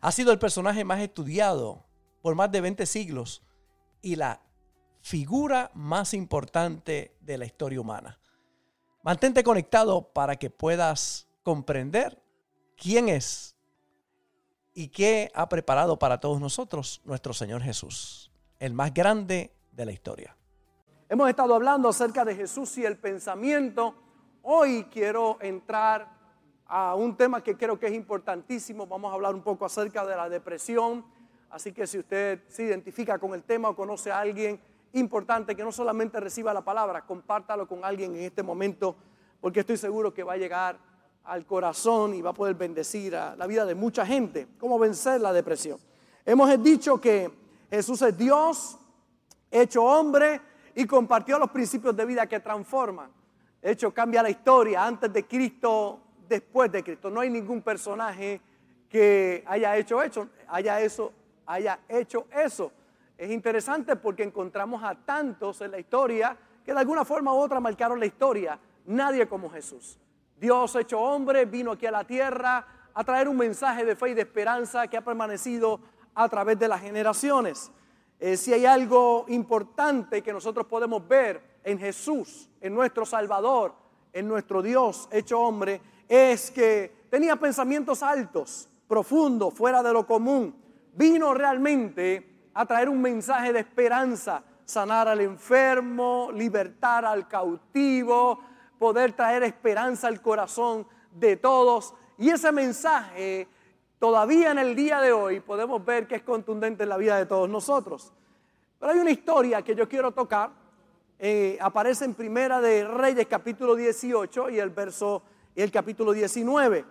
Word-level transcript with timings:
Ha 0.00 0.12
sido 0.12 0.32
el 0.32 0.38
personaje 0.38 0.84
más 0.84 1.00
estudiado 1.00 1.84
por 2.22 2.34
más 2.34 2.50
de 2.50 2.60
20 2.60 2.86
siglos 2.86 3.42
y 4.00 4.16
la 4.16 4.40
figura 5.00 5.70
más 5.74 6.14
importante 6.14 7.16
de 7.20 7.38
la 7.38 7.44
historia 7.44 7.80
humana. 7.80 8.18
Mantente 9.02 9.42
conectado 9.42 10.12
para 10.12 10.36
que 10.36 10.48
puedas 10.48 11.28
comprender 11.42 12.22
quién 12.76 13.08
es 13.08 13.56
y 14.74 14.88
qué 14.88 15.30
ha 15.34 15.48
preparado 15.48 15.98
para 15.98 16.20
todos 16.20 16.40
nosotros 16.40 17.00
nuestro 17.04 17.34
Señor 17.34 17.62
Jesús, 17.62 18.30
el 18.58 18.74
más 18.74 18.94
grande 18.94 19.54
de 19.72 19.84
la 19.84 19.92
historia. 19.92 20.36
Hemos 21.08 21.28
estado 21.28 21.54
hablando 21.54 21.88
acerca 21.88 22.24
de 22.24 22.34
Jesús 22.34 22.78
y 22.78 22.84
el 22.84 22.96
pensamiento. 22.96 23.94
Hoy 24.42 24.84
quiero 24.84 25.36
entrar 25.42 26.11
a 26.74 26.94
un 26.94 27.14
tema 27.14 27.42
que 27.42 27.54
creo 27.54 27.78
que 27.78 27.84
es 27.84 27.92
importantísimo. 27.92 28.86
Vamos 28.86 29.10
a 29.10 29.14
hablar 29.14 29.34
un 29.34 29.42
poco 29.42 29.66
acerca 29.66 30.06
de 30.06 30.16
la 30.16 30.30
depresión. 30.30 31.04
Así 31.50 31.70
que 31.70 31.86
si 31.86 31.98
usted 31.98 32.40
se 32.48 32.62
identifica 32.62 33.18
con 33.18 33.34
el 33.34 33.42
tema 33.42 33.68
o 33.68 33.76
conoce 33.76 34.10
a 34.10 34.20
alguien 34.20 34.58
importante 34.94 35.54
que 35.54 35.64
no 35.64 35.70
solamente 35.70 36.18
reciba 36.18 36.54
la 36.54 36.62
palabra, 36.62 37.02
compártalo 37.02 37.68
con 37.68 37.84
alguien 37.84 38.16
en 38.16 38.22
este 38.22 38.42
momento, 38.42 38.96
porque 39.42 39.60
estoy 39.60 39.76
seguro 39.76 40.14
que 40.14 40.22
va 40.22 40.32
a 40.32 40.38
llegar 40.38 40.78
al 41.24 41.44
corazón 41.44 42.14
y 42.14 42.22
va 42.22 42.30
a 42.30 42.34
poder 42.34 42.54
bendecir 42.54 43.16
a 43.16 43.36
la 43.36 43.46
vida 43.46 43.66
de 43.66 43.74
mucha 43.74 44.06
gente. 44.06 44.48
¿Cómo 44.58 44.78
vencer 44.78 45.20
la 45.20 45.34
depresión? 45.34 45.78
Hemos 46.24 46.62
dicho 46.62 46.98
que 46.98 47.30
Jesús 47.68 48.00
es 48.00 48.16
Dios, 48.16 48.78
hecho 49.50 49.84
hombre 49.84 50.40
y 50.74 50.86
compartió 50.86 51.38
los 51.38 51.50
principios 51.50 51.94
de 51.94 52.06
vida 52.06 52.26
que 52.26 52.40
transforman. 52.40 53.10
De 53.60 53.72
hecho, 53.72 53.92
cambia 53.92 54.22
la 54.22 54.30
historia. 54.30 54.86
Antes 54.86 55.12
de 55.12 55.26
Cristo 55.26 56.01
después 56.32 56.72
de 56.72 56.82
Cristo. 56.82 57.10
No 57.10 57.20
hay 57.20 57.28
ningún 57.28 57.60
personaje 57.60 58.40
que 58.88 59.44
haya 59.46 59.76
hecho 59.76 60.02
eso, 60.02 60.28
haya 60.48 60.80
eso, 60.80 61.12
haya 61.46 61.78
hecho 61.88 62.26
eso. 62.32 62.72
Es 63.18 63.30
interesante 63.30 63.96
porque 63.96 64.22
encontramos 64.22 64.82
a 64.82 64.94
tantos 64.94 65.60
en 65.60 65.72
la 65.72 65.78
historia 65.78 66.34
que 66.64 66.72
de 66.72 66.78
alguna 66.78 67.04
forma 67.04 67.34
u 67.34 67.36
otra 67.36 67.60
marcaron 67.60 68.00
la 68.00 68.06
historia. 68.06 68.58
Nadie 68.86 69.28
como 69.28 69.50
Jesús. 69.50 69.98
Dios 70.38 70.74
hecho 70.76 70.98
hombre 70.98 71.44
vino 71.44 71.72
aquí 71.72 71.84
a 71.84 71.90
la 71.90 72.04
tierra 72.04 72.66
a 72.94 73.04
traer 73.04 73.28
un 73.28 73.36
mensaje 73.36 73.84
de 73.84 73.94
fe 73.94 74.10
y 74.10 74.14
de 74.14 74.22
esperanza 74.22 74.88
que 74.88 74.96
ha 74.96 75.04
permanecido 75.04 75.80
a 76.14 76.28
través 76.30 76.58
de 76.58 76.68
las 76.68 76.80
generaciones. 76.80 77.70
Eh, 78.18 78.38
si 78.38 78.54
hay 78.54 78.64
algo 78.64 79.26
importante 79.28 80.22
que 80.22 80.32
nosotros 80.32 80.66
podemos 80.66 81.06
ver 81.06 81.42
en 81.62 81.78
Jesús, 81.78 82.48
en 82.60 82.74
nuestro 82.74 83.04
Salvador, 83.04 83.74
en 84.12 84.28
nuestro 84.28 84.62
Dios 84.62 85.08
hecho 85.10 85.40
hombre, 85.40 85.80
es 86.12 86.50
que 86.50 87.06
tenía 87.08 87.36
pensamientos 87.36 88.02
altos, 88.02 88.68
profundos, 88.86 89.54
fuera 89.54 89.82
de 89.82 89.94
lo 89.94 90.06
común. 90.06 90.54
Vino 90.92 91.32
realmente 91.32 92.50
a 92.52 92.66
traer 92.66 92.90
un 92.90 93.00
mensaje 93.00 93.50
de 93.50 93.60
esperanza, 93.60 94.44
sanar 94.66 95.08
al 95.08 95.22
enfermo, 95.22 96.28
libertar 96.30 97.06
al 97.06 97.26
cautivo, 97.26 98.40
poder 98.78 99.12
traer 99.12 99.42
esperanza 99.44 100.06
al 100.08 100.20
corazón 100.20 100.86
de 101.12 101.38
todos. 101.38 101.94
Y 102.18 102.28
ese 102.28 102.52
mensaje, 102.52 103.48
todavía 103.98 104.50
en 104.50 104.58
el 104.58 104.76
día 104.76 105.00
de 105.00 105.14
hoy, 105.14 105.40
podemos 105.40 105.82
ver 105.82 106.06
que 106.06 106.16
es 106.16 106.22
contundente 106.22 106.82
en 106.82 106.90
la 106.90 106.98
vida 106.98 107.16
de 107.16 107.24
todos 107.24 107.48
nosotros. 107.48 108.12
Pero 108.78 108.92
hay 108.92 108.98
una 108.98 109.12
historia 109.12 109.62
que 109.62 109.74
yo 109.74 109.88
quiero 109.88 110.12
tocar. 110.12 110.50
Eh, 111.18 111.56
aparece 111.58 112.04
en 112.04 112.12
Primera 112.12 112.60
de 112.60 112.86
Reyes 112.86 113.26
capítulo 113.28 113.74
18 113.74 114.50
y 114.50 114.58
el 114.58 114.68
verso 114.68 115.22
y 115.54 115.62
el 115.62 115.70
capítulo 115.70 116.12
19. 116.12 116.84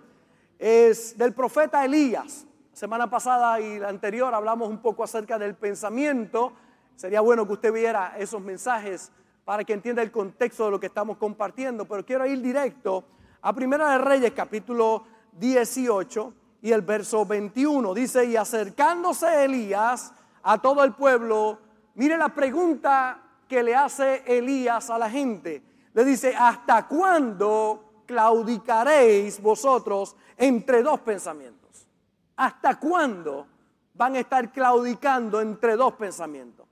Es 0.59 1.17
del 1.17 1.33
profeta 1.33 1.83
Elías. 1.83 2.45
Semana 2.73 3.09
pasada 3.09 3.59
y 3.59 3.79
la 3.79 3.89
anterior 3.89 4.33
hablamos 4.33 4.69
un 4.69 4.81
poco 4.81 5.03
acerca 5.03 5.37
del 5.39 5.55
pensamiento. 5.55 6.53
Sería 6.95 7.21
bueno 7.21 7.45
que 7.47 7.53
usted 7.53 7.73
viera 7.73 8.15
esos 8.17 8.41
mensajes 8.41 9.11
para 9.43 9.63
que 9.63 9.73
entienda 9.73 10.01
el 10.01 10.11
contexto 10.11 10.65
de 10.65 10.71
lo 10.71 10.79
que 10.79 10.87
estamos 10.87 11.17
compartiendo. 11.17 11.85
Pero 11.85 12.05
quiero 12.05 12.25
ir 12.25 12.41
directo 12.41 13.03
a 13.41 13.53
Primera 13.53 13.91
de 13.91 13.97
Reyes, 13.97 14.31
capítulo 14.33 15.03
18 15.33 16.33
y 16.61 16.71
el 16.71 16.81
verso 16.81 17.25
21. 17.25 17.93
Dice, 17.93 18.25
y 18.25 18.35
acercándose 18.35 19.45
Elías 19.45 20.13
a 20.43 20.61
todo 20.61 20.83
el 20.83 20.93
pueblo, 20.93 21.59
mire 21.95 22.17
la 22.17 22.29
pregunta 22.29 23.21
que 23.47 23.63
le 23.63 23.75
hace 23.75 24.23
Elías 24.25 24.89
a 24.89 24.97
la 24.97 25.09
gente. 25.09 25.63
Le 25.93 26.05
dice, 26.05 26.33
¿hasta 26.37 26.87
cuándo 26.87 27.90
claudicaréis 28.11 29.41
vosotros 29.41 30.17
entre 30.35 30.83
dos 30.83 30.99
pensamientos? 30.99 31.87
¿Hasta 32.35 32.77
cuándo 32.77 33.47
van 33.93 34.15
a 34.15 34.19
estar 34.19 34.51
claudicando 34.51 35.39
entre 35.39 35.77
dos 35.77 35.93
pensamientos? 35.93 36.67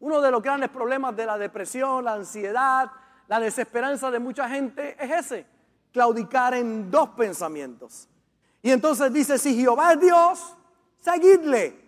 Uno 0.00 0.20
de 0.20 0.30
los 0.30 0.42
grandes 0.42 0.68
problemas 0.68 1.16
de 1.16 1.24
la 1.24 1.38
depresión, 1.38 2.04
la 2.04 2.12
ansiedad, 2.12 2.90
la 3.26 3.40
desesperanza 3.40 4.10
de 4.10 4.18
mucha 4.18 4.46
gente 4.50 4.96
es 5.02 5.10
ese, 5.10 5.46
claudicar 5.92 6.52
en 6.52 6.90
dos 6.90 7.08
pensamientos. 7.10 8.06
Y 8.60 8.70
entonces 8.70 9.10
dice, 9.12 9.38
si 9.38 9.56
Jehová 9.58 9.94
es 9.94 10.00
Dios, 10.00 10.56
seguidle. 11.00 11.82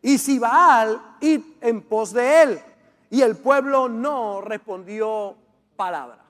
Y 0.00 0.18
si 0.18 0.38
Baal, 0.38 1.16
id 1.20 1.40
en 1.60 1.82
pos 1.82 2.12
de 2.12 2.42
él. 2.42 2.60
Y 3.10 3.22
el 3.22 3.36
pueblo 3.36 3.88
no 3.88 4.40
respondió 4.42 5.34
palabra. 5.74 6.25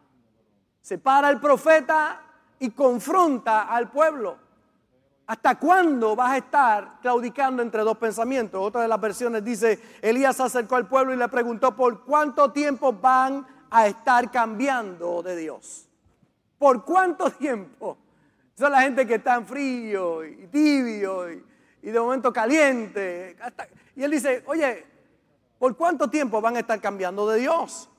Se 0.86 0.98
para 0.98 1.30
el 1.30 1.40
profeta 1.40 2.22
y 2.60 2.70
confronta 2.70 3.62
al 3.62 3.90
pueblo. 3.90 4.38
¿Hasta 5.26 5.58
cuándo 5.58 6.14
vas 6.14 6.30
a 6.30 6.36
estar 6.36 7.00
claudicando 7.02 7.60
entre 7.60 7.82
dos 7.82 7.98
pensamientos? 7.98 8.64
Otra 8.64 8.82
de 8.82 8.86
las 8.86 9.00
versiones 9.00 9.42
dice, 9.42 9.80
Elías 10.00 10.36
se 10.36 10.44
acercó 10.44 10.76
al 10.76 10.86
pueblo 10.86 11.12
y 11.12 11.16
le 11.16 11.26
preguntó 11.26 11.74
por 11.74 12.04
cuánto 12.04 12.52
tiempo 12.52 12.92
van 12.92 13.44
a 13.68 13.88
estar 13.88 14.30
cambiando 14.30 15.24
de 15.24 15.34
Dios. 15.34 15.88
¿Por 16.56 16.84
cuánto 16.84 17.30
tiempo? 17.32 17.98
Son 18.56 18.70
la 18.70 18.82
gente 18.82 19.04
que 19.08 19.16
está 19.16 19.34
en 19.34 19.44
frío 19.44 20.24
y 20.24 20.46
tibio 20.46 21.32
y, 21.32 21.42
de 21.82 21.98
momento 21.98 22.32
caliente. 22.32 23.36
y 23.96 24.04
él 24.04 24.10
dice, 24.12 24.44
oye, 24.46 24.86
¿por 25.58 25.76
cuánto 25.76 26.08
tiempo 26.08 26.40
van 26.40 26.54
a 26.54 26.60
estar 26.60 26.80
cambiando 26.80 27.28
de 27.28 27.40
Dios? 27.40 27.90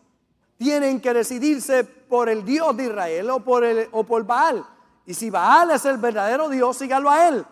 Tienen 0.57 0.99
que 0.99 1.13
decidirse 1.13 1.83
por 1.83 2.29
el 2.29 2.43
Dios 2.43 2.75
de 2.75 2.85
Israel 2.85 3.29
o 3.29 3.39
por, 3.39 3.63
el, 3.63 3.87
o 3.91 4.03
por 4.03 4.25
Baal. 4.25 4.65
Y 5.05 5.13
si 5.13 5.29
Baal 5.29 5.71
es 5.71 5.85
el 5.85 5.97
verdadero 5.97 6.49
Dios, 6.49 6.77
sígalo 6.77 7.09
a 7.09 7.27
él. 7.27 7.45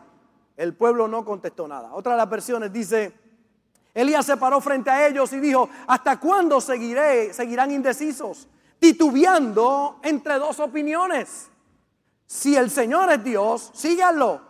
El 0.57 0.73
pueblo 0.73 1.07
no 1.07 1.23
contestó 1.23 1.67
nada. 1.67 1.93
Otra 1.93 2.13
de 2.13 2.17
las 2.17 2.29
versiones 2.29 2.73
dice, 2.73 3.13
Elías 3.93 4.25
se 4.25 4.38
paró 4.38 4.59
frente 4.59 4.89
a 4.89 5.07
ellos 5.07 5.31
y 5.33 5.39
dijo, 5.39 5.69
¿hasta 5.88 6.19
cuándo 6.19 6.59
seguiré, 6.59 7.33
seguirán 7.33 7.71
indecisos, 7.71 8.47
titubeando 8.79 9.99
entre 10.03 10.39
dos 10.39 10.59
opiniones? 10.59 11.49
Si 12.25 12.55
el 12.55 12.72
Señor 12.72 13.11
es 13.11 13.23
Dios, 13.23 13.72
síganlo. 13.73 14.41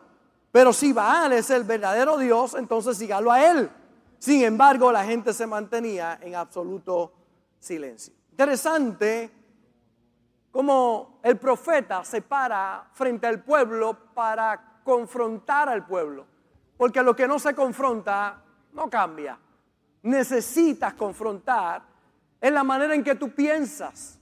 Pero 0.52 0.72
si 0.72 0.94
Baal 0.94 1.34
es 1.34 1.50
el 1.50 1.64
verdadero 1.64 2.18
Dios, 2.18 2.56
entonces 2.56 2.98
sígalo 2.98 3.32
a 3.32 3.46
él. 3.52 3.70
Sin 4.18 4.44
embargo, 4.44 4.92
la 4.92 5.04
gente 5.04 5.34
se 5.34 5.46
mantenía 5.46 6.18
en 6.22 6.36
absoluto 6.36 7.12
silencio. 7.60 8.14
Interesante 8.36 9.32
cómo 10.52 11.22
el 11.24 11.38
profeta 11.38 12.04
se 12.04 12.22
para 12.22 12.86
frente 12.92 13.28
al 13.28 13.42
pueblo 13.42 13.98
para 14.14 14.82
confrontar 14.84 15.70
al 15.70 15.86
pueblo. 15.86 16.26
Porque 16.76 17.02
lo 17.02 17.16
que 17.16 17.30
no 17.30 17.40
se 17.40 17.56
confronta 17.56 18.44
no 18.74 18.90
cambia. 18.90 19.40
Necesitas 20.04 20.96
confrontar 20.96 21.84
en 22.42 22.54
la 22.54 22.66
manera 22.66 22.94
en 22.94 23.06
que 23.06 23.16
tú 23.16 23.34
piensas. 23.34 24.20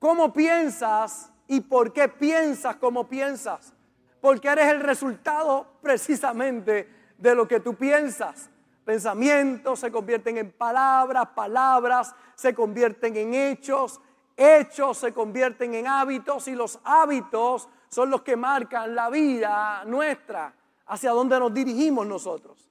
¿Cómo 0.00 0.32
piensas 0.32 1.30
y 1.46 1.60
por 1.60 1.92
qué 1.92 2.08
piensas 2.08 2.74
como 2.74 3.08
piensas? 3.08 3.72
Porque 4.20 4.48
eres 4.48 4.72
el 4.72 4.80
resultado 4.80 5.78
precisamente 5.80 7.12
de 7.16 7.34
lo 7.36 7.46
que 7.46 7.60
tú 7.60 7.76
piensas. 7.76 8.50
Pensamientos 8.84 9.80
se 9.80 9.92
convierten 9.92 10.38
en 10.38 10.52
palabras, 10.52 11.28
palabras 11.34 12.14
se 12.34 12.52
convierten 12.54 13.16
en 13.16 13.34
hechos, 13.34 14.00
hechos 14.36 14.98
se 14.98 15.12
convierten 15.12 15.74
en 15.74 15.86
hábitos 15.86 16.48
y 16.48 16.54
los 16.54 16.80
hábitos 16.82 17.68
son 17.88 18.10
los 18.10 18.22
que 18.22 18.36
marcan 18.36 18.94
la 18.94 19.08
vida 19.10 19.84
nuestra, 19.84 20.54
hacia 20.86 21.12
dónde 21.12 21.38
nos 21.38 21.54
dirigimos 21.54 22.06
nosotros. 22.06 22.68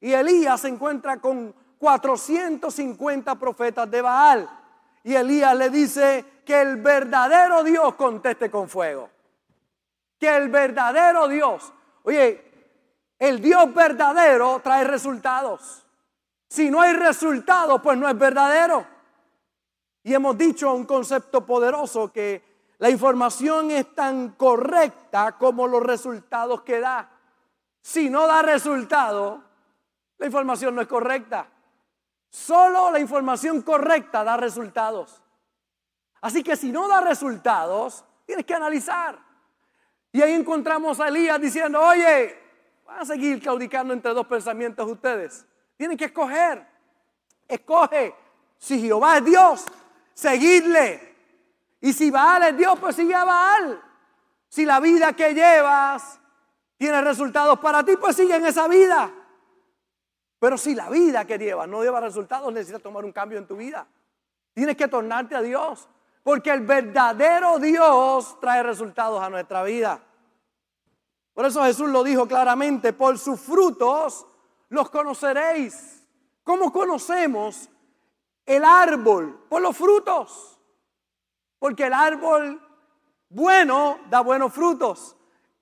Y 0.00 0.12
Elías 0.12 0.60
se 0.60 0.68
encuentra 0.68 1.18
con 1.18 1.54
450 1.78 3.34
profetas 3.36 3.90
de 3.90 4.02
Baal. 4.02 4.50
Y 5.02 5.14
Elías 5.14 5.56
le 5.56 5.70
dice 5.70 6.24
que 6.44 6.60
el 6.60 6.76
verdadero 6.76 7.62
Dios 7.62 7.94
conteste 7.94 8.50
con 8.50 8.68
fuego. 8.68 9.08
Que 10.18 10.36
el 10.36 10.48
verdadero 10.48 11.28
Dios, 11.28 11.72
oye, 12.02 12.53
el 13.28 13.40
Dios 13.40 13.72
verdadero 13.72 14.60
trae 14.62 14.84
resultados. 14.84 15.86
Si 16.46 16.70
no 16.70 16.82
hay 16.82 16.92
resultados, 16.92 17.80
pues 17.82 17.96
no 17.96 18.08
es 18.08 18.18
verdadero. 18.18 18.86
Y 20.02 20.12
hemos 20.12 20.36
dicho 20.36 20.72
un 20.74 20.84
concepto 20.84 21.46
poderoso 21.46 22.12
que 22.12 22.44
la 22.78 22.90
información 22.90 23.70
es 23.70 23.94
tan 23.94 24.32
correcta 24.32 25.38
como 25.38 25.66
los 25.66 25.82
resultados 25.82 26.60
que 26.62 26.80
da. 26.80 27.10
Si 27.80 28.10
no 28.10 28.26
da 28.26 28.42
resultado, 28.42 29.42
la 30.18 30.26
información 30.26 30.74
no 30.74 30.82
es 30.82 30.88
correcta. 30.88 31.48
Solo 32.28 32.90
la 32.90 33.00
información 33.00 33.62
correcta 33.62 34.22
da 34.22 34.36
resultados. 34.36 35.22
Así 36.20 36.42
que 36.42 36.56
si 36.56 36.70
no 36.70 36.88
da 36.88 37.00
resultados, 37.00 38.04
tienes 38.26 38.44
que 38.44 38.54
analizar. 38.54 39.18
Y 40.12 40.20
ahí 40.20 40.32
encontramos 40.32 41.00
a 41.00 41.08
Elías 41.08 41.40
diciendo, 41.40 41.80
oye, 41.80 42.43
van 42.94 43.02
a 43.02 43.04
seguir 43.04 43.40
claudicando 43.40 43.92
entre 43.92 44.14
dos 44.14 44.26
pensamientos 44.26 44.88
ustedes. 44.88 45.44
Tienen 45.76 45.96
que 45.96 46.04
escoger. 46.04 46.64
Escoge. 47.48 48.14
Si 48.56 48.80
Jehová 48.80 49.18
es 49.18 49.24
Dios, 49.24 49.64
seguidle. 50.14 51.14
Y 51.80 51.92
si 51.92 52.10
Baal 52.10 52.44
es 52.44 52.56
Dios, 52.56 52.78
pues 52.78 52.94
sigue 52.94 53.14
a 53.14 53.24
Baal. 53.24 53.82
Si 54.48 54.64
la 54.64 54.78
vida 54.78 55.12
que 55.12 55.34
llevas 55.34 56.20
tiene 56.78 57.02
resultados 57.02 57.58
para 57.58 57.84
ti, 57.84 57.96
pues 57.96 58.14
sigue 58.14 58.36
en 58.36 58.46
esa 58.46 58.68
vida. 58.68 59.10
Pero 60.38 60.56
si 60.56 60.74
la 60.74 60.88
vida 60.88 61.24
que 61.24 61.36
llevas 61.36 61.68
no 61.68 61.82
lleva 61.82 62.00
resultados, 62.00 62.52
necesitas 62.52 62.80
tomar 62.80 63.04
un 63.04 63.12
cambio 63.12 63.38
en 63.38 63.46
tu 63.46 63.56
vida. 63.56 63.88
Tienes 64.52 64.76
que 64.76 64.86
tornarte 64.86 65.34
a 65.34 65.42
Dios. 65.42 65.88
Porque 66.22 66.50
el 66.50 66.60
verdadero 66.60 67.58
Dios 67.58 68.38
trae 68.40 68.62
resultados 68.62 69.20
a 69.20 69.28
nuestra 69.28 69.64
vida. 69.64 70.00
Por 71.34 71.44
eso 71.44 71.62
Jesús 71.64 71.90
lo 71.90 72.04
dijo 72.04 72.26
claramente, 72.26 72.92
por 72.92 73.18
sus 73.18 73.40
frutos 73.40 74.26
los 74.68 74.88
conoceréis. 74.88 76.06
¿Cómo 76.44 76.72
conocemos 76.72 77.68
el 78.46 78.64
árbol? 78.64 79.44
Por 79.48 79.60
los 79.60 79.76
frutos. 79.76 80.60
Porque 81.58 81.86
el 81.86 81.92
árbol 81.92 82.60
bueno 83.28 83.98
da 84.08 84.20
buenos 84.20 84.52
frutos. 84.52 85.16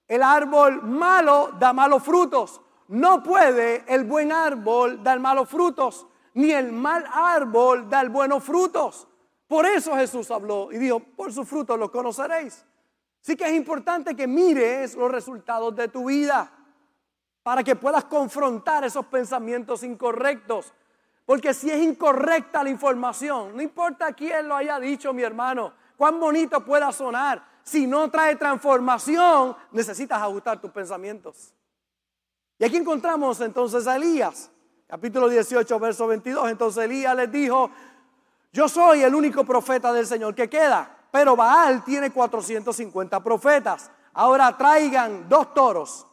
El 0.06 0.22
árbol 0.22 0.82
malo 0.82 1.52
da 1.58 1.72
malos 1.72 2.02
frutos. 2.02 2.60
No 2.88 3.22
puede 3.22 3.84
el 3.88 4.04
buen 4.04 4.30
árbol 4.30 5.02
dar 5.02 5.18
malos 5.20 5.48
frutos, 5.48 6.06
ni 6.34 6.50
el 6.50 6.70
mal 6.72 7.06
árbol 7.10 7.88
dar 7.88 8.10
buenos 8.10 8.44
frutos. 8.44 9.08
Por 9.48 9.64
eso 9.64 9.96
Jesús 9.96 10.30
habló 10.30 10.70
y 10.70 10.76
dijo, 10.76 11.00
por 11.00 11.32
sus 11.32 11.48
frutos 11.48 11.78
los 11.78 11.90
conoceréis. 11.90 12.66
Así 13.22 13.36
que 13.36 13.44
es 13.44 13.52
importante 13.52 14.16
que 14.16 14.26
mires 14.26 14.96
los 14.96 15.10
resultados 15.10 15.74
de 15.76 15.86
tu 15.88 16.06
vida 16.06 16.50
para 17.42 17.62
que 17.62 17.76
puedas 17.76 18.04
confrontar 18.04 18.84
esos 18.84 19.06
pensamientos 19.06 19.84
incorrectos. 19.84 20.72
Porque 21.24 21.54
si 21.54 21.70
es 21.70 21.80
incorrecta 21.80 22.64
la 22.64 22.70
información, 22.70 23.56
no 23.56 23.62
importa 23.62 24.12
quién 24.12 24.48
lo 24.48 24.56
haya 24.56 24.80
dicho, 24.80 25.12
mi 25.12 25.22
hermano, 25.22 25.72
cuán 25.96 26.18
bonito 26.18 26.64
pueda 26.64 26.90
sonar, 26.90 27.46
si 27.62 27.86
no 27.86 28.10
trae 28.10 28.34
transformación, 28.34 29.56
necesitas 29.70 30.20
ajustar 30.20 30.60
tus 30.60 30.72
pensamientos. 30.72 31.54
Y 32.58 32.64
aquí 32.64 32.76
encontramos 32.76 33.40
entonces 33.40 33.86
a 33.86 33.96
Elías, 33.96 34.50
capítulo 34.88 35.28
18, 35.28 35.78
verso 35.78 36.08
22. 36.08 36.50
Entonces 36.50 36.84
Elías 36.84 37.14
les 37.14 37.30
dijo, 37.30 37.70
yo 38.52 38.68
soy 38.68 39.02
el 39.02 39.14
único 39.14 39.44
profeta 39.44 39.92
del 39.92 40.08
Señor 40.08 40.34
que 40.34 40.50
queda, 40.50 41.01
pero 41.12 41.36
Baal 41.36 41.84
tiene 41.84 42.10
450 42.10 43.22
profetas. 43.22 43.88
Ahora 44.14 44.56
traigan 44.56 45.28
dos 45.28 45.54
toros. 45.54 46.04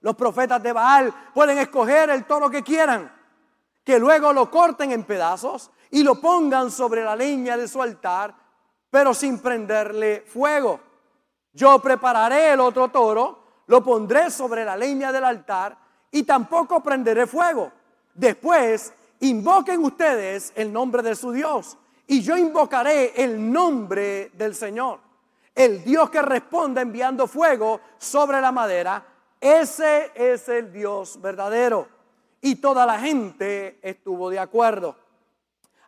Los 0.00 0.16
profetas 0.16 0.62
de 0.62 0.72
Baal 0.72 1.12
pueden 1.34 1.58
escoger 1.58 2.08
el 2.08 2.24
toro 2.24 2.48
que 2.48 2.62
quieran, 2.62 3.12
que 3.84 3.98
luego 3.98 4.32
lo 4.32 4.50
corten 4.50 4.92
en 4.92 5.04
pedazos 5.04 5.70
y 5.90 6.02
lo 6.02 6.20
pongan 6.20 6.70
sobre 6.70 7.04
la 7.04 7.14
leña 7.14 7.58
de 7.58 7.68
su 7.68 7.82
altar 7.82 8.34
pero 8.92 9.14
sin 9.14 9.38
prenderle 9.38 10.20
fuego. 10.20 10.78
Yo 11.54 11.78
prepararé 11.78 12.52
el 12.52 12.60
otro 12.60 12.88
toro, 12.88 13.62
lo 13.66 13.82
pondré 13.82 14.30
sobre 14.30 14.66
la 14.66 14.76
leña 14.76 15.10
del 15.10 15.24
altar 15.24 15.78
y 16.10 16.24
tampoco 16.24 16.82
prenderé 16.82 17.26
fuego. 17.26 17.72
Después, 18.12 18.92
invoquen 19.20 19.82
ustedes 19.82 20.52
el 20.56 20.70
nombre 20.70 21.02
de 21.02 21.16
su 21.16 21.32
Dios 21.32 21.78
y 22.06 22.22
yo 22.22 22.36
invocaré 22.36 23.12
el 23.22 23.52
nombre 23.52 24.30
del 24.34 24.54
Señor. 24.54 25.00
El 25.54 25.84
Dios 25.84 26.10
que 26.10 26.22
responde 26.22 26.80
enviando 26.80 27.26
fuego 27.26 27.80
sobre 27.98 28.40
la 28.40 28.52
madera, 28.52 29.04
ese 29.40 30.12
es 30.14 30.48
el 30.48 30.72
Dios 30.72 31.20
verdadero. 31.20 31.88
Y 32.40 32.56
toda 32.56 32.86
la 32.86 32.98
gente 32.98 33.78
estuvo 33.82 34.30
de 34.30 34.38
acuerdo. 34.38 34.96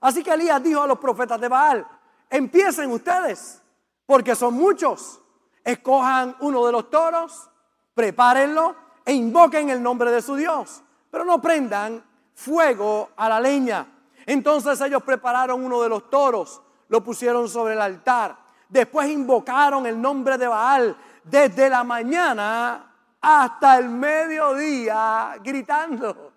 Así 0.01 0.23
que 0.23 0.33
Elías 0.33 0.63
dijo 0.63 0.83
a 0.83 0.87
los 0.87 0.99
profetas 0.99 1.41
de 1.41 1.49
Baal, 1.49 1.87
Empiecen 2.35 2.91
ustedes, 2.91 3.63
porque 4.07 4.35
son 4.35 4.55
muchos. 4.55 5.21
Escojan 5.63 6.37
uno 6.41 6.67
de 6.67 6.73
los 6.73 6.91
toros, 6.91 7.49
prepárenlo 7.95 8.75
e 9.05 9.13
invoquen 9.13 9.71
el 9.71 9.81
nombre 9.81 10.11
de 10.11 10.21
su 10.21 10.35
Dios, 10.35 10.83
pero 11.13 11.25
no 11.25 11.41
prendan 11.41 12.05
fuego 12.35 13.11
a 13.17 13.29
la 13.29 13.39
leña. 13.39 13.87
Entonces 14.26 14.81
ellos 14.81 15.03
prepararon 15.03 15.65
uno 15.65 15.82
de 15.82 15.88
los 15.88 16.11
toros, 16.11 16.62
lo 16.88 17.03
pusieron 17.03 17.49
sobre 17.49 17.75
el 17.75 17.81
altar. 17.81 18.37
Después 18.69 19.09
invocaron 19.09 19.87
el 19.87 20.00
nombre 20.00 20.38
de 20.38 20.47
Baal 20.47 20.97
desde 21.23 21.69
la 21.69 21.85
mañana 21.85 22.93
hasta 23.21 23.79
el 23.79 23.88
mediodía, 23.88 25.37
gritando. 25.43 26.32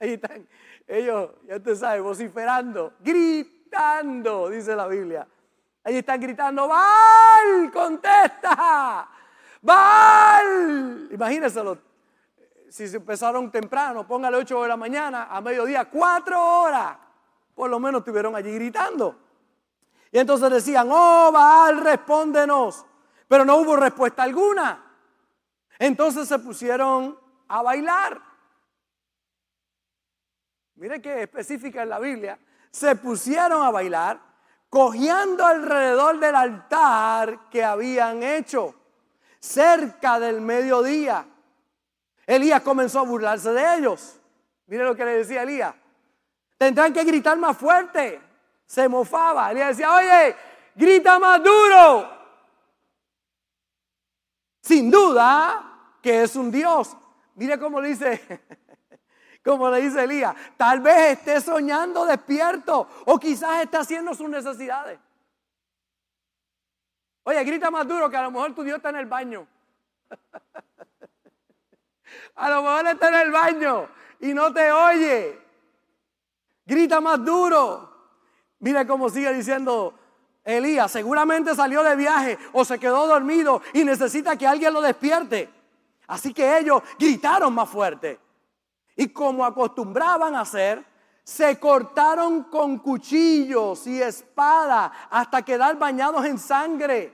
Ahí 0.00 0.14
están 0.14 0.46
ellos, 0.86 1.30
ya 1.48 1.56
usted 1.56 1.74
sabe, 1.74 2.00
vociferando, 2.00 2.92
gritando 3.00 4.48
dice 4.48 4.76
la 4.76 4.86
Biblia. 4.86 5.26
Ahí 5.82 5.98
están 5.98 6.20
gritando, 6.20 6.68
¡Val! 6.68 7.70
¡Contesta! 7.72 9.08
¡Val! 9.62 11.08
Imagínenselo. 11.10 11.78
Si 12.68 12.88
se 12.88 12.96
empezaron 12.96 13.50
temprano, 13.50 14.06
póngale 14.06 14.36
8 14.36 14.62
de 14.62 14.68
la 14.68 14.76
mañana, 14.76 15.28
a 15.30 15.40
mediodía, 15.40 15.88
4 15.88 16.60
horas. 16.60 16.96
Por 17.56 17.68
lo 17.68 17.80
menos 17.80 18.02
estuvieron 18.02 18.36
allí 18.36 18.54
gritando. 18.54 19.18
Y 20.12 20.18
entonces 20.18 20.48
decían, 20.48 20.88
oh, 20.88 21.32
Baal, 21.32 21.78
respóndenos. 21.78 22.86
Pero 23.26 23.44
no 23.44 23.56
hubo 23.56 23.74
respuesta 23.74 24.22
alguna. 24.22 24.84
Entonces 25.76 26.28
se 26.28 26.38
pusieron 26.38 27.18
a 27.48 27.62
bailar. 27.62 28.22
Mire 30.76 31.02
qué 31.02 31.22
específica 31.22 31.82
en 31.82 31.88
la 31.88 31.98
Biblia 31.98 32.38
se 32.76 32.94
pusieron 32.94 33.62
a 33.62 33.70
bailar, 33.70 34.20
cogiendo 34.68 35.46
alrededor 35.46 36.20
del 36.20 36.34
altar 36.34 37.48
que 37.48 37.64
habían 37.64 38.22
hecho, 38.22 38.74
cerca 39.40 40.20
del 40.20 40.42
mediodía. 40.42 41.26
Elías 42.26 42.60
comenzó 42.60 43.00
a 43.00 43.04
burlarse 43.04 43.50
de 43.52 43.78
ellos. 43.78 44.20
Mire 44.66 44.84
lo 44.84 44.94
que 44.94 45.06
le 45.06 45.12
decía 45.12 45.44
Elías. 45.44 45.74
Tendrán 46.58 46.92
que 46.92 47.04
gritar 47.04 47.36
más 47.38 47.56
fuerte. 47.56 48.20
Se 48.66 48.88
mofaba. 48.88 49.50
Elías 49.50 49.76
decía, 49.76 49.94
oye, 49.94 50.36
grita 50.74 51.18
más 51.18 51.42
duro. 51.42 52.10
Sin 54.60 54.90
duda 54.90 55.98
que 56.02 56.22
es 56.22 56.36
un 56.36 56.50
Dios. 56.50 56.96
Mire 57.34 57.58
cómo 57.58 57.80
le 57.80 57.88
dice 57.88 58.22
como 59.46 59.70
le 59.70 59.80
dice 59.80 60.02
Elías, 60.02 60.34
tal 60.56 60.80
vez 60.80 61.18
esté 61.18 61.40
soñando 61.40 62.04
despierto 62.04 62.88
o 63.04 63.16
quizás 63.16 63.62
esté 63.62 63.76
haciendo 63.76 64.12
sus 64.12 64.28
necesidades. 64.28 64.98
Oye, 67.22 67.44
grita 67.44 67.70
más 67.70 67.86
duro 67.86 68.10
que 68.10 68.16
a 68.16 68.22
lo 68.22 68.32
mejor 68.32 68.54
tu 68.54 68.64
Dios 68.64 68.78
está 68.78 68.90
en 68.90 68.96
el 68.96 69.06
baño. 69.06 69.46
a 72.34 72.50
lo 72.50 72.62
mejor 72.62 72.86
está 72.88 73.08
en 73.08 73.14
el 73.14 73.30
baño 73.30 73.88
y 74.20 74.34
no 74.34 74.52
te 74.52 74.72
oye. 74.72 75.45
Grita 76.66 77.00
más 77.00 77.24
duro. 77.24 77.92
Mira 78.58 78.86
cómo 78.86 79.08
sigue 79.08 79.32
diciendo 79.32 79.94
Elías, 80.44 80.90
seguramente 80.90 81.54
salió 81.54 81.82
de 81.82 81.96
viaje 81.96 82.38
o 82.52 82.64
se 82.64 82.78
quedó 82.78 83.06
dormido 83.06 83.62
y 83.72 83.84
necesita 83.84 84.36
que 84.36 84.46
alguien 84.46 84.74
lo 84.74 84.80
despierte. 84.80 85.48
Así 86.06 86.32
que 86.32 86.58
ellos 86.58 86.82
gritaron 86.98 87.54
más 87.54 87.68
fuerte. 87.68 88.20
Y 88.96 89.08
como 89.08 89.44
acostumbraban 89.44 90.34
a 90.34 90.42
hacer, 90.42 90.84
se 91.22 91.58
cortaron 91.58 92.44
con 92.44 92.78
cuchillos 92.78 93.86
y 93.88 94.00
espada 94.00 94.92
hasta 95.10 95.42
quedar 95.42 95.76
bañados 95.76 96.24
en 96.24 96.38
sangre. 96.38 97.12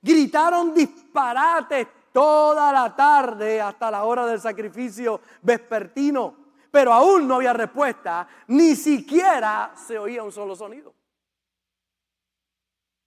Gritaron 0.00 0.72
disparates 0.72 1.88
toda 2.12 2.72
la 2.72 2.94
tarde 2.94 3.60
hasta 3.60 3.90
la 3.90 4.04
hora 4.04 4.26
del 4.26 4.40
sacrificio 4.40 5.20
vespertino. 5.42 6.39
Pero 6.70 6.92
aún 6.92 7.26
no 7.26 7.36
había 7.36 7.52
respuesta, 7.52 8.26
ni 8.48 8.76
siquiera 8.76 9.72
se 9.74 9.98
oía 9.98 10.22
un 10.22 10.32
solo 10.32 10.54
sonido. 10.54 10.94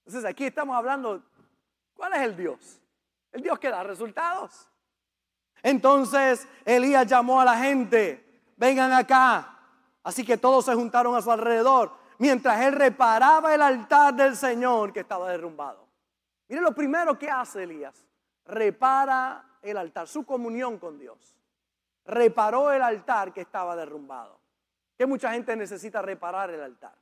Entonces 0.05 0.29
aquí 0.29 0.46
estamos 0.46 0.75
hablando, 0.75 1.24
¿cuál 1.93 2.13
es 2.13 2.22
el 2.22 2.36
Dios? 2.36 2.82
El 3.32 3.41
Dios 3.41 3.58
que 3.58 3.70
da 3.70 3.84
resultados. 3.84 4.67
Entonces 5.62 6.48
Elías 6.65 7.08
llamó 7.08 7.39
a 7.39 7.46
la 7.46 7.58
gente, 7.58 8.41
vengan 8.58 8.91
acá. 8.91 9.58
Así 10.03 10.25
que 10.25 10.38
todos 10.38 10.65
se 10.65 10.75
juntaron 10.75 11.15
a 11.15 11.22
su 11.22 11.32
alrededor 11.32 11.93
mientras 12.17 12.62
él 12.62 12.74
reparaba 12.74 13.55
el 13.55 13.62
altar 13.62 14.13
del 14.13 14.36
Señor 14.36 14.91
que 14.91 15.00
estaba 15.00 15.29
derrumbado. 15.29 15.88
Mire 16.50 16.62
lo 16.62 16.74
primero 16.75 17.17
que 17.17 17.29
hace 17.29 17.63
Elías, 17.63 18.05
repara 18.46 19.58
el 19.62 19.77
altar, 19.77 20.08
su 20.08 20.25
comunión 20.25 20.77
con 20.77 21.00
Dios. 21.00 21.36
Reparó 22.06 22.72
el 22.72 22.82
altar 22.82 23.34
que 23.34 23.42
estaba 23.42 23.76
derrumbado. 23.76 24.40
Que 24.98 25.06
mucha 25.06 25.32
gente 25.34 25.56
necesita 25.56 26.02
reparar 26.02 26.50
el 26.50 26.62
altar. 26.62 26.96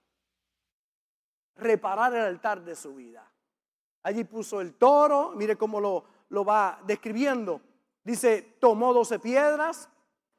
Reparar 1.56 2.14
el 2.14 2.22
altar 2.22 2.62
de 2.62 2.76
su 2.76 2.96
vida. 2.96 3.30
Allí 4.04 4.24
puso 4.24 4.62
el 4.62 4.76
toro, 4.76 5.34
mire 5.36 5.58
cómo 5.58 5.80
lo, 5.80 6.06
lo 6.30 6.44
va 6.46 6.80
describiendo. 6.86 7.62
Dice, 8.04 8.58
tomó 8.60 8.94
doce 8.94 9.20
piedras, 9.20 9.90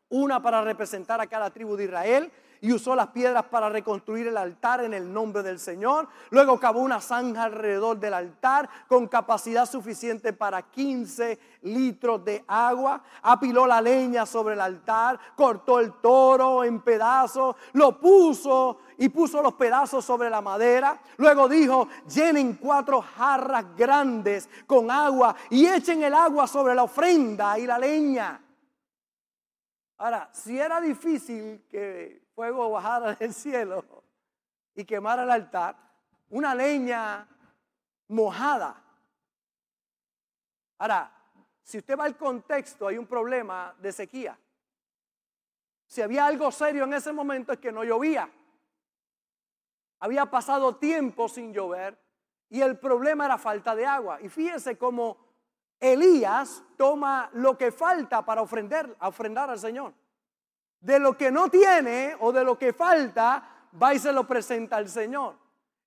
una 0.09 0.43
para 0.43 0.63
representar 0.63 1.21
a 1.21 1.27
cada 1.27 1.51
tribu 1.51 1.77
de 1.77 1.85
Israel 1.85 2.33
y 2.63 2.73
usó 2.73 2.95
las 2.95 3.09
piedras 3.09 3.45
para 3.47 3.69
reconstruir 3.69 4.29
el 4.29 4.37
altar 4.37 4.85
en 4.85 4.95
el 4.95 5.13
nombre 5.13 5.43
del 5.43 5.59
Señor. 5.59 6.09
Luego 6.31 6.61
cavó 6.61 6.79
una 6.79 7.01
zanja 7.01 7.43
alrededor 7.43 7.99
del 7.99 8.15
altar 8.15 8.71
con 8.87 9.09
capacidad 9.09 9.67
suficiente 9.67 10.33
para 10.33 10.63
15 10.63 11.41
litros 11.63 12.25
de 12.25 12.45
agua. 12.47 13.03
Apiló 13.23 13.67
la 13.67 13.81
leña 13.81 14.25
sobre 14.27 14.55
el 14.55 14.61
altar, 14.61 15.19
cortó 15.35 15.81
el 15.81 15.95
toro 15.95 16.63
en 16.63 16.81
pedazos, 16.83 17.57
lo 17.73 17.99
puso 17.99 18.79
y 18.97 19.09
puso 19.09 19.43
los 19.43 19.55
pedazos 19.55 20.05
sobre 20.05 20.31
la 20.31 20.41
madera. 20.41 21.03
Luego 21.17 21.49
dijo, 21.49 21.89
llenen 22.15 22.55
cuatro 22.55 23.03
jarras 23.03 23.77
grandes 23.77 24.49
con 24.69 24.89
agua 24.89 25.35
y 25.51 25.67
echen 25.67 26.05
el 26.05 26.15
agua 26.15 26.47
sobre 26.47 26.77
la 26.77 26.85
ofrenda 26.85 27.59
y 27.59 27.67
la 27.67 27.77
leña. 27.77 28.41
Ahora, 29.99 30.31
si 30.33 30.57
era 30.57 30.81
difícil 30.81 31.65
que 31.69 32.22
fuego 32.43 32.73
bajara 32.73 33.15
del 33.21 33.33
cielo 33.33 33.85
y 34.75 34.85
quemara 34.85 35.23
el 35.23 35.31
altar, 35.31 35.77
una 36.31 36.57
leña 36.57 37.29
mojada. 38.09 38.83
Ahora, 40.79 41.13
si 41.63 41.79
usted 41.79 41.97
va 41.97 42.05
al 42.05 42.17
contexto, 42.17 42.89
hay 42.89 42.99
un 42.99 43.07
problema 43.07 43.77
de 43.79 43.93
sequía. 43.93 44.37
Si 45.87 46.03
había 46.03 46.27
algo 46.27 46.51
serio 46.51 46.83
en 46.83 46.95
ese 46.95 47.13
momento 47.13 47.53
es 47.53 47.61
que 47.61 47.71
no 47.71 47.85
llovía. 47.85 48.29
Había 50.01 50.27
pasado 50.27 50.75
tiempo 50.75 51.29
sin 51.29 51.53
llover 51.53 51.97
y 52.49 52.61
el 52.61 52.77
problema 52.77 53.27
era 53.27 53.39
falta 53.39 53.77
de 53.77 53.87
agua. 53.87 54.21
Y 54.21 54.29
fíjese 54.29 54.77
cómo 54.77 55.17
Elías 55.79 56.65
toma 56.77 57.31
lo 57.35 57.57
que 57.57 57.71
falta 57.71 58.25
para 58.25 58.43
ofrendar, 58.43 58.97
ofrendar 59.01 59.49
al 59.49 59.61
Señor 59.61 60.02
de 60.83 60.99
lo 60.99 61.17
que 61.17 61.31
no 61.31 61.49
tiene 61.49 62.17
o 62.21 62.33
de 62.33 62.45
lo 62.45 62.59
que 62.59 62.73
falta, 62.73 63.43
va 63.81 63.95
y 63.95 63.99
se 63.99 64.13
lo 64.13 64.27
presenta 64.27 64.77
al 64.77 64.89
Señor. 64.89 65.37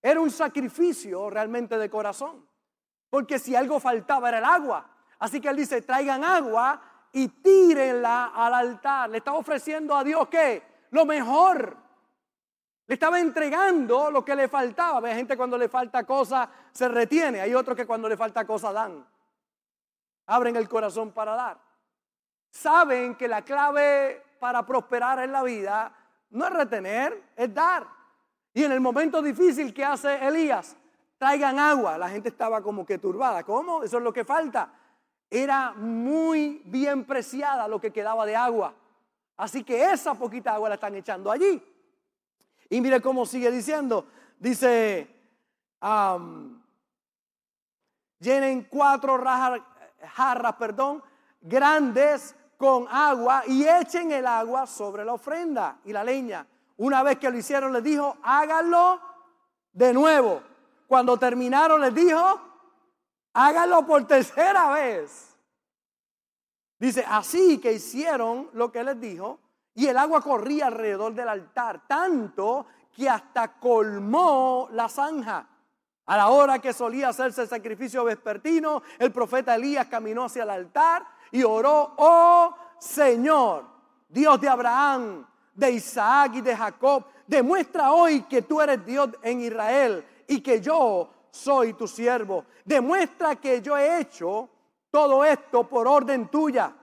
Era 0.02 0.22
un 0.22 0.32
sacrificio 0.32 1.30
realmente 1.30 1.78
de 1.78 1.90
corazón. 1.90 2.48
Porque 3.10 3.38
si 3.38 3.56
algo 3.56 3.80
faltaba 3.80 4.30
era 4.30 4.40
el 4.40 4.46
agua. 4.46 4.90
Así 5.20 5.42
que 5.42 5.50
él 5.50 5.58
dice, 5.58 5.82
traigan 5.82 6.24
agua 6.24 6.82
y 7.12 7.28
tírenla 7.28 8.28
al 8.28 8.54
altar. 8.54 9.10
Le 9.10 9.18
estaba 9.18 9.38
ofreciendo 9.38 9.96
a 9.96 10.04
Dios 10.04 10.28
que 10.30 10.64
lo 10.92 11.06
mejor. 11.06 11.76
Le 12.88 12.94
estaba 12.94 13.20
entregando 13.20 14.10
lo 14.10 14.24
que 14.24 14.36
le 14.36 14.48
faltaba. 14.48 15.06
Hay 15.08 15.16
gente 15.16 15.36
cuando 15.36 15.58
le 15.58 15.68
falta 15.68 16.06
cosa 16.06 16.50
se 16.72 16.88
retiene. 16.88 17.42
Hay 17.42 17.54
otros 17.54 17.76
que 17.76 17.86
cuando 17.86 18.08
le 18.08 18.16
falta 18.16 18.46
cosa 18.46 18.72
dan. 18.72 19.06
Abren 20.28 20.56
el 20.56 20.70
corazón 20.70 21.12
para 21.12 21.36
dar. 21.36 21.60
Saben 22.50 23.16
que 23.16 23.28
la 23.28 23.44
clave 23.44 24.25
para 24.40 24.66
prosperar 24.66 25.20
en 25.20 25.32
la 25.32 25.44
vida 25.44 25.94
no 26.30 26.46
es 26.46 26.52
retener, 26.52 27.32
es 27.36 27.54
dar. 27.54 27.88
Y 28.54 28.64
en 28.64 28.72
el 28.72 28.82
momento 28.82 29.22
difícil 29.22 29.74
que 29.74 29.84
hace 29.84 30.16
Elías, 30.26 30.76
traigan 31.18 31.60
agua. 31.60 31.98
La 31.98 32.10
gente 32.10 32.30
estaba 32.30 32.62
como 32.62 32.86
que 32.86 32.98
turbada. 32.98 33.44
¿Cómo? 33.44 33.84
Eso 33.84 33.98
es 33.98 34.04
lo 34.04 34.14
que 34.14 34.26
falta. 34.26 34.74
Era 35.30 35.74
muy 35.74 36.62
bien 36.66 37.06
preciada 37.06 37.68
lo 37.68 37.80
que 37.80 37.92
quedaba 37.92 38.26
de 38.26 38.36
agua. 38.36 38.74
Así 39.38 39.64
que 39.64 39.92
esa 39.92 40.14
poquita 40.14 40.54
agua 40.54 40.70
la 40.70 40.76
están 40.76 40.96
echando 40.96 41.32
allí. 41.32 41.62
Y 42.70 42.82
mire 42.82 43.02
cómo 43.02 43.26
sigue 43.26 43.52
diciendo. 43.52 44.08
Dice, 44.40 45.08
llenen 48.20 48.64
cuatro 48.64 49.22
jarras, 50.02 50.56
perdón, 50.56 51.04
grandes 51.42 52.36
con 52.58 52.88
agua 52.90 53.44
y 53.48 53.68
echen 53.68 54.12
el 54.12 54.26
agua 54.26 54.66
sobre 54.68 55.04
la 55.06 55.14
ofrenda 55.14 55.80
y 55.86 55.94
la 55.94 56.04
leña. 56.04 56.46
Una 56.78 57.04
vez 57.04 57.18
que 57.20 57.30
lo 57.30 57.38
hicieron, 57.38 57.72
les 57.74 57.84
dijo, 57.84 58.18
háganlo 58.24 59.00
de 59.72 59.94
nuevo. 59.94 60.42
Cuando 60.88 61.18
terminaron, 61.18 61.82
les 61.82 61.94
dijo, 61.94 62.42
háganlo 63.34 63.86
por 63.86 64.06
tercera 64.08 64.72
vez. 64.72 65.36
Dice, 66.80 67.06
así 67.08 67.60
que 67.60 67.74
hicieron 67.74 68.50
lo 68.54 68.72
que 68.72 68.84
les 68.84 69.00
dijo 69.00 69.40
y 69.74 69.88
el 69.88 69.98
agua 69.98 70.22
corría 70.22 70.68
alrededor 70.68 71.14
del 71.14 71.28
altar, 71.28 71.86
tanto 71.88 72.66
que 72.96 73.10
hasta 73.10 73.60
colmó 73.60 74.70
la 74.72 74.88
zanja. 74.88 75.48
A 76.08 76.18
la 76.18 76.30
hora 76.30 76.60
que 76.60 76.72
solía 76.72 77.10
hacerse 77.10 77.42
el 77.42 77.48
sacrificio 77.48 78.04
vespertino, 78.04 78.84
el 79.00 79.12
profeta 79.12 79.56
Elías 79.56 79.88
caminó 79.88 80.26
hacia 80.26 80.44
el 80.44 80.50
altar 80.50 81.06
y 81.32 81.44
oró, 81.44 81.94
oh 81.98 82.56
Señor, 82.80 83.66
Dios 84.08 84.40
de 84.40 84.50
Abraham, 84.50 85.26
de 85.54 85.72
Isaac 85.72 86.36
y 86.36 86.42
de 86.42 86.56
Jacob, 86.56 87.06
demuestra 87.26 87.92
hoy 87.92 88.22
que 88.24 88.42
tú 88.42 88.62
eres 88.62 88.86
Dios 88.86 89.10
en 89.22 89.42
Israel 89.42 90.06
y 90.28 90.42
que 90.42 90.62
yo 90.62 91.10
soy 91.32 91.74
tu 91.74 91.88
siervo. 91.88 92.46
Demuestra 92.64 93.36
que 93.36 93.62
yo 93.62 93.78
he 93.78 94.00
hecho 94.00 94.50
todo 94.90 95.26
esto 95.26 95.68
por 95.68 95.88
orden 95.88 96.28
tuya. 96.30 96.74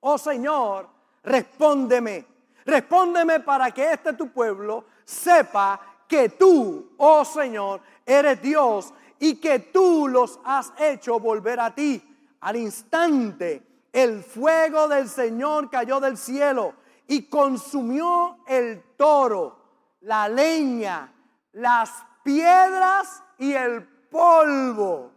Oh 0.00 0.18
Señor, 0.18 0.88
respóndeme. 1.22 2.26
Respóndeme 2.64 3.40
para 3.40 3.70
que 3.70 3.92
este 3.92 4.12
tu 4.12 4.30
pueblo 4.30 4.84
sepa 5.04 5.80
que 6.06 6.30
tú, 6.30 6.92
oh 6.98 7.24
Señor, 7.24 7.80
eres 8.04 8.42
Dios 8.42 8.92
y 9.18 9.36
que 9.36 9.58
tú 9.58 10.08
los 10.08 10.40
has 10.44 10.72
hecho 10.78 11.18
volver 11.18 11.60
a 11.60 11.74
ti. 11.74 12.09
Al 12.40 12.56
instante 12.56 13.86
el 13.92 14.22
fuego 14.22 14.88
del 14.88 15.08
Señor 15.08 15.68
cayó 15.68 16.00
del 16.00 16.16
cielo 16.16 16.74
y 17.06 17.28
consumió 17.28 18.38
el 18.46 18.82
toro, 18.96 19.58
la 20.00 20.28
leña, 20.28 21.12
las 21.52 22.06
piedras 22.22 23.22
y 23.38 23.52
el 23.52 23.82
polvo. 23.82 25.12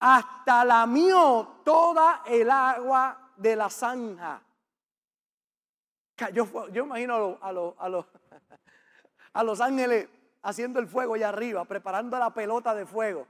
Hasta 0.00 0.64
lamió 0.64 1.60
toda 1.64 2.22
el 2.26 2.50
agua 2.50 3.30
de 3.36 3.56
la 3.56 3.70
zanja. 3.70 4.42
Yo, 6.32 6.68
yo 6.68 6.84
imagino 6.84 7.38
a 7.40 9.42
los, 9.42 9.60
ángeles 9.60 10.08
haciendo 10.42 10.80
el 10.80 10.86
fuego 10.86 11.14
allá 11.14 11.30
arriba, 11.30 11.64
preparando 11.64 12.18
la 12.18 12.34
pelota 12.34 12.74
de 12.74 12.84
fuego 12.84 13.26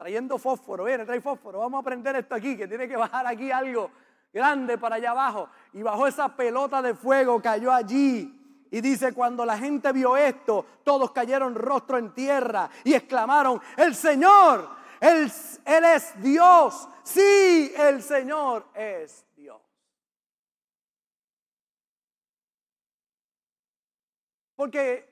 trayendo 0.00 0.38
fósforo, 0.38 0.84
viene, 0.84 1.04
trae 1.04 1.20
fósforo, 1.20 1.58
vamos 1.58 1.82
a 1.82 1.84
prender 1.84 2.16
esto 2.16 2.34
aquí, 2.34 2.56
que 2.56 2.66
tiene 2.66 2.88
que 2.88 2.96
bajar 2.96 3.26
aquí 3.26 3.50
algo 3.50 3.90
grande 4.32 4.78
para 4.78 4.96
allá 4.96 5.10
abajo. 5.10 5.50
Y 5.74 5.82
bajó 5.82 6.06
esa 6.06 6.34
pelota 6.34 6.80
de 6.80 6.94
fuego, 6.94 7.42
cayó 7.42 7.70
allí. 7.70 8.66
Y 8.70 8.80
dice, 8.80 9.12
cuando 9.12 9.44
la 9.44 9.58
gente 9.58 9.92
vio 9.92 10.16
esto, 10.16 10.64
todos 10.84 11.10
cayeron 11.10 11.54
rostro 11.54 11.98
en 11.98 12.14
tierra 12.14 12.70
y 12.82 12.94
exclamaron, 12.94 13.60
el 13.76 13.94
Señor, 13.94 14.70
él, 15.00 15.30
él 15.66 15.84
es 15.84 16.22
Dios. 16.22 16.88
Sí, 17.02 17.70
el 17.76 18.02
Señor 18.02 18.68
es 18.72 19.26
Dios. 19.36 19.60
Porque 24.56 25.10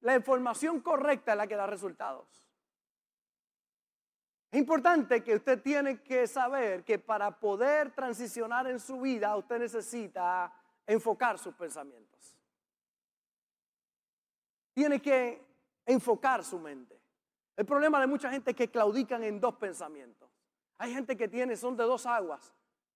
la 0.00 0.16
información 0.16 0.80
correcta 0.80 1.32
es 1.32 1.36
la 1.36 1.46
que 1.46 1.56
da 1.56 1.66
resultados. 1.66 2.49
Es 4.50 4.58
importante 4.58 5.22
que 5.22 5.36
usted 5.36 5.62
tiene 5.62 6.02
que 6.02 6.26
saber 6.26 6.84
que 6.84 6.98
para 6.98 7.38
poder 7.38 7.92
transicionar 7.92 8.66
en 8.66 8.80
su 8.80 9.00
vida 9.00 9.36
usted 9.36 9.60
necesita 9.60 10.52
enfocar 10.86 11.38
sus 11.38 11.54
pensamientos. 11.54 12.36
Tiene 14.74 15.00
que 15.00 15.40
enfocar 15.86 16.42
su 16.44 16.58
mente. 16.58 17.00
El 17.56 17.64
problema 17.64 18.00
de 18.00 18.08
mucha 18.08 18.30
gente 18.30 18.50
es 18.50 18.56
que 18.56 18.70
claudican 18.70 19.22
en 19.22 19.38
dos 19.38 19.54
pensamientos. 19.54 20.28
Hay 20.78 20.94
gente 20.94 21.16
que 21.16 21.28
tiene, 21.28 21.56
son 21.56 21.76
de 21.76 21.84
dos 21.84 22.06
aguas. 22.06 22.52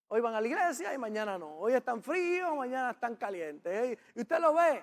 Hoy 0.08 0.20
van 0.20 0.34
a 0.34 0.40
la 0.40 0.48
iglesia 0.48 0.92
y 0.92 0.98
mañana 0.98 1.38
no. 1.38 1.58
Hoy 1.58 1.74
están 1.74 2.02
fríos, 2.02 2.56
mañana 2.56 2.90
están 2.90 3.14
calientes. 3.14 3.98
Y 4.14 4.20
usted 4.22 4.40
lo 4.40 4.54
ve. 4.54 4.82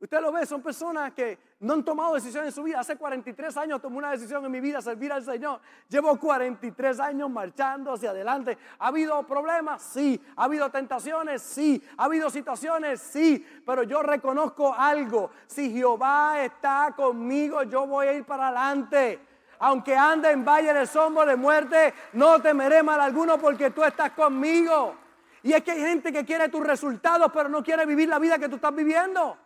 Usted 0.00 0.18
lo 0.22 0.32
ve, 0.32 0.46
son 0.46 0.62
personas 0.62 1.12
que 1.12 1.38
no 1.60 1.74
han 1.74 1.84
tomado 1.84 2.14
decisión 2.14 2.46
en 2.46 2.52
su 2.52 2.62
vida. 2.62 2.80
Hace 2.80 2.96
43 2.96 3.54
años 3.58 3.82
tomé 3.82 3.98
una 3.98 4.10
decisión 4.10 4.42
en 4.42 4.50
mi 4.50 4.58
vida, 4.58 4.80
servir 4.80 5.12
al 5.12 5.22
Señor. 5.22 5.60
Llevo 5.90 6.18
43 6.18 7.00
años 7.00 7.28
marchando 7.28 7.92
hacia 7.92 8.08
adelante. 8.08 8.56
¿Ha 8.78 8.86
habido 8.86 9.22
problemas? 9.24 9.82
Sí. 9.82 10.18
¿Ha 10.36 10.44
habido 10.44 10.70
tentaciones? 10.70 11.42
Sí. 11.42 11.86
¿Ha 11.98 12.04
habido 12.04 12.30
situaciones? 12.30 12.98
Sí. 12.98 13.46
Pero 13.66 13.82
yo 13.82 14.02
reconozco 14.02 14.74
algo. 14.74 15.32
Si 15.46 15.70
Jehová 15.70 16.44
está 16.44 16.94
conmigo, 16.96 17.62
yo 17.64 17.86
voy 17.86 18.06
a 18.06 18.14
ir 18.14 18.24
para 18.24 18.48
adelante. 18.48 19.20
Aunque 19.58 19.94
ande 19.94 20.30
en 20.30 20.46
valle 20.46 20.72
de 20.72 20.86
sombra 20.86 21.26
de 21.26 21.36
muerte, 21.36 21.92
no 22.14 22.40
temeré 22.40 22.82
mal 22.82 23.02
alguno 23.02 23.36
porque 23.36 23.70
tú 23.70 23.84
estás 23.84 24.12
conmigo. 24.12 24.94
Y 25.42 25.52
es 25.52 25.62
que 25.62 25.72
hay 25.72 25.80
gente 25.80 26.10
que 26.10 26.24
quiere 26.24 26.48
tus 26.48 26.66
resultados, 26.66 27.30
pero 27.34 27.50
no 27.50 27.62
quiere 27.62 27.84
vivir 27.84 28.08
la 28.08 28.18
vida 28.18 28.38
que 28.38 28.48
tú 28.48 28.56
estás 28.56 28.74
viviendo. 28.74 29.36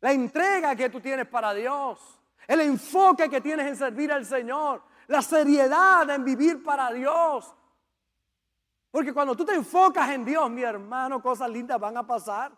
La 0.00 0.12
entrega 0.12 0.74
que 0.74 0.90
tú 0.90 1.00
tienes 1.00 1.26
para 1.26 1.52
Dios. 1.54 2.18
El 2.46 2.60
enfoque 2.62 3.28
que 3.28 3.40
tienes 3.40 3.66
en 3.66 3.76
servir 3.76 4.12
al 4.12 4.24
Señor. 4.24 4.82
La 5.06 5.22
seriedad 5.22 6.08
en 6.10 6.24
vivir 6.24 6.62
para 6.62 6.90
Dios. 6.90 7.54
Porque 8.90 9.12
cuando 9.12 9.36
tú 9.36 9.44
te 9.44 9.54
enfocas 9.54 10.10
en 10.10 10.24
Dios, 10.24 10.50
mi 10.50 10.62
hermano, 10.62 11.22
cosas 11.22 11.48
lindas 11.48 11.78
van 11.78 11.96
a 11.96 12.06
pasar. 12.06 12.52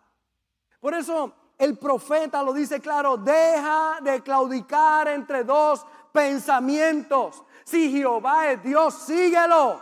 Por 0.81 0.95
eso 0.95 1.35
el 1.59 1.79
profeta 1.79 2.43
lo 2.43 2.53
dice 2.53 2.81
claro, 2.81 3.17
deja 3.17 3.99
de 4.01 4.23
claudicar 4.23 5.09
entre 5.09 5.45
dos 5.45 5.87
pensamientos. 6.11 7.45
Si 7.65 7.93
Jehová 7.93 8.51
es 8.51 8.63
Dios, 8.63 8.95
síguelo. 8.95 9.81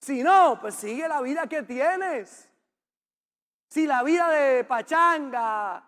Si 0.00 0.22
no, 0.22 0.58
pues 0.60 0.74
sigue 0.74 1.06
la 1.06 1.20
vida 1.20 1.46
que 1.46 1.62
tienes. 1.62 2.49
Si 3.70 3.86
la 3.86 4.02
vida 4.02 4.28
de 4.28 4.64
pachanga, 4.64 5.80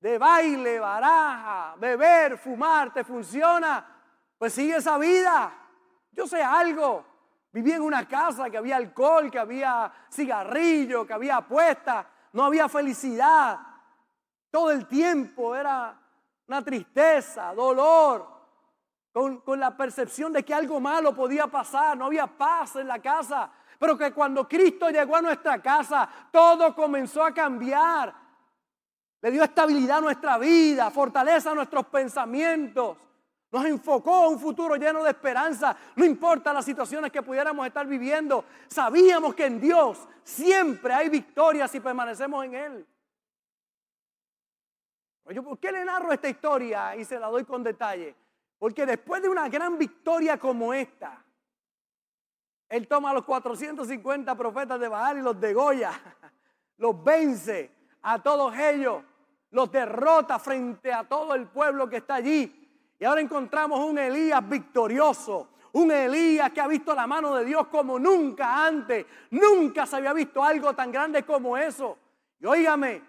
de 0.00 0.16
baile, 0.16 0.80
baraja, 0.80 1.74
beber, 1.76 2.38
fumar 2.38 2.94
te 2.94 3.04
funciona, 3.04 3.86
pues 4.38 4.54
sigue 4.54 4.76
esa 4.76 4.96
vida. 4.96 5.52
Yo 6.12 6.26
sé 6.26 6.42
algo. 6.42 7.04
Viví 7.52 7.72
en 7.72 7.82
una 7.82 8.08
casa 8.08 8.48
que 8.48 8.56
había 8.56 8.76
alcohol, 8.76 9.30
que 9.30 9.38
había 9.38 9.92
cigarrillo, 10.10 11.06
que 11.06 11.12
había 11.12 11.36
apuestas, 11.36 12.06
no 12.32 12.42
había 12.42 12.70
felicidad. 12.70 13.58
Todo 14.50 14.70
el 14.70 14.86
tiempo 14.86 15.54
era 15.54 16.00
una 16.48 16.62
tristeza, 16.64 17.52
dolor, 17.54 18.26
con, 19.12 19.42
con, 19.42 19.60
la 19.60 19.76
percepción 19.76 20.32
de 20.32 20.42
que 20.42 20.54
algo 20.54 20.80
malo 20.80 21.14
podía 21.14 21.48
pasar, 21.48 21.98
no 21.98 22.06
había 22.06 22.26
paz 22.26 22.76
en 22.76 22.88
la 22.88 22.98
casa. 22.98 23.52
Pero 23.78 23.96
que 23.96 24.12
cuando 24.12 24.48
Cristo 24.48 24.90
llegó 24.90 25.16
a 25.16 25.22
nuestra 25.22 25.60
casa, 25.60 26.08
todo 26.30 26.74
comenzó 26.74 27.24
a 27.24 27.32
cambiar. 27.32 28.14
Le 29.20 29.30
dio 29.30 29.42
estabilidad 29.42 29.98
a 29.98 30.02
nuestra 30.02 30.38
vida, 30.38 30.90
fortaleza 30.90 31.50
a 31.50 31.54
nuestros 31.54 31.86
pensamientos. 31.86 32.98
Nos 33.50 33.64
enfocó 33.66 34.14
a 34.14 34.28
un 34.28 34.38
futuro 34.38 34.76
lleno 34.76 35.02
de 35.02 35.10
esperanza. 35.10 35.76
No 35.96 36.04
importa 36.04 36.52
las 36.52 36.64
situaciones 36.64 37.10
que 37.10 37.22
pudiéramos 37.22 37.66
estar 37.66 37.86
viviendo. 37.86 38.44
Sabíamos 38.68 39.34
que 39.34 39.46
en 39.46 39.60
Dios 39.60 40.06
siempre 40.24 40.92
hay 40.92 41.08
victorias 41.08 41.70
si 41.70 41.80
permanecemos 41.80 42.44
en 42.44 42.54
Él. 42.54 42.86
¿Por 45.24 45.58
qué 45.58 45.72
le 45.72 45.84
narro 45.84 46.12
esta 46.12 46.28
historia 46.28 46.94
y 46.96 47.04
se 47.04 47.18
la 47.18 47.28
doy 47.28 47.44
con 47.44 47.62
detalle? 47.62 48.14
Porque 48.58 48.84
después 48.84 49.22
de 49.22 49.28
una 49.30 49.48
gran 49.48 49.78
victoria 49.78 50.38
como 50.38 50.74
esta, 50.74 51.23
él 52.74 52.88
toma 52.88 53.10
a 53.10 53.14
los 53.14 53.24
450 53.24 54.34
profetas 54.34 54.80
de 54.80 54.88
Baal 54.88 55.18
y 55.18 55.22
los 55.22 55.40
degolla, 55.40 55.92
los 56.78 57.04
vence 57.04 57.70
a 58.02 58.20
todos 58.20 58.52
ellos, 58.58 59.00
los 59.50 59.70
derrota 59.70 60.40
frente 60.40 60.92
a 60.92 61.04
todo 61.04 61.34
el 61.36 61.46
pueblo 61.46 61.88
que 61.88 61.98
está 61.98 62.16
allí. 62.16 62.68
Y 62.98 63.04
ahora 63.04 63.20
encontramos 63.20 63.78
un 63.78 63.96
Elías 63.98 64.48
victorioso, 64.48 65.50
un 65.74 65.92
Elías 65.92 66.50
que 66.50 66.60
ha 66.60 66.66
visto 66.66 66.92
la 66.96 67.06
mano 67.06 67.36
de 67.36 67.44
Dios 67.44 67.68
como 67.68 67.96
nunca 67.96 68.66
antes. 68.66 69.06
Nunca 69.30 69.86
se 69.86 69.94
había 69.94 70.12
visto 70.12 70.42
algo 70.42 70.74
tan 70.74 70.90
grande 70.90 71.22
como 71.22 71.56
eso. 71.56 71.96
Y 72.40 72.46
óigame, 72.46 73.02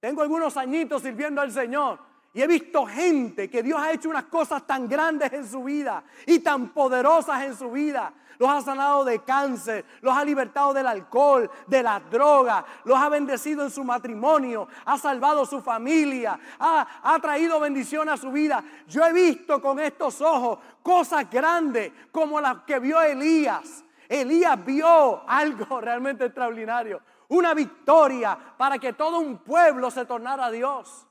tengo 0.00 0.22
algunos 0.22 0.56
añitos 0.56 1.02
sirviendo 1.02 1.42
al 1.42 1.52
Señor. 1.52 1.98
Y 2.34 2.40
he 2.40 2.46
visto 2.46 2.86
gente 2.86 3.50
que 3.50 3.62
Dios 3.62 3.78
ha 3.80 3.92
hecho 3.92 4.08
unas 4.08 4.24
cosas 4.24 4.66
tan 4.66 4.88
grandes 4.88 5.32
en 5.32 5.46
su 5.46 5.64
vida 5.64 6.02
y 6.26 6.38
tan 6.38 6.70
poderosas 6.70 7.42
en 7.44 7.56
su 7.56 7.70
vida 7.70 8.12
los 8.42 8.50
ha 8.50 8.60
sanado 8.60 9.04
de 9.04 9.20
cáncer, 9.20 9.84
los 10.00 10.16
ha 10.16 10.24
libertado 10.24 10.74
del 10.74 10.88
alcohol, 10.88 11.48
de 11.68 11.80
las 11.80 12.10
drogas, 12.10 12.64
los 12.84 12.98
ha 12.98 13.08
bendecido 13.08 13.62
en 13.62 13.70
su 13.70 13.84
matrimonio, 13.84 14.66
ha 14.84 14.98
salvado 14.98 15.46
su 15.46 15.60
familia, 15.60 16.40
ha, 16.58 17.18
traído 17.22 17.60
bendición 17.60 18.08
a 18.08 18.16
su 18.16 18.32
vida. 18.32 18.64
Yo 18.88 19.06
he 19.06 19.12
visto 19.12 19.62
con 19.62 19.78
estos 19.78 20.20
ojos 20.20 20.58
cosas 20.82 21.30
grandes 21.30 21.92
como 22.10 22.40
las 22.40 22.64
que 22.64 22.80
vio 22.80 23.00
Elías. 23.00 23.84
Elías 24.08 24.62
vio 24.64 25.22
algo 25.28 25.80
realmente 25.80 26.24
extraordinario, 26.24 27.00
una 27.28 27.54
victoria 27.54 28.36
para 28.58 28.76
que 28.78 28.92
todo 28.92 29.20
un 29.20 29.38
pueblo 29.38 29.88
se 29.88 30.04
tornara 30.04 30.46
a 30.46 30.50
Dios. 30.50 31.06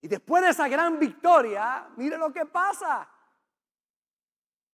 Y 0.00 0.08
después 0.08 0.42
de 0.42 0.50
esa 0.50 0.68
gran 0.68 0.98
victoria, 0.98 1.88
mire 1.96 2.16
lo 2.16 2.32
que 2.32 2.46
pasa 2.46 3.08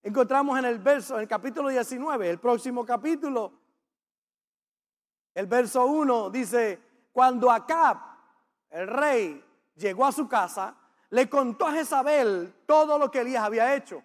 encontramos 0.06 0.56
en 0.56 0.64
el 0.66 0.78
verso, 0.78 1.16
en 1.16 1.22
el 1.22 1.28
capítulo 1.28 1.68
19, 1.68 2.30
el 2.30 2.38
próximo 2.38 2.86
capítulo, 2.86 3.52
el 5.34 5.46
verso 5.46 5.84
1 5.84 6.30
dice, 6.30 6.80
cuando 7.10 7.50
Acab, 7.50 7.98
el 8.70 8.86
rey, 8.86 9.44
llegó 9.74 10.06
a 10.06 10.12
su 10.12 10.28
casa, 10.28 10.76
le 11.10 11.28
contó 11.28 11.66
a 11.66 11.72
Jezabel 11.72 12.54
todo 12.66 13.00
lo 13.00 13.10
que 13.10 13.22
Elías 13.22 13.42
había 13.42 13.74
hecho, 13.74 14.00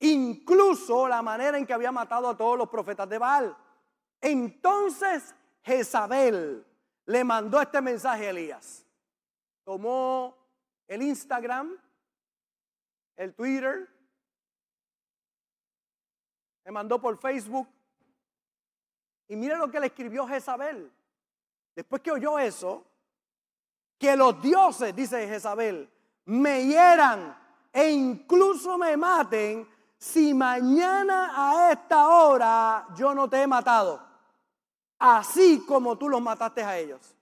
incluso 0.00 1.06
la 1.06 1.20
manera 1.20 1.58
en 1.58 1.66
que 1.66 1.74
había 1.74 1.92
matado 1.92 2.30
a 2.30 2.36
todos 2.36 2.56
los 2.56 2.70
profetas 2.70 3.06
de 3.10 3.18
Baal. 3.18 3.54
Entonces 4.22 5.34
Jezabel 5.64 6.64
le 7.04 7.24
mandó 7.24 7.60
este 7.60 7.82
mensaje 7.82 8.26
a 8.26 8.30
Elías. 8.30 8.86
Tomó 9.64 10.41
el 10.92 11.00
Instagram, 11.00 11.74
el 13.16 13.34
Twitter, 13.34 13.88
me 16.64 16.70
mandó 16.70 17.00
por 17.00 17.16
Facebook. 17.16 17.66
Y 19.28 19.36
mire 19.36 19.56
lo 19.56 19.70
que 19.70 19.80
le 19.80 19.86
escribió 19.86 20.26
Jezabel. 20.26 20.92
Después 21.74 22.02
que 22.02 22.10
oyó 22.10 22.38
eso, 22.38 22.84
que 23.98 24.14
los 24.16 24.42
dioses, 24.42 24.94
dice 24.94 25.26
Jezabel, 25.26 25.90
me 26.26 26.66
hieran 26.66 27.38
e 27.72 27.90
incluso 27.90 28.76
me 28.76 28.94
maten 28.94 29.66
si 29.96 30.34
mañana 30.34 31.32
a 31.34 31.72
esta 31.72 32.08
hora 32.08 32.86
yo 32.94 33.14
no 33.14 33.30
te 33.30 33.40
he 33.40 33.46
matado, 33.46 34.06
así 34.98 35.64
como 35.66 35.96
tú 35.96 36.10
los 36.10 36.20
mataste 36.20 36.62
a 36.62 36.76
ellos. 36.76 37.16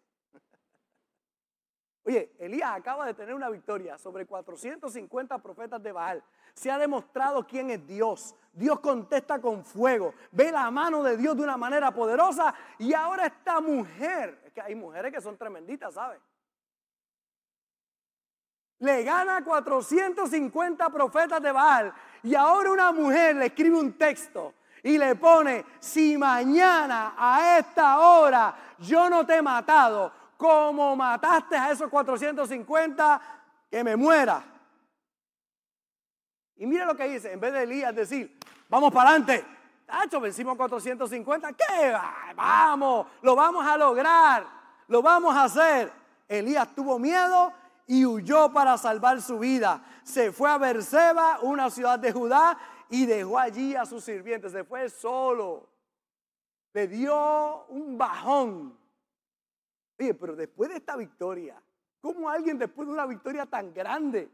Oye, 2.04 2.32
Elías 2.38 2.70
acaba 2.72 3.04
de 3.04 3.14
tener 3.14 3.34
una 3.34 3.50
victoria 3.50 3.98
sobre 3.98 4.26
450 4.26 5.38
profetas 5.38 5.82
de 5.82 5.92
Baal. 5.92 6.22
Se 6.54 6.70
ha 6.70 6.78
demostrado 6.78 7.46
quién 7.46 7.70
es 7.70 7.86
Dios. 7.86 8.34
Dios 8.52 8.80
contesta 8.80 9.40
con 9.40 9.64
fuego. 9.64 10.14
Ve 10.32 10.50
la 10.50 10.70
mano 10.70 11.02
de 11.02 11.16
Dios 11.16 11.36
de 11.36 11.42
una 11.42 11.56
manera 11.56 11.92
poderosa. 11.92 12.54
Y 12.78 12.94
ahora 12.94 13.26
esta 13.26 13.60
mujer, 13.60 14.40
es 14.46 14.52
que 14.52 14.62
hay 14.62 14.74
mujeres 14.74 15.12
que 15.12 15.20
son 15.20 15.36
tremenditas, 15.36 15.94
¿sabes? 15.94 16.20
Le 18.78 19.04
gana 19.04 19.44
450 19.44 20.88
profetas 20.88 21.42
de 21.42 21.52
Baal. 21.52 21.92
Y 22.22 22.34
ahora 22.34 22.70
una 22.70 22.92
mujer 22.92 23.36
le 23.36 23.46
escribe 23.46 23.78
un 23.78 23.92
texto 23.98 24.54
y 24.82 24.96
le 24.96 25.14
pone, 25.16 25.64
si 25.78 26.16
mañana 26.16 27.14
a 27.16 27.58
esta 27.58 27.98
hora 27.98 28.54
yo 28.78 29.10
no 29.10 29.26
te 29.26 29.36
he 29.36 29.42
matado, 29.42 30.19
como 30.40 30.96
mataste 30.96 31.55
a 31.55 31.70
esos 31.70 31.90
450, 31.90 33.20
que 33.70 33.85
me 33.85 33.94
muera. 33.94 34.42
Y 36.57 36.64
mira 36.64 36.87
lo 36.87 36.96
que 36.96 37.07
dice, 37.09 37.31
en 37.31 37.40
vez 37.40 37.53
de 37.53 37.64
Elías 37.64 37.94
decir, 37.94 38.38
vamos 38.66 38.90
para 38.90 39.11
adelante. 39.11 39.44
Tacho, 39.85 40.18
vencimos 40.18 40.57
450. 40.57 41.53
¿Qué? 41.53 41.94
Vamos, 42.35 43.09
lo 43.20 43.37
vamos 43.37 43.66
a 43.66 43.76
lograr, 43.76 44.46
lo 44.88 45.03
vamos 45.03 45.37
a 45.37 45.44
hacer. 45.44 45.92
Elías 46.26 46.74
tuvo 46.74 46.98
miedo 46.98 47.53
y 47.87 48.07
huyó 48.07 48.50
para 48.50 48.79
salvar 48.79 49.20
su 49.20 49.38
vida. 49.40 49.83
Se 50.03 50.33
fue 50.33 50.48
a 50.48 50.57
Berseba, 50.57 51.40
una 51.42 51.68
ciudad 51.68 51.98
de 51.98 52.12
Judá, 52.12 52.57
y 52.88 53.05
dejó 53.05 53.38
allí 53.38 53.76
a 53.76 53.85
sus 53.85 54.03
sirvientes. 54.03 54.53
Se 54.53 54.64
fue 54.64 54.88
solo. 54.88 55.68
Le 56.72 56.88
dio 56.88 57.66
un 57.66 57.98
bajón. 57.98 58.79
Oye, 60.00 60.14
pero 60.14 60.34
después 60.34 60.70
de 60.70 60.76
esta 60.76 60.96
victoria, 60.96 61.62
¿cómo 62.00 62.28
alguien 62.28 62.58
después 62.58 62.88
de 62.88 62.94
una 62.94 63.06
victoria 63.06 63.46
tan 63.46 63.72
grande 63.72 64.30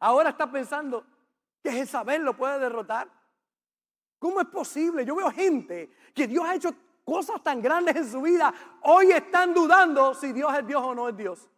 ahora 0.00 0.30
está 0.30 0.50
pensando, 0.50 1.04
que 1.62 1.72
Jezabel 1.72 2.22
lo 2.22 2.36
puede 2.36 2.58
derrotar. 2.58 3.08
¿Cómo 4.18 4.40
es 4.40 4.46
posible? 4.46 5.04
Yo 5.04 5.16
veo 5.16 5.30
gente 5.30 5.90
que 6.14 6.26
Dios 6.26 6.44
ha 6.44 6.54
hecho 6.54 6.74
cosas 7.04 7.42
tan 7.42 7.60
grandes 7.60 7.94
en 7.96 8.10
su 8.10 8.22
vida, 8.22 8.52
hoy 8.82 9.12
están 9.12 9.54
dudando 9.54 10.14
si 10.14 10.32
Dios 10.32 10.52
es 10.56 10.66
Dios 10.66 10.82
o 10.82 10.94
no 10.94 11.08
es 11.08 11.16
Dios. 11.16 11.48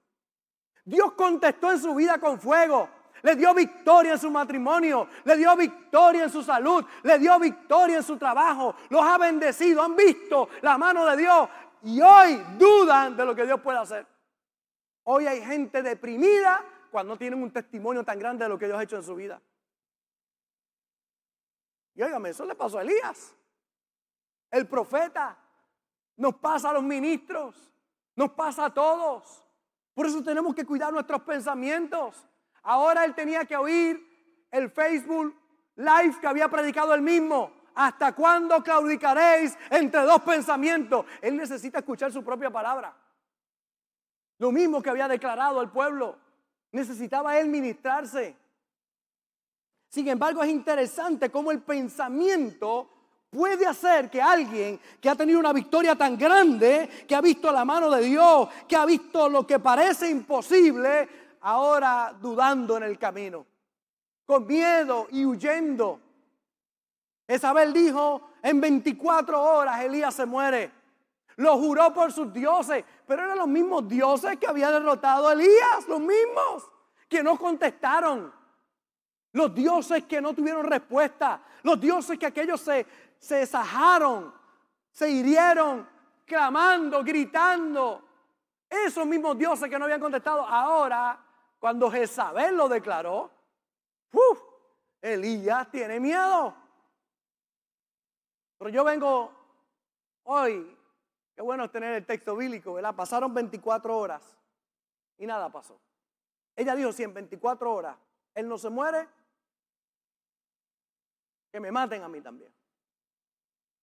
Dios 0.84 1.12
contestó 1.12 1.70
en 1.70 1.78
su 1.78 1.94
vida 1.94 2.18
con 2.18 2.40
fuego. 2.40 2.88
Le 3.22 3.34
dio 3.34 3.52
victoria 3.52 4.12
en 4.12 4.18
su 4.18 4.30
matrimonio, 4.30 5.08
le 5.24 5.37
dio 5.37 5.56
victoria 5.56 6.24
en 6.24 6.30
su 6.30 6.40
salud, 6.40 6.84
le 7.02 7.18
dio 7.18 7.37
victoria 7.40 7.96
en 7.96 8.02
su 8.04 8.16
trabajo, 8.16 8.76
los 8.90 9.02
ha 9.02 9.18
bendecido, 9.18 9.82
han 9.82 9.96
visto 9.96 10.48
la 10.62 10.78
mano 10.78 11.04
de 11.04 11.16
Dios 11.16 11.48
y 11.82 12.00
hoy 12.00 12.42
dudan 12.58 13.16
de 13.16 13.24
lo 13.24 13.34
que 13.34 13.44
Dios 13.44 13.60
puede 13.60 13.78
hacer. 13.78 14.06
Hoy 15.04 15.26
hay 15.26 15.42
gente 15.42 15.82
deprimida 15.82 16.64
cuando 16.90 17.14
no 17.14 17.18
tienen 17.18 17.42
un 17.42 17.50
testimonio 17.50 18.04
tan 18.04 18.18
grande 18.18 18.44
de 18.44 18.48
lo 18.48 18.58
que 18.58 18.66
Dios 18.66 18.78
ha 18.78 18.82
hecho 18.82 18.96
en 18.96 19.02
su 19.02 19.14
vida. 19.14 19.40
Y 21.94 22.02
óigame, 22.02 22.30
eso 22.30 22.44
le 22.44 22.54
pasó 22.54 22.78
a 22.78 22.82
Elías. 22.82 23.34
El 24.50 24.66
profeta 24.68 25.36
nos 26.16 26.36
pasa 26.36 26.70
a 26.70 26.72
los 26.72 26.82
ministros, 26.82 27.72
nos 28.16 28.32
pasa 28.32 28.66
a 28.66 28.74
todos. 28.74 29.44
Por 29.94 30.06
eso 30.06 30.22
tenemos 30.22 30.54
que 30.54 30.64
cuidar 30.64 30.92
nuestros 30.92 31.22
pensamientos. 31.22 32.26
Ahora 32.62 33.04
él 33.04 33.14
tenía 33.14 33.44
que 33.44 33.56
oír 33.56 34.46
el 34.50 34.70
Facebook 34.70 35.34
Live 35.76 36.18
que 36.20 36.26
había 36.26 36.48
predicado 36.48 36.92
él 36.94 37.02
mismo. 37.02 37.52
¿Hasta 37.78 38.12
cuándo 38.12 38.60
claudicaréis 38.60 39.56
entre 39.70 40.02
dos 40.02 40.20
pensamientos? 40.22 41.06
Él 41.22 41.36
necesita 41.36 41.78
escuchar 41.78 42.12
su 42.12 42.24
propia 42.24 42.50
palabra. 42.50 42.92
Lo 44.38 44.50
mismo 44.50 44.82
que 44.82 44.90
había 44.90 45.06
declarado 45.06 45.60
al 45.60 45.70
pueblo. 45.70 46.18
Necesitaba 46.72 47.38
él 47.38 47.46
ministrarse. 47.46 48.34
Sin 49.90 50.08
embargo, 50.08 50.42
es 50.42 50.50
interesante 50.50 51.30
cómo 51.30 51.52
el 51.52 51.62
pensamiento 51.62 52.90
puede 53.30 53.64
hacer 53.64 54.10
que 54.10 54.20
alguien 54.20 54.80
que 55.00 55.08
ha 55.08 55.14
tenido 55.14 55.38
una 55.38 55.52
victoria 55.52 55.94
tan 55.94 56.18
grande, 56.18 57.06
que 57.06 57.14
ha 57.14 57.20
visto 57.20 57.52
la 57.52 57.64
mano 57.64 57.88
de 57.90 58.02
Dios, 58.02 58.48
que 58.66 58.74
ha 58.74 58.84
visto 58.84 59.28
lo 59.28 59.46
que 59.46 59.60
parece 59.60 60.10
imposible, 60.10 61.08
ahora 61.42 62.12
dudando 62.20 62.76
en 62.76 62.82
el 62.82 62.98
camino, 62.98 63.46
con 64.26 64.48
miedo 64.48 65.06
y 65.12 65.24
huyendo. 65.24 66.08
Isabel 67.28 67.74
dijo, 67.74 68.30
en 68.42 68.60
24 68.60 69.40
horas 69.40 69.84
Elías 69.84 70.14
se 70.14 70.24
muere. 70.24 70.72
Lo 71.36 71.56
juró 71.58 71.92
por 71.92 72.10
sus 72.10 72.32
dioses, 72.32 72.84
pero 73.06 73.22
eran 73.22 73.38
los 73.38 73.46
mismos 73.46 73.86
dioses 73.86 74.38
que 74.38 74.46
había 74.46 74.70
derrotado 74.70 75.28
a 75.28 75.34
Elías, 75.34 75.86
los 75.86 76.00
mismos, 76.00 76.68
que 77.08 77.22
no 77.22 77.36
contestaron. 77.36 78.32
Los 79.32 79.54
dioses 79.54 80.04
que 80.04 80.20
no 80.20 80.34
tuvieron 80.34 80.64
respuesta, 80.64 81.42
los 81.62 81.78
dioses 81.78 82.18
que 82.18 82.26
aquellos 82.26 82.60
se, 82.60 82.86
se 83.18 83.36
desajaron, 83.36 84.34
se 84.90 85.10
hirieron, 85.10 85.86
clamando, 86.24 87.04
gritando. 87.04 88.02
Esos 88.68 89.06
mismos 89.06 89.38
dioses 89.38 89.68
que 89.68 89.78
no 89.78 89.84
habían 89.84 90.00
contestado, 90.00 90.44
ahora, 90.44 91.24
cuando 91.58 91.90
Jezabel 91.90 92.56
lo 92.56 92.68
declaró, 92.68 93.30
¡uf! 94.12 94.40
Elías 95.00 95.70
tiene 95.70 96.00
miedo. 96.00 96.67
Pero 98.59 98.71
yo 98.71 98.85
vengo 98.85 99.31
hoy, 100.25 100.77
qué 101.35 101.42
bueno 101.42 101.71
tener 101.71 101.94
el 101.94 102.05
texto 102.05 102.37
bíblico, 102.37 102.75
¿verdad? 102.75 102.94
Pasaron 102.94 103.33
24 103.33 103.97
horas 103.97 104.37
y 105.16 105.27
nada 105.27 105.51
pasó. 105.51 105.79
Ella 106.57 106.75
dijo, 106.75 106.92
si 106.92 107.05
en 107.05 107.14
24 107.14 107.73
horas 107.73 107.97
él 108.35 108.49
no 108.49 108.59
se 108.59 108.68
muere, 108.68 109.09
que 111.51 111.61
me 111.61 111.71
maten 111.71 112.03
a 112.03 112.09
mí 112.09 112.21
también. 112.21 112.53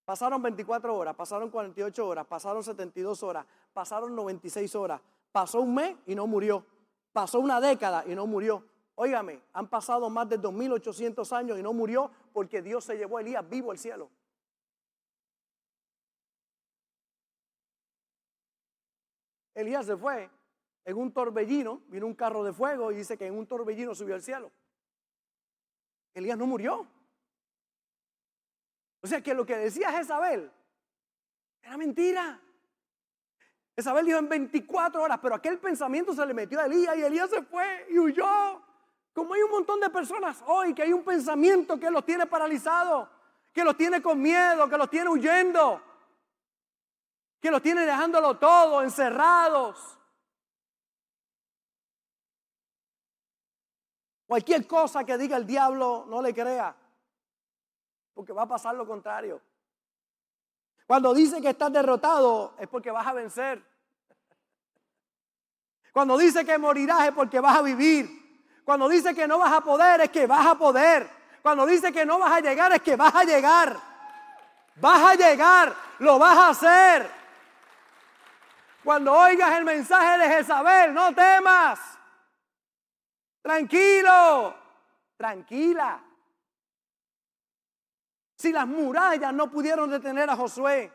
Pasaron 0.03 0.41
24 0.41 0.95
horas, 0.95 1.15
pasaron 1.15 1.49
48 1.49 2.07
horas, 2.07 2.27
pasaron 2.27 2.63
72 2.63 3.23
horas, 3.23 3.45
pasaron 3.73 4.15
96 4.15 4.75
horas, 4.75 5.01
pasó 5.31 5.61
un 5.61 5.73
mes 5.73 5.95
y 6.05 6.13
no 6.13 6.27
murió, 6.27 6.63
pasó 7.11 7.39
una 7.39 7.59
década 7.59 8.03
y 8.05 8.13
no 8.13 8.27
murió. 8.27 8.63
Óigame, 8.93 9.41
han 9.51 9.67
pasado 9.67 10.09
más 10.09 10.29
de 10.29 10.37
2800 10.37 11.33
años 11.33 11.57
y 11.57 11.63
no 11.63 11.73
murió 11.73 12.11
porque 12.33 12.61
Dios 12.61 12.83
se 12.83 12.97
llevó 12.97 13.17
a 13.17 13.21
Elías 13.21 13.49
vivo 13.49 13.71
al 13.71 13.79
cielo. 13.79 14.09
Elías 19.55 19.85
se 19.85 19.97
fue 19.97 20.29
en 20.83 20.97
un 20.97 21.11
torbellino, 21.11 21.81
vino 21.87 22.05
un 22.05 22.13
carro 22.13 22.43
de 22.43 22.53
fuego 22.53 22.91
y 22.91 22.97
dice 22.97 23.17
que 23.17 23.25
en 23.25 23.35
un 23.35 23.47
torbellino 23.47 23.95
subió 23.95 24.13
al 24.13 24.21
cielo. 24.21 24.51
Elías 26.13 26.37
no 26.37 26.45
murió. 26.45 26.87
O 29.01 29.07
sea 29.07 29.21
que 29.21 29.33
lo 29.33 29.45
que 29.45 29.55
decía 29.55 29.91
Jezabel 29.91 30.51
era 31.61 31.77
mentira. 31.77 32.39
Jezabel 33.75 34.05
dijo 34.05 34.19
en 34.19 34.29
24 34.29 35.01
horas, 35.01 35.19
pero 35.21 35.35
aquel 35.35 35.57
pensamiento 35.57 36.13
se 36.13 36.25
le 36.25 36.33
metió 36.33 36.59
a 36.59 36.65
Elías 36.65 36.95
y 36.97 37.03
Elías 37.03 37.29
se 37.29 37.41
fue 37.41 37.87
y 37.89 37.97
huyó. 37.97 38.61
Como 39.13 39.33
hay 39.33 39.41
un 39.41 39.51
montón 39.51 39.79
de 39.79 39.89
personas 39.89 40.43
hoy 40.45 40.73
que 40.73 40.83
hay 40.83 40.91
un 40.91 41.03
pensamiento 41.03 41.79
que 41.79 41.89
los 41.89 42.05
tiene 42.05 42.25
paralizados, 42.25 43.07
que 43.53 43.63
los 43.63 43.77
tiene 43.77 44.01
con 44.01 44.21
miedo, 44.21 44.69
que 44.69 44.77
los 44.77 44.89
tiene 44.89 45.09
huyendo, 45.09 45.81
que 47.45 47.51
los 47.51 47.61
tiene 47.61 47.85
dejándolo 47.85 48.39
todo, 48.39 48.81
encerrados. 48.81 49.99
Cualquier 54.25 54.65
cosa 54.65 55.03
que 55.03 55.15
diga 55.15 55.37
el 55.37 55.45
diablo, 55.45 56.07
no 56.07 56.23
le 56.23 56.33
crea 56.33 56.75
porque 58.15 58.33
va 58.33 58.41
a 58.41 58.47
pasar 58.47 58.73
lo 58.73 58.87
contrario. 58.87 59.39
Cuando 60.87 61.13
dice 61.13 61.39
que 61.39 61.49
estás 61.49 61.71
derrotado 61.71 62.55
es 62.57 62.67
porque 62.67 62.89
vas 62.89 63.05
a 63.05 63.13
vencer. 63.13 63.63
Cuando 65.93 66.17
dice 66.17 66.43
que 66.43 66.57
morirás 66.57 67.09
es 67.09 67.13
porque 67.13 67.39
vas 67.39 67.57
a 67.57 67.61
vivir. 67.61 68.09
Cuando 68.65 68.89
dice 68.89 69.13
que 69.13 69.27
no 69.27 69.37
vas 69.37 69.53
a 69.53 69.61
poder 69.61 70.01
es 70.01 70.09
que 70.09 70.25
vas 70.25 70.47
a 70.47 70.55
poder. 70.55 71.07
Cuando 71.43 71.67
dice 71.67 71.93
que 71.93 72.07
no 72.07 72.17
vas 72.17 72.31
a 72.31 72.39
llegar 72.39 72.71
es 72.71 72.81
que 72.81 72.95
vas 72.95 73.13
a 73.13 73.23
llegar. 73.23 73.77
Vas 74.77 75.11
a 75.11 75.13
llegar, 75.13 75.75
lo 75.99 76.17
vas 76.17 76.37
a 76.39 76.49
hacer. 76.49 77.14
Cuando 78.85 79.11
oigas 79.13 79.57
el 79.57 79.65
mensaje 79.65 80.19
de 80.19 80.35
Jezabel, 80.35 80.93
no 80.93 81.11
temas. 81.15 81.79
Tranquilo, 83.41 84.55
tranquila. 85.17 86.03
Si 88.37 88.51
las 88.51 88.67
murallas 88.67 89.33
no 89.33 89.49
pudieron 89.49 89.89
detener 89.89 90.29
a 90.29 90.35
Josué, 90.35 90.93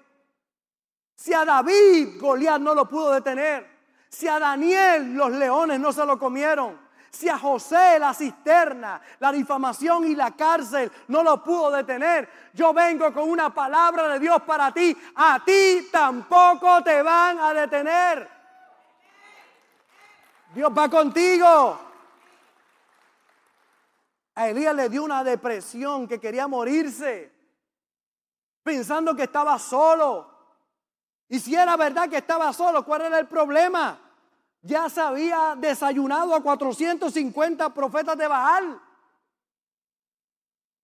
si 1.16 1.34
a 1.34 1.44
David 1.44 2.20
Goliat 2.20 2.60
no 2.60 2.76
lo 2.76 2.88
pudo 2.88 3.10
detener, 3.10 3.68
si 4.08 4.28
a 4.28 4.38
Daniel 4.38 5.12
los 5.14 5.32
leones 5.32 5.80
no 5.80 5.92
se 5.92 6.06
lo 6.06 6.16
comieron, 6.16 6.78
si 7.10 7.28
a 7.28 7.38
José 7.38 7.98
la 7.98 8.14
cisterna, 8.14 9.00
la 9.18 9.32
difamación 9.32 10.06
y 10.06 10.14
la 10.14 10.30
cárcel 10.30 10.90
no 11.08 11.22
lo 11.22 11.42
pudo 11.42 11.70
detener, 11.72 12.28
yo 12.52 12.72
vengo 12.72 13.12
con 13.12 13.28
una 13.28 13.52
palabra 13.52 14.08
de 14.08 14.20
Dios 14.20 14.40
para 14.42 14.72
ti. 14.72 14.96
A 15.16 15.42
ti 15.44 15.88
tampoco 15.90 16.82
te 16.82 17.02
van 17.02 17.38
a 17.40 17.52
detener. 17.52 18.28
Dios 20.54 20.70
va 20.76 20.88
contigo. 20.88 21.80
A 24.36 24.48
Elías 24.48 24.74
le 24.74 24.88
dio 24.88 25.02
una 25.02 25.24
depresión 25.24 26.06
que 26.06 26.20
quería 26.20 26.46
morirse, 26.46 27.32
pensando 28.62 29.14
que 29.14 29.24
estaba 29.24 29.58
solo. 29.58 30.30
Y 31.28 31.40
si 31.40 31.54
era 31.54 31.76
verdad 31.76 32.08
que 32.08 32.18
estaba 32.18 32.52
solo, 32.52 32.84
¿cuál 32.84 33.02
era 33.02 33.18
el 33.18 33.26
problema? 33.26 34.09
Ya 34.62 34.88
se 34.88 35.00
había 35.00 35.54
desayunado 35.56 36.34
a 36.34 36.42
450 36.42 37.72
profetas 37.72 38.16
de 38.16 38.26
Baal. 38.26 38.80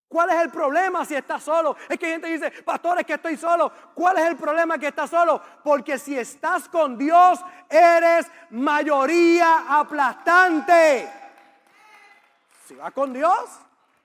¿Cuál 0.08 0.30
es 0.30 0.36
el 0.36 0.50
problema 0.50 1.04
si 1.04 1.14
está 1.14 1.40
solo? 1.40 1.76
Es 1.88 1.98
que 1.98 2.06
gente 2.06 2.28
que 2.28 2.34
dice, 2.34 2.62
pastores, 2.62 3.04
que 3.04 3.14
estoy 3.14 3.36
solo. 3.36 3.72
¿Cuál 3.94 4.18
es 4.18 4.26
el 4.26 4.36
problema 4.36 4.78
que 4.78 4.88
estás 4.88 5.10
solo? 5.10 5.42
Porque 5.64 5.98
si 5.98 6.16
estás 6.16 6.68
con 6.68 6.96
Dios, 6.96 7.40
eres 7.68 8.26
mayoría 8.50 9.66
aplastante. 9.68 11.12
Si 12.66 12.76
vas 12.76 12.92
con 12.92 13.12
Dios, 13.12 13.34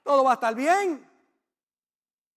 todo 0.03 0.23
va 0.23 0.31
a 0.31 0.33
estar 0.33 0.55
bien. 0.55 1.10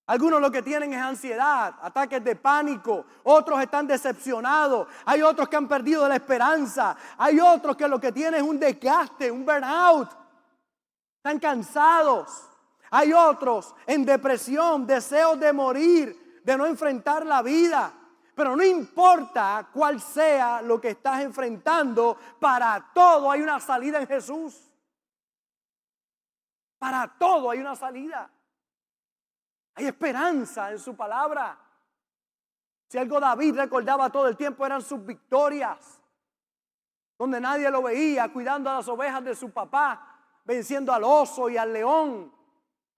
Algunos 0.07 0.39
lo 0.41 0.51
que 0.51 0.61
tienen 0.61 0.93
es 0.93 1.01
ansiedad, 1.01 1.75
ataques 1.81 2.23
de 2.23 2.37
pánico, 2.37 3.07
otros 3.23 3.61
están 3.63 3.87
decepcionados, 3.87 4.87
hay 5.07 5.23
otros 5.23 5.49
que 5.49 5.57
han 5.57 5.67
perdido 5.67 6.07
la 6.07 6.17
esperanza, 6.17 6.95
hay 7.17 7.41
otros 7.41 7.75
que 7.75 7.89
lo 7.89 7.99
que 7.99 8.13
tienen 8.13 8.35
es 8.35 8.43
un 8.43 8.59
desgaste, 8.59 9.31
un 9.31 9.47
burnout, 9.47 10.11
están 11.17 11.39
cansados, 11.39 12.51
hay 12.91 13.15
otros 13.15 13.75
en 13.87 14.05
depresión, 14.05 14.87
deseos 14.87 15.41
de 15.41 15.55
morir, 15.55 16.41
de 16.45 16.57
no 16.57 16.67
enfrentar 16.67 17.25
la 17.25 17.41
vida. 17.41 17.91
Pero 18.35 18.55
no 18.55 18.63
importa 18.63 19.69
cuál 19.73 20.01
sea 20.01 20.61
lo 20.61 20.81
que 20.81 20.91
estás 20.91 21.23
enfrentando, 21.23 22.19
para 22.39 22.91
todo 22.93 23.31
hay 23.31 23.41
una 23.41 23.59
salida 23.59 24.01
en 24.01 24.07
Jesús. 24.07 24.71
Para 26.79 27.09
todo 27.17 27.51
hay 27.51 27.61
una 27.61 27.75
salida. 27.75 28.29
Hay 29.75 29.87
esperanza 29.87 30.71
en 30.71 30.79
su 30.79 30.97
palabra. 30.97 31.59
Si 32.89 32.99
algo 32.99 33.19
David 33.19 33.57
recordaba 33.57 34.11
todo 34.11 34.29
el 34.29 34.37
tiempo 34.37 34.65
eran 34.65 34.83
sus 34.83 35.05
victorias, 35.05 36.01
donde 37.19 37.41
nadie 37.41 37.71
lo 37.71 37.83
veía, 37.83 38.33
cuidando 38.33 38.71
a 38.71 38.75
las 38.75 38.89
ovejas 38.89 39.25
de 39.25 39.35
su 39.35 39.51
papá, 39.51 40.15
venciendo 40.45 40.93
al 40.93 41.03
oso 41.05 41.49
y 41.49 41.57
al 41.57 41.73
león. 41.73 42.33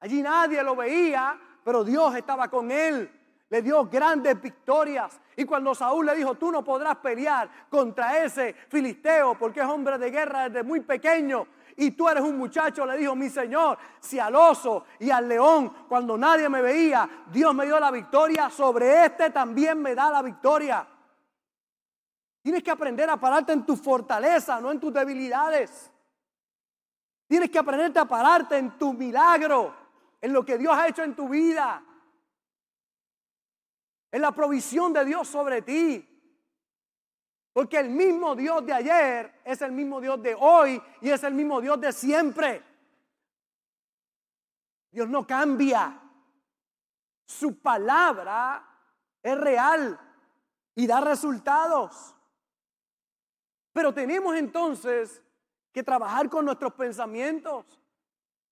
Allí 0.01 0.23
nadie 0.23 0.63
lo 0.63 0.77
veía, 0.77 1.41
pero 1.65 1.85
Dios 1.85 2.15
estaba 2.15 2.49
con 2.49 2.71
él. 2.71 3.11
Le 3.49 3.63
dio 3.63 3.87
grandes 3.87 4.41
victorias. 4.41 5.21
Y 5.37 5.45
cuando 5.45 5.75
Saúl 5.75 6.07
le 6.07 6.17
dijo, 6.17 6.35
tú 6.35 6.51
no 6.51 6.65
podrás 6.65 6.97
pelear 6.97 7.49
contra 7.71 8.25
ese 8.25 8.55
filisteo 8.69 9.39
porque 9.39 9.61
es 9.61 9.67
hombre 9.67 9.97
de 9.99 10.11
guerra 10.11 10.49
desde 10.49 10.63
muy 10.63 10.81
pequeño. 10.81 11.47
Y 11.77 11.91
tú 11.91 12.09
eres 12.09 12.23
un 12.23 12.39
muchacho, 12.39 12.87
le 12.87 12.97
dijo 12.97 13.15
mi 13.15 13.29
Señor, 13.29 13.77
si 14.01 14.19
al 14.19 14.35
oso 14.35 14.87
y 14.99 15.11
al 15.11 15.29
león, 15.29 15.73
cuando 15.89 16.17
nadie 16.17 16.49
me 16.49 16.63
veía, 16.63 17.25
Dios 17.31 17.55
me 17.55 17.67
dio 17.67 17.79
la 17.79 17.91
victoria, 17.91 18.49
sobre 18.49 19.05
este 19.05 19.31
también 19.31 19.81
me 19.83 19.95
da 19.95 20.11
la 20.11 20.23
victoria. 20.23 20.87
Tienes 22.41 22.63
que 22.63 22.71
aprender 22.71 23.11
a 23.11 23.19
pararte 23.19 23.53
en 23.53 23.67
tu 23.67 23.77
fortaleza, 23.77 24.59
no 24.61 24.71
en 24.71 24.81
tus 24.81 24.93
debilidades. 24.93 25.93
Tienes 27.27 27.51
que 27.51 27.59
aprenderte 27.59 27.99
a 27.99 28.07
pararte 28.07 28.57
en 28.57 28.79
tu 28.79 28.95
milagro, 28.95 29.75
en 30.21 30.33
lo 30.33 30.45
que 30.45 30.57
Dios 30.57 30.73
ha 30.75 30.89
hecho 30.89 31.03
en 31.03 31.15
tu 31.15 31.29
vida, 31.29 31.85
en 34.11 34.23
la 34.23 34.33
provisión 34.33 34.93
de 34.93 35.05
Dios 35.05 35.29
sobre 35.29 35.61
ti. 35.61 36.16
Porque 37.57 37.79
el 37.79 37.89
mismo 37.89 38.35
Dios 38.35 38.67
de 38.67 38.73
ayer 38.75 39.41
es 39.43 39.63
el 39.63 39.73
mismo 39.73 39.99
Dios 39.99 40.23
de 40.23 40.37
hoy 40.39 40.79
y 41.01 41.09
es 41.09 41.23
el 41.23 41.33
mismo 41.33 41.59
Dios 41.59 41.81
de 41.81 41.91
siempre. 41.91 42.63
Dios 44.91 45.09
no 45.09 45.27
cambia. 45.27 45.99
Su 47.25 47.59
palabra 47.59 48.63
es 49.23 49.39
real 49.39 49.99
y 50.75 50.87
da 50.87 51.01
resultados. 51.01 52.15
Pero 53.73 53.95
tenemos 53.95 54.37
entonces 54.37 55.23
que 55.73 55.83
trabajar 55.83 56.29
con 56.29 56.45
nuestros 56.45 56.75
pensamientos. 56.75 57.65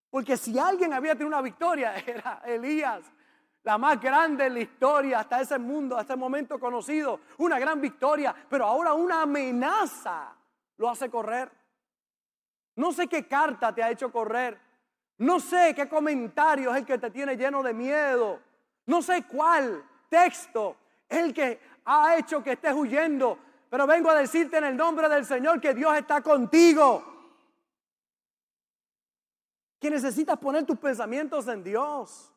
Porque 0.09 0.39
si 0.39 0.59
alguien 0.59 0.95
había 0.95 1.13
tenido 1.13 1.29
una 1.29 1.43
victoria, 1.43 1.95
era 2.07 2.41
Elías, 2.47 3.05
la 3.65 3.79
más 3.79 4.01
grande 4.01 4.47
en 4.47 4.55
la 4.55 4.61
historia 4.61 5.21
hasta 5.21 5.41
ese 5.41 5.59
mundo, 5.59 5.97
hasta 5.97 6.13
ese 6.13 6.21
momento 6.21 6.61
conocido. 6.61 7.21
Una 7.39 7.59
gran 7.59 7.81
victoria, 7.81 8.35
pero 8.49 8.67
ahora 8.67 8.93
una 8.93 9.23
amenaza 9.23 10.35
lo 10.77 10.89
hace 10.89 11.11
correr. 11.11 11.51
No 12.77 12.93
sé 12.93 13.09
qué 13.09 13.27
carta 13.27 13.75
te 13.75 13.83
ha 13.83 13.91
hecho 13.91 14.13
correr. 14.13 14.61
No 15.19 15.41
sé 15.41 15.75
qué 15.75 15.89
comentario 15.89 16.71
es 16.71 16.79
el 16.79 16.87
que 16.87 16.99
te 16.99 17.11
tiene 17.11 17.37
lleno 17.37 17.63
de 17.63 17.73
miedo. 17.73 18.41
No 18.87 19.01
sé 19.01 19.25
cuál 19.25 19.83
texto 20.09 20.77
es 21.09 21.19
el 21.19 21.33
que 21.33 21.61
ha 21.87 22.17
hecho 22.17 22.43
que 22.43 22.53
estés 22.53 22.75
huyendo. 22.75 23.39
Pero 23.71 23.87
vengo 23.87 24.11
a 24.11 24.15
decirte 24.15 24.59
en 24.59 24.65
el 24.65 24.77
nombre 24.77 25.09
del 25.09 25.25
Señor 25.25 25.61
que 25.61 25.73
Dios 25.73 25.97
está 25.97 26.21
contigo 26.21 27.13
que 29.85 29.91
necesitas 29.91 30.39
poner 30.39 30.65
tus 30.65 30.79
pensamientos 30.79 31.47
en 31.47 31.63
Dios. 31.63 32.34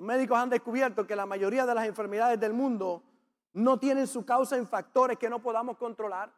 Los 0.00 0.06
médicos 0.06 0.38
han 0.38 0.48
descubierto 0.48 1.06
que 1.06 1.14
la 1.14 1.26
mayoría 1.26 1.66
de 1.66 1.74
las 1.74 1.86
enfermedades 1.86 2.40
del 2.40 2.54
mundo 2.54 3.02
no 3.52 3.78
tienen 3.78 4.06
su 4.06 4.24
causa 4.24 4.56
en 4.56 4.66
factores 4.66 5.18
que 5.18 5.28
no 5.28 5.42
podamos 5.42 5.76
controlar. 5.76 6.32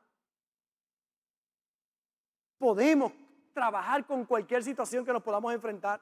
Podemos 2.59 3.13
trabajar 3.55 4.05
con 4.05 4.25
cualquier 4.25 4.65
situación 4.65 5.05
que 5.05 5.13
nos 5.13 5.23
podamos 5.23 5.55
enfrentar. 5.55 6.01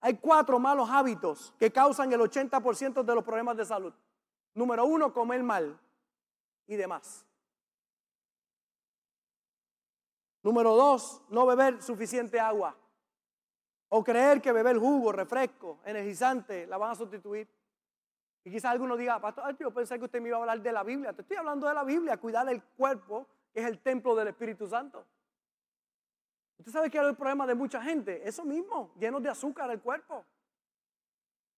Hay 0.00 0.18
cuatro 0.18 0.60
malos 0.60 0.88
hábitos 0.88 1.52
que 1.58 1.72
causan 1.72 2.12
el 2.12 2.20
80% 2.20 3.02
de 3.02 3.14
los 3.16 3.24
problemas 3.24 3.56
de 3.56 3.64
salud. 3.64 3.92
Número 4.54 4.84
uno, 4.84 5.12
comer 5.12 5.42
mal 5.42 5.76
y 6.68 6.76
demás. 6.76 7.26
Número 10.40 10.76
dos, 10.76 11.20
no 11.30 11.46
beber 11.46 11.82
suficiente 11.82 12.38
agua. 12.38 12.76
O 13.90 14.02
creer 14.02 14.40
que 14.40 14.52
beber 14.52 14.78
jugo, 14.78 15.12
refresco, 15.12 15.80
energizante, 15.84 16.66
la 16.66 16.78
van 16.78 16.92
a 16.92 16.94
sustituir. 16.94 17.48
Y 18.44 18.50
quizás 18.50 18.72
alguno 18.72 18.96
diga, 18.96 19.20
pastor, 19.20 19.56
yo 19.58 19.70
pensé 19.70 19.98
que 19.98 20.04
usted 20.06 20.20
me 20.20 20.28
iba 20.28 20.38
a 20.38 20.40
hablar 20.40 20.60
de 20.60 20.72
la 20.72 20.82
Biblia. 20.82 21.12
Te 21.12 21.22
estoy 21.22 21.36
hablando 21.36 21.66
de 21.66 21.74
la 21.74 21.84
Biblia, 21.84 22.16
cuidar 22.16 22.48
el 22.48 22.62
cuerpo, 22.62 23.26
que 23.52 23.60
es 23.60 23.66
el 23.66 23.80
templo 23.80 24.14
del 24.14 24.28
Espíritu 24.28 24.66
Santo. 24.66 25.04
¿Usted 26.58 26.72
sabe 26.72 26.90
qué 26.90 26.98
es 26.98 27.04
el 27.04 27.16
problema 27.16 27.46
de 27.46 27.54
mucha 27.54 27.82
gente? 27.82 28.26
Eso 28.26 28.44
mismo, 28.44 28.92
llenos 28.98 29.22
de 29.22 29.28
azúcar 29.28 29.70
el 29.70 29.80
cuerpo. 29.80 30.24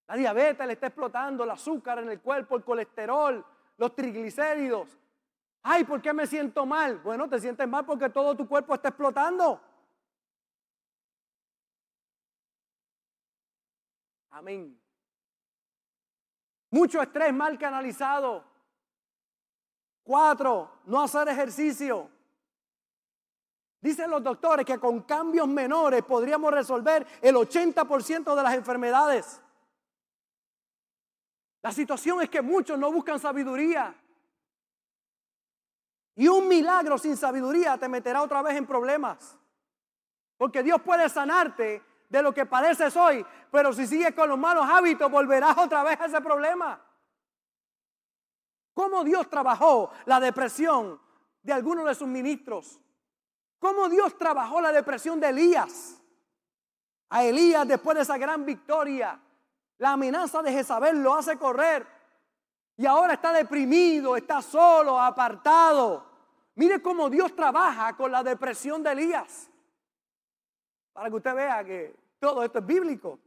La 0.07 0.15
diabetes 0.15 0.65
le 0.65 0.73
está 0.73 0.87
explotando, 0.87 1.43
el 1.43 1.51
azúcar 1.51 1.99
en 1.99 2.09
el 2.09 2.19
cuerpo, 2.19 2.55
el 2.55 2.63
colesterol, 2.63 3.45
los 3.77 3.95
triglicéridos. 3.95 4.97
Ay, 5.61 5.83
¿por 5.85 6.01
qué 6.01 6.13
me 6.13 6.27
siento 6.27 6.65
mal? 6.65 6.99
Bueno, 6.99 7.29
te 7.29 7.39
sientes 7.39 7.67
mal 7.67 7.85
porque 7.85 8.09
todo 8.09 8.35
tu 8.35 8.47
cuerpo 8.47 8.73
está 8.75 8.89
explotando. 8.89 9.61
Amén. 14.33 14.79
Mucho 16.71 17.01
estrés 17.01 17.31
mal 17.31 17.57
canalizado. 17.57 18.43
Cuatro, 20.01 20.79
no 20.85 21.03
hacer 21.03 21.27
ejercicio. 21.29 22.09
Dicen 23.79 24.09
los 24.09 24.23
doctores 24.23 24.65
que 24.65 24.79
con 24.79 25.01
cambios 25.03 25.47
menores 25.47 26.03
podríamos 26.03 26.51
resolver 26.51 27.05
el 27.21 27.35
80% 27.35 28.35
de 28.35 28.43
las 28.43 28.55
enfermedades. 28.55 29.39
La 31.61 31.71
situación 31.71 32.21
es 32.21 32.29
que 32.29 32.41
muchos 32.41 32.79
no 32.79 32.91
buscan 32.91 33.19
sabiduría. 33.19 33.95
Y 36.15 36.27
un 36.27 36.47
milagro 36.47 36.97
sin 36.97 37.15
sabiduría 37.17 37.77
te 37.77 37.87
meterá 37.87 38.23
otra 38.23 38.41
vez 38.41 38.57
en 38.57 38.65
problemas. 38.65 39.37
Porque 40.37 40.63
Dios 40.63 40.81
puede 40.81 41.07
sanarte 41.07 41.83
de 42.13 42.21
lo 42.21 42.31
que 42.31 42.45
padeces 42.45 42.95
hoy, 42.95 43.25
pero 43.49 43.73
si 43.73 43.87
sigues 43.87 44.13
con 44.13 44.29
los 44.29 44.37
malos 44.37 44.67
hábitos 44.69 45.09
volverás 45.09 45.57
otra 45.57 45.81
vez 45.81 45.99
a 45.99 46.05
ese 46.05 46.21
problema. 46.21 46.79
¿Cómo 48.75 49.03
Dios 49.03 49.27
trabajó 49.31 49.89
la 50.05 50.19
depresión 50.19 51.01
de 51.41 51.53
algunos 51.53 51.85
de 51.85 51.95
sus 51.95 52.07
ministros? 52.07 52.79
¿Cómo 53.57 53.89
Dios 53.89 54.15
trabajó 54.15 54.61
la 54.61 54.71
depresión 54.71 55.19
de 55.19 55.29
Elías? 55.29 55.99
A 57.09 57.23
Elías 57.23 57.67
después 57.67 57.95
de 57.97 58.03
esa 58.03 58.19
gran 58.19 58.45
victoria, 58.45 59.19
la 59.79 59.93
amenaza 59.93 60.43
de 60.43 60.51
Jezabel 60.51 61.01
lo 61.01 61.15
hace 61.15 61.35
correr 61.39 61.87
y 62.77 62.85
ahora 62.85 63.13
está 63.13 63.33
deprimido, 63.33 64.15
está 64.15 64.39
solo, 64.43 65.01
apartado. 65.01 66.05
Mire 66.53 66.79
cómo 66.79 67.09
Dios 67.09 67.35
trabaja 67.35 67.97
con 67.97 68.11
la 68.11 68.21
depresión 68.21 68.83
de 68.83 68.91
Elías. 68.91 69.49
Para 70.93 71.09
que 71.09 71.15
usted 71.15 71.33
vea 71.33 71.63
que 71.63 72.02
todo 72.23 72.41
esto 72.41 72.59
es 72.59 72.65
bíblico. 72.65 73.19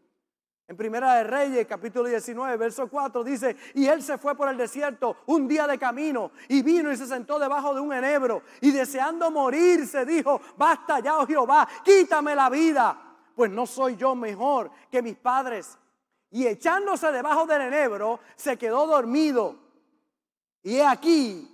En 0.67 0.75
Primera 0.75 1.17
de 1.17 1.25
Reyes, 1.25 1.67
capítulo 1.67 2.09
19, 2.09 2.57
verso 2.57 2.89
4, 2.89 3.23
dice, 3.23 3.55
y 3.75 3.87
él 3.87 4.03
se 4.03 4.17
fue 4.17 4.35
por 4.35 4.49
el 4.49 4.57
desierto 4.57 5.19
un 5.27 5.47
día 5.47 5.67
de 5.67 5.79
camino 5.79 6.31
y 6.49 6.63
vino 6.63 6.91
y 6.91 6.97
se 6.97 7.07
sentó 7.07 7.39
debajo 7.39 7.75
de 7.75 7.83
un 7.83 7.93
enebro 7.93 8.43
y 8.63 8.71
deseando 8.71 9.31
morirse 9.31 10.07
dijo, 10.07 10.41
basta 10.57 11.01
ya, 11.01 11.19
oh 11.19 11.27
Jehová, 11.27 11.69
quítame 11.85 12.35
la 12.35 12.49
vida, 12.49 12.99
pues 13.35 13.51
no 13.51 13.67
soy 13.67 13.97
yo 13.97 14.15
mejor 14.15 14.71
que 14.91 15.03
mis 15.03 15.19
padres 15.19 15.79
y 16.31 16.47
echándose 16.47 17.13
debajo 17.13 17.45
del 17.45 17.61
enebro, 17.61 18.21
se 18.35 18.57
quedó 18.57 18.87
dormido. 18.87 19.57
Y 20.63 20.77
he 20.77 20.87
aquí, 20.87 21.47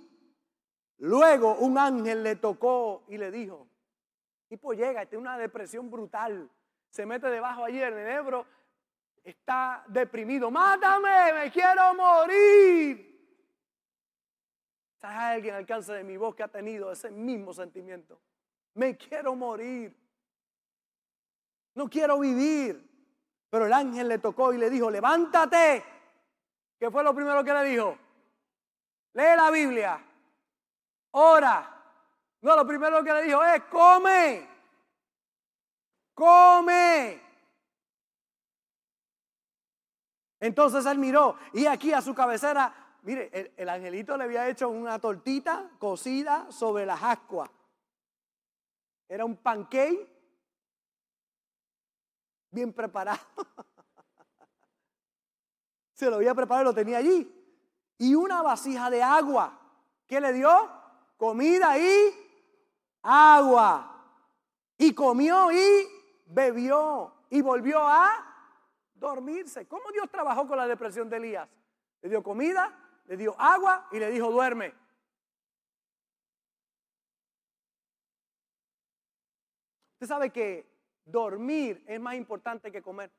luego 0.99 1.55
un 1.55 1.77
ángel 1.77 2.23
le 2.23 2.37
tocó 2.37 3.03
y 3.09 3.17
le 3.17 3.31
dijo, 3.31 3.67
tipo 4.47 4.71
llega, 4.71 5.05
tiene 5.05 5.23
una 5.23 5.37
depresión 5.37 5.91
brutal, 5.91 6.49
se 6.93 7.07
mete 7.07 7.27
debajo 7.27 7.65
allí 7.65 7.79
del 7.79 7.97
enebro, 7.97 8.45
está 9.23 9.83
deprimido, 9.87 10.51
mátame, 10.51 11.33
me 11.33 11.51
quiero 11.51 11.95
morir. 11.95 13.09
¿Sabes 15.01 15.17
alguien 15.17 15.55
al 15.55 15.61
alcance 15.61 15.91
de 15.91 16.03
mi 16.03 16.17
voz 16.17 16.35
que 16.35 16.43
ha 16.43 16.47
tenido 16.47 16.91
ese 16.91 17.09
mismo 17.09 17.51
sentimiento? 17.51 18.21
Me 18.75 18.95
quiero 18.95 19.35
morir. 19.35 19.91
No 21.73 21.89
quiero 21.89 22.19
vivir. 22.19 22.87
Pero 23.49 23.65
el 23.65 23.73
ángel 23.73 24.07
le 24.07 24.19
tocó 24.19 24.53
y 24.53 24.59
le 24.59 24.69
dijo, 24.69 24.91
levántate. 24.91 25.83
¿Qué 26.77 26.91
fue 26.91 27.03
lo 27.03 27.15
primero 27.15 27.43
que 27.43 27.53
le 27.53 27.63
dijo? 27.63 27.97
Lee 29.13 29.35
la 29.35 29.49
Biblia. 29.49 29.99
Ora. 31.09 31.69
No, 32.41 32.55
lo 32.55 32.67
primero 32.67 33.03
que 33.03 33.13
le 33.13 33.23
dijo 33.23 33.43
es, 33.43 33.63
come. 33.63 34.52
Come. 36.13 37.21
Entonces 40.39 40.85
él 40.85 40.97
miró 40.97 41.37
y 41.53 41.65
aquí 41.65 41.93
a 41.93 42.01
su 42.01 42.13
cabecera, 42.13 42.73
mire, 43.03 43.29
el, 43.31 43.53
el, 43.55 43.69
angelito 43.69 44.17
le 44.17 44.25
había 44.25 44.49
hecho 44.49 44.67
una 44.69 44.99
tortita 44.99 45.71
cocida 45.79 46.51
sobre 46.51 46.85
las 46.85 47.01
ascuas. 47.01 47.49
Era 49.07 49.23
un 49.23 49.37
pancake 49.37 50.09
bien 52.51 52.73
preparado. 52.73 53.19
Se 55.93 56.09
lo 56.09 56.17
había 56.17 56.35
preparado 56.35 56.63
y 56.63 56.71
lo 56.71 56.75
tenía 56.75 56.97
allí. 56.97 57.33
Y 57.97 58.15
una 58.15 58.41
vasija 58.41 58.89
de 58.89 59.01
agua. 59.01 59.59
¿Qué 60.05 60.19
le 60.19 60.33
dio? 60.33 60.69
Comida 61.15 61.77
y 61.77 62.13
agua. 63.01 63.89
Y 64.77 64.93
comió 64.93 65.51
y 65.51 65.87
bebió. 66.33 67.13
Y 67.29 67.41
volvió 67.41 67.79
a 67.79 68.09
dormirse. 68.93 69.67
¿Cómo 69.67 69.91
Dios 69.91 70.09
trabajó 70.09 70.47
con 70.47 70.57
la 70.57 70.67
depresión 70.67 71.09
de 71.09 71.17
Elías? 71.17 71.49
Le 72.01 72.09
dio 72.09 72.21
comida, 72.21 72.77
le 73.05 73.17
dio 73.17 73.35
agua 73.39 73.87
y 73.91 73.99
le 73.99 74.11
dijo 74.11 74.31
duerme. 74.31 74.73
Usted 79.93 80.07
sabe 80.07 80.29
que 80.31 80.69
dormir 81.05 81.83
es 81.87 81.99
más 81.99 82.15
importante 82.15 82.71
que 82.71 82.81
comer. 82.81 83.11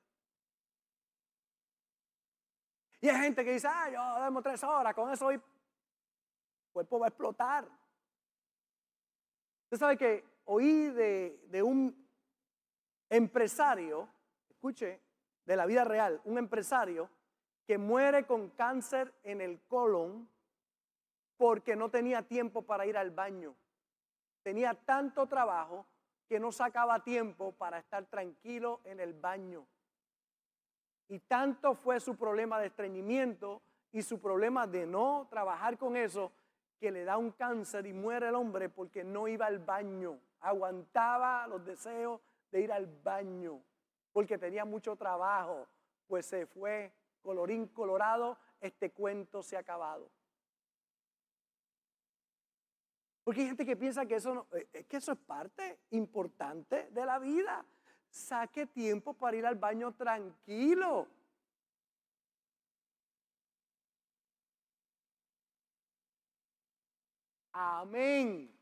Y 3.00 3.09
hay 3.09 3.16
gente 3.16 3.44
que 3.44 3.53
dice, 3.53 3.68
ah, 3.68 3.90
yo 3.90 4.18
duermo 4.18 4.42
tres 4.42 4.62
horas, 4.64 4.94
con 4.94 5.11
eso 5.11 5.27
hoy 5.27 5.35
el 5.35 5.42
cuerpo 6.72 6.98
va 6.98 7.07
a 7.07 7.09
explotar. 7.09 7.68
Usted 9.64 9.79
sabe 9.79 9.96
que 9.96 10.24
oí 10.44 10.88
de, 10.90 11.40
de 11.48 11.62
un 11.62 12.04
empresario, 13.11 14.09
escuche, 14.49 15.01
de 15.45 15.57
la 15.57 15.67
vida 15.67 15.85
real, 15.85 16.21
un 16.25 16.38
empresario 16.38 17.11
que 17.67 17.79
muere 17.79 18.25
con 18.27 18.51
cáncer 18.51 19.12
en 19.23 19.40
el 19.40 19.61
colon 19.67 20.29
porque 21.37 21.77
no 21.77 21.90
tenía 21.90 22.23
tiempo 22.23 22.62
para 22.62 22.87
ir 22.87 22.97
al 22.97 23.11
baño. 23.11 23.55
Tenía 24.43 24.75
tanto 24.75 25.27
trabajo 25.27 25.87
que 26.29 26.38
no 26.40 26.53
sacaba 26.53 27.03
tiempo 27.03 27.53
para 27.53 27.79
estar 27.79 28.07
tranquilo 28.07 28.81
en 28.85 29.01
el 29.01 29.12
baño. 29.12 29.67
Y 31.09 31.19
tanto 31.21 31.75
fue 31.75 32.01
su 32.01 32.17
problema 32.17 32.59
de 32.59 32.67
estreñimiento 32.67 33.62
y 33.93 34.03
su 34.03 34.21
problema 34.21 34.67
de 34.67 34.87
no 34.87 35.27
trabajar 35.31 35.79
con 35.79 35.97
eso 35.97 36.33
que 36.81 36.90
le 36.90 37.05
da 37.05 37.17
un 37.17 37.31
cáncer 37.33 37.87
y 37.87 37.93
muere 37.93 38.29
el 38.29 38.35
hombre 38.35 38.69
porque 38.69 39.05
no 39.05 39.29
iba 39.29 39.47
al 39.47 39.59
baño. 39.59 40.19
Aguantaba 40.40 41.47
los 41.47 41.64
deseos 41.64 42.21
de 42.55 42.61
ir 42.61 42.73
al 42.73 42.87
baño 42.87 43.61
porque 44.12 44.38
tenía 44.38 44.64
mucho 44.64 44.95
trabajo. 44.95 45.67
Pues 46.07 46.25
se 46.25 46.47
fue 46.47 46.93
colorín 47.21 47.67
colorado, 47.67 48.38
este 48.61 48.93
cuento 48.93 49.43
se 49.43 49.57
ha 49.57 49.61
acabado. 49.61 50.09
Porque 53.25 53.40
hay 53.40 53.49
gente 53.49 53.67
que 53.67 53.75
piensa 53.75 54.07
que 54.07 54.14
eso, 54.14 54.47
eh, 54.53 54.85
que 54.85 54.99
eso 54.99 55.11
es 55.11 55.19
parte 55.19 55.81
importante 55.90 56.90
de 56.93 57.05
la 57.05 57.19
vida. 57.19 57.67
Saque 58.09 58.67
tiempo 58.67 59.14
para 59.14 59.37
ir 59.37 59.47
al 59.47 59.57
baño 59.57 59.93
tranquilo. 59.93 61.09
Amén. 67.53 68.55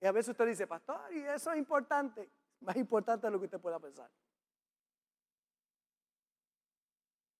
Y 0.00 0.06
a 0.06 0.12
veces 0.12 0.30
usted 0.30 0.46
dice, 0.46 0.66
pastor, 0.66 1.12
y 1.12 1.20
eso 1.20 1.52
es 1.52 1.58
importante. 1.58 2.30
Más 2.60 2.76
importante 2.76 3.26
de 3.26 3.30
lo 3.30 3.38
que 3.38 3.46
usted 3.46 3.60
pueda 3.60 3.78
pensar. 3.78 4.10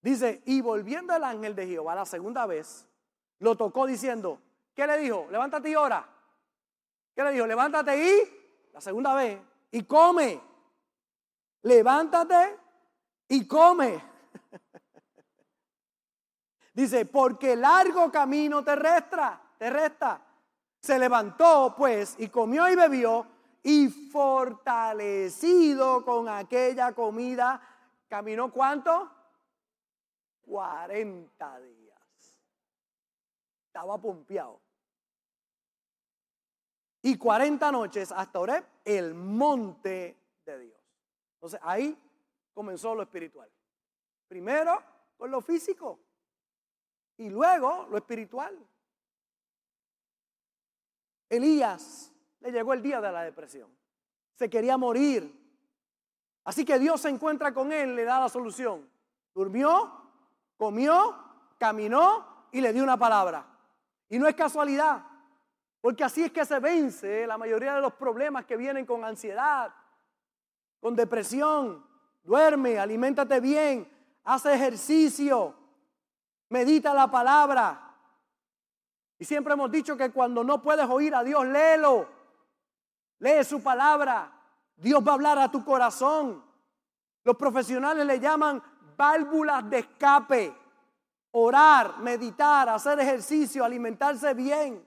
Dice, 0.02 0.42
y 0.46 0.60
volviendo 0.60 1.14
el 1.14 1.24
ángel 1.24 1.54
de 1.54 1.66
Jehová 1.66 1.94
la 1.94 2.06
segunda 2.06 2.46
vez, 2.46 2.88
lo 3.38 3.56
tocó 3.56 3.86
diciendo, 3.86 4.40
¿qué 4.74 4.86
le 4.86 4.98
dijo? 4.98 5.26
Levántate 5.30 5.70
y 5.70 5.74
ora. 5.74 6.06
¿Qué 7.14 7.22
le 7.22 7.32
dijo? 7.32 7.46
Levántate 7.46 7.96
y, 7.96 8.72
la 8.72 8.80
segunda 8.80 9.14
vez, 9.14 9.40
y 9.70 9.84
come. 9.84 10.40
Levántate 11.62 12.58
y 13.28 13.46
come. 13.46 14.02
Dice, 16.74 17.04
porque 17.04 17.56
largo 17.56 18.10
camino 18.10 18.64
te 18.64 18.76
resta, 18.76 19.42
te 19.58 19.68
resta. 19.68 20.29
Se 20.80 20.98
levantó 20.98 21.74
pues 21.76 22.16
y 22.18 22.28
comió 22.28 22.68
y 22.68 22.74
bebió 22.74 23.26
y 23.62 23.88
fortalecido 23.88 26.04
con 26.04 26.28
aquella 26.28 26.92
comida, 26.94 27.60
caminó 28.08 28.50
cuánto? 28.50 29.10
40 30.42 31.60
días. 31.60 32.40
Estaba 33.66 33.98
pompeado. 33.98 34.60
Y 37.02 37.16
40 37.16 37.72
noches 37.72 38.12
hasta 38.12 38.40
Oreb, 38.40 38.64
el 38.84 39.14
monte 39.14 40.16
de 40.44 40.58
Dios. 40.58 40.80
Entonces 41.34 41.60
ahí 41.62 41.98
comenzó 42.52 42.94
lo 42.94 43.02
espiritual. 43.02 43.50
Primero 44.28 44.82
con 45.16 45.30
lo 45.30 45.40
físico 45.40 45.98
y 47.16 47.28
luego 47.28 47.86
lo 47.90 47.98
espiritual. 47.98 48.56
Elías 51.30 52.12
le 52.40 52.52
llegó 52.52 52.74
el 52.74 52.82
día 52.82 53.00
de 53.00 53.10
la 53.10 53.22
depresión. 53.22 53.70
Se 54.34 54.50
quería 54.50 54.76
morir. 54.76 55.38
Así 56.44 56.64
que 56.64 56.78
Dios 56.78 57.00
se 57.00 57.08
encuentra 57.08 57.54
con 57.54 57.72
él, 57.72 57.94
le 57.94 58.04
da 58.04 58.20
la 58.20 58.28
solución. 58.28 58.88
Durmió, 59.32 59.92
comió, 60.56 61.16
caminó 61.58 62.46
y 62.50 62.60
le 62.60 62.72
dio 62.72 62.82
una 62.82 62.96
palabra. 62.96 63.46
Y 64.08 64.18
no 64.18 64.26
es 64.26 64.34
casualidad, 64.34 65.04
porque 65.80 66.02
así 66.02 66.24
es 66.24 66.32
que 66.32 66.44
se 66.44 66.58
vence 66.58 67.26
la 67.26 67.38
mayoría 67.38 67.74
de 67.74 67.80
los 67.80 67.92
problemas 67.94 68.44
que 68.44 68.56
vienen 68.56 68.84
con 68.84 69.04
ansiedad, 69.04 69.72
con 70.80 70.96
depresión. 70.96 71.86
Duerme, 72.24 72.78
aliméntate 72.78 73.38
bien, 73.40 73.90
hace 74.24 74.52
ejercicio, 74.52 75.54
medita 76.48 76.92
la 76.92 77.08
palabra. 77.10 77.89
Y 79.20 79.26
siempre 79.26 79.52
hemos 79.52 79.70
dicho 79.70 79.98
que 79.98 80.10
cuando 80.10 80.42
no 80.42 80.62
puedes 80.62 80.88
oír 80.88 81.14
a 81.14 81.22
Dios, 81.22 81.46
léelo. 81.46 82.08
Lee 83.18 83.44
su 83.44 83.62
palabra. 83.62 84.32
Dios 84.76 85.06
va 85.06 85.12
a 85.12 85.14
hablar 85.14 85.38
a 85.38 85.50
tu 85.50 85.62
corazón. 85.62 86.42
Los 87.22 87.36
profesionales 87.36 88.06
le 88.06 88.18
llaman 88.18 88.62
válvulas 88.96 89.68
de 89.68 89.80
escape. 89.80 90.56
Orar, 91.32 91.98
meditar, 91.98 92.70
hacer 92.70 92.98
ejercicio, 92.98 93.62
alimentarse 93.62 94.32
bien. 94.32 94.82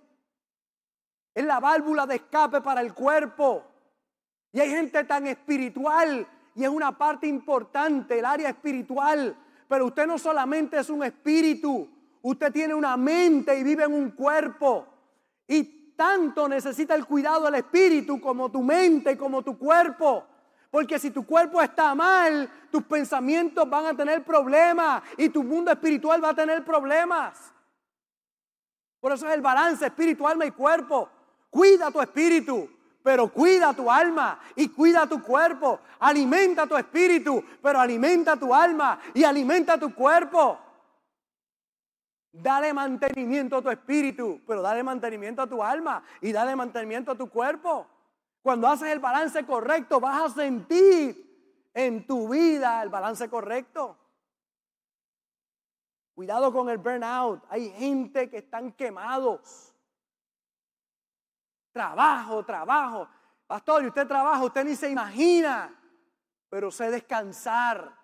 Es 1.35 1.45
la 1.45 1.59
válvula 1.59 2.07
de 2.07 2.15
escape 2.15 2.59
para 2.61 2.81
el 2.81 2.91
cuerpo. 2.91 3.63
Y 4.51 4.59
hay 4.59 4.71
gente 4.71 5.03
tan 5.03 5.27
espiritual 5.27 6.27
y 6.55 6.63
es 6.63 6.69
una 6.69 6.97
parte 6.97 7.27
importante, 7.27 8.17
el 8.17 8.25
área 8.25 8.49
espiritual. 8.49 9.37
Pero 9.67 9.85
usted 9.85 10.07
no 10.07 10.17
solamente 10.17 10.79
es 10.79 10.89
un 10.89 11.03
espíritu, 11.03 11.87
usted 12.23 12.51
tiene 12.51 12.73
una 12.73 12.97
mente 12.97 13.57
y 13.57 13.63
vive 13.63 13.83
en 13.83 13.93
un 13.93 14.11
cuerpo. 14.11 14.87
Y 15.47 15.93
tanto 15.95 16.47
necesita 16.47 16.95
el 16.95 17.05
cuidado 17.05 17.45
del 17.45 17.55
espíritu 17.55 18.19
como 18.19 18.49
tu 18.51 18.63
mente, 18.63 19.17
como 19.17 19.43
tu 19.43 19.57
cuerpo. 19.57 20.25
Porque 20.71 20.97
si 20.97 21.11
tu 21.11 21.25
cuerpo 21.25 21.61
está 21.61 21.93
mal, 21.93 22.49
tus 22.71 22.83
pensamientos 22.83 23.69
van 23.69 23.85
a 23.85 23.95
tener 23.95 24.23
problemas 24.23 25.03
y 25.17 25.29
tu 25.29 25.43
mundo 25.43 25.71
espiritual 25.71 26.23
va 26.23 26.29
a 26.29 26.35
tener 26.35 26.65
problemas. 26.65 27.53
Por 28.99 29.11
eso 29.11 29.27
es 29.27 29.33
el 29.33 29.41
balance 29.41 29.85
espiritual, 29.85 30.31
alma 30.31 30.45
y 30.45 30.51
cuerpo. 30.51 31.09
Cuida 31.49 31.91
tu 31.91 32.01
espíritu, 32.01 32.69
pero 33.03 33.27
cuida 33.27 33.73
tu 33.73 33.91
alma 33.91 34.39
y 34.55 34.69
cuida 34.69 35.05
tu 35.05 35.21
cuerpo. 35.21 35.81
Alimenta 35.99 36.65
tu 36.65 36.77
espíritu, 36.77 37.43
pero 37.61 37.79
alimenta 37.79 38.37
tu 38.37 38.55
alma 38.55 38.99
y 39.13 39.25
alimenta 39.25 39.77
tu 39.77 39.93
cuerpo. 39.93 40.57
Dale 42.35 42.73
mantenimiento 42.73 43.57
a 43.57 43.61
tu 43.61 43.69
espíritu, 43.69 44.41
pero 44.47 44.63
dale 44.63 44.81
mantenimiento 44.81 45.43
a 45.43 45.47
tu 45.47 45.61
alma 45.61 46.03
y 46.19 46.31
dale 46.31 46.55
mantenimiento 46.55 47.11
a 47.11 47.15
tu 47.15 47.29
cuerpo. 47.29 47.87
Cuando 48.41 48.67
haces 48.67 48.89
el 48.91 48.99
balance 48.99 49.45
correcto, 49.45 49.99
vas 49.99 50.23
a 50.23 50.33
sentir 50.33 51.69
en 51.75 52.07
tu 52.07 52.27
vida 52.29 52.81
el 52.81 52.89
balance 52.89 53.29
correcto. 53.29 53.99
Cuidado 56.15 56.51
con 56.51 56.69
el 56.69 56.79
burnout. 56.79 57.43
Hay 57.49 57.69
gente 57.69 58.27
que 58.31 58.37
están 58.37 58.71
quemados. 58.71 59.71
Trabajo, 61.71 62.43
trabajo. 62.43 63.07
Pastor, 63.45 63.83
y 63.83 63.87
usted 63.87 64.07
trabaja, 64.07 64.43
usted 64.43 64.65
ni 64.65 64.75
se 64.75 64.89
imagina. 64.89 65.79
Pero 66.49 66.71
sé 66.71 66.89
descansar. 66.89 67.95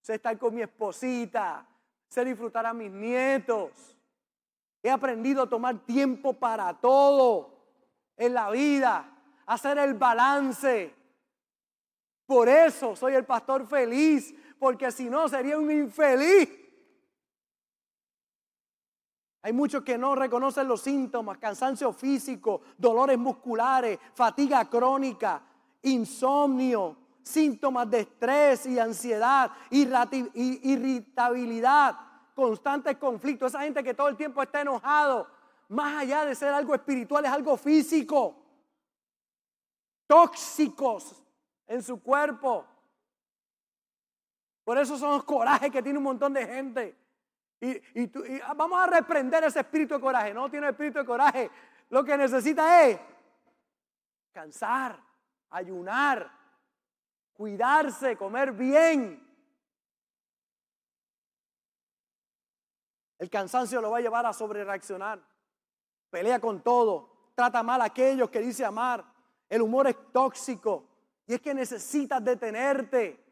Sé 0.00 0.14
estar 0.14 0.38
con 0.38 0.54
mi 0.54 0.62
esposita. 0.62 1.66
Sé 2.10 2.24
disfrutar 2.24 2.66
a 2.66 2.74
mis 2.74 2.90
nietos. 2.90 3.96
He 4.82 4.90
aprendido 4.90 5.44
a 5.44 5.48
tomar 5.48 5.78
tiempo 5.86 6.32
para 6.32 6.74
todo 6.74 7.56
en 8.16 8.34
la 8.34 8.50
vida, 8.50 9.08
hacer 9.46 9.78
el 9.78 9.94
balance. 9.94 10.92
Por 12.26 12.48
eso 12.48 12.96
soy 12.96 13.14
el 13.14 13.24
pastor 13.24 13.66
feliz, 13.66 14.34
porque 14.58 14.90
si 14.90 15.08
no 15.08 15.28
sería 15.28 15.56
un 15.56 15.70
infeliz. 15.70 16.48
Hay 19.42 19.52
muchos 19.52 19.82
que 19.82 19.96
no 19.96 20.14
reconocen 20.14 20.68
los 20.68 20.82
síntomas, 20.82 21.38
cansancio 21.38 21.92
físico, 21.92 22.60
dolores 22.76 23.18
musculares, 23.18 23.98
fatiga 24.14 24.68
crónica, 24.68 25.42
insomnio, 25.82 26.96
síntomas 27.22 27.88
de 27.90 28.00
estrés 28.00 28.66
y 28.66 28.78
ansiedad, 28.78 29.50
irritabilidad, 29.70 31.96
constantes 32.34 32.96
conflictos. 32.96 33.52
Esa 33.52 33.62
gente 33.62 33.84
que 33.84 33.94
todo 33.94 34.08
el 34.08 34.16
tiempo 34.16 34.42
está 34.42 34.62
enojado, 34.62 35.28
más 35.68 36.02
allá 36.02 36.24
de 36.24 36.34
ser 36.34 36.52
algo 36.52 36.74
espiritual, 36.74 37.24
es 37.24 37.30
algo 37.30 37.56
físico. 37.56 38.36
Tóxicos 40.06 41.22
en 41.66 41.82
su 41.82 42.02
cuerpo. 42.02 42.66
Por 44.64 44.78
eso 44.78 44.96
son 44.98 45.12
los 45.12 45.24
corajes 45.24 45.70
que 45.70 45.82
tiene 45.82 45.98
un 45.98 46.04
montón 46.04 46.32
de 46.32 46.46
gente. 46.46 46.96
Y, 47.60 48.10
vamos 48.56 48.80
a 48.80 48.86
reprender 48.86 49.44
ese 49.44 49.60
espíritu 49.60 49.94
de 49.94 50.00
coraje. 50.00 50.32
No 50.32 50.50
tiene 50.50 50.68
espíritu 50.68 50.98
de 50.98 51.04
coraje. 51.04 51.50
Lo 51.90 52.04
que 52.04 52.16
necesita 52.16 52.86
es 52.86 52.98
cansar, 54.32 54.98
ayunar, 55.50 56.39
cuidarse, 57.40 58.18
comer 58.18 58.52
bien. 58.52 59.26
El 63.16 63.30
cansancio 63.30 63.80
lo 63.80 63.90
va 63.90 63.96
a 63.96 64.02
llevar 64.02 64.26
a 64.26 64.34
sobrereaccionar. 64.34 65.18
Pelea 66.10 66.38
con 66.38 66.60
todo. 66.60 67.30
Trata 67.34 67.62
mal 67.62 67.80
a 67.80 67.86
aquellos 67.86 68.28
que 68.28 68.40
dice 68.40 68.62
amar. 68.62 69.02
El 69.48 69.62
humor 69.62 69.86
es 69.86 69.96
tóxico. 70.12 70.84
Y 71.26 71.32
es 71.32 71.40
que 71.40 71.54
necesitas 71.54 72.22
detenerte. 72.22 73.24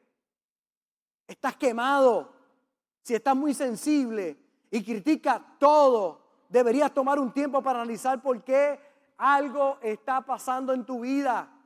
Estás 1.27 1.57
quemado. 1.57 2.33
Si 3.03 3.15
estás 3.15 3.37
muy 3.37 3.53
sensible 3.53 4.39
y 4.71 4.83
critica 4.83 5.55
todo, 5.59 6.47
deberías 6.49 6.95
tomar 6.95 7.19
un 7.19 7.31
tiempo 7.31 7.63
para 7.63 7.81
analizar 7.81 8.23
por 8.23 8.43
qué 8.43 8.81
algo 9.19 9.79
está 9.83 10.23
pasando 10.23 10.73
en 10.73 10.87
tu 10.87 11.01
vida. 11.01 11.58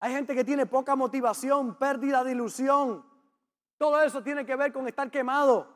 Hay 0.00 0.12
gente 0.12 0.34
que 0.34 0.44
tiene 0.44 0.66
poca 0.66 0.94
motivación, 0.94 1.74
pérdida 1.76 2.22
de 2.22 2.32
ilusión. 2.32 3.04
Todo 3.78 4.00
eso 4.02 4.22
tiene 4.22 4.44
que 4.44 4.56
ver 4.56 4.72
con 4.72 4.86
estar 4.86 5.10
quemado. 5.10 5.74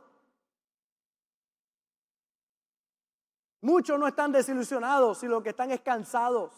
Muchos 3.63 3.99
no 3.99 4.07
están 4.07 4.33
desilusionados, 4.33 5.19
sino 5.19 5.43
que 5.43 5.51
están 5.51 5.71
es 5.71 5.81
cansados. 5.81 6.53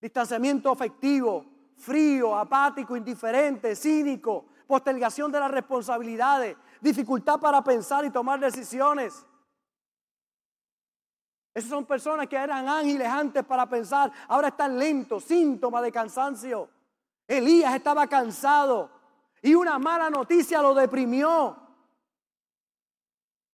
Distanciamiento 0.00 0.70
afectivo, 0.70 1.44
frío, 1.76 2.36
apático, 2.36 2.96
indiferente, 2.96 3.74
cínico, 3.74 4.46
postergación 4.66 5.32
de 5.32 5.40
las 5.40 5.50
responsabilidades, 5.50 6.56
dificultad 6.80 7.40
para 7.40 7.62
pensar 7.64 8.04
y 8.04 8.10
tomar 8.10 8.38
decisiones. 8.38 9.26
Esas 11.54 11.70
son 11.70 11.84
personas 11.84 12.26
que 12.26 12.34
eran 12.34 12.68
ángeles 12.68 13.06
antes 13.06 13.44
para 13.44 13.68
pensar, 13.68 14.10
ahora 14.26 14.48
están 14.48 14.76
lentos, 14.76 15.22
síntoma 15.22 15.80
de 15.80 15.92
cansancio. 15.92 16.68
Elías 17.28 17.72
estaba 17.74 18.08
cansado 18.08 18.90
y 19.40 19.54
una 19.54 19.78
mala 19.78 20.10
noticia 20.10 20.60
lo 20.60 20.74
deprimió. 20.74 21.56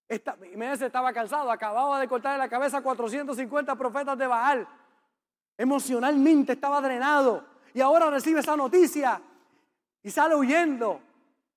Esta, 0.09 0.37
estaba 0.81 1.13
cansado, 1.13 1.53
acababa 1.53 2.01
de 2.01 2.09
cortar 2.09 2.39
la 2.39 2.49
cabeza 2.49 2.79
a 2.79 2.83
450 2.83 3.77
profetas 3.77 4.17
de 4.19 4.27
Baal. 4.27 4.67
Emocionalmente 5.59 6.55
estaba 6.55 6.81
drenado 6.81 7.45
y 7.75 7.83
ahora 7.83 8.11
recibe 8.11 8.41
esa 8.41 8.57
noticia 8.57 9.21
y 10.03 10.11
sale 10.11 10.35
huyendo. 10.35 11.01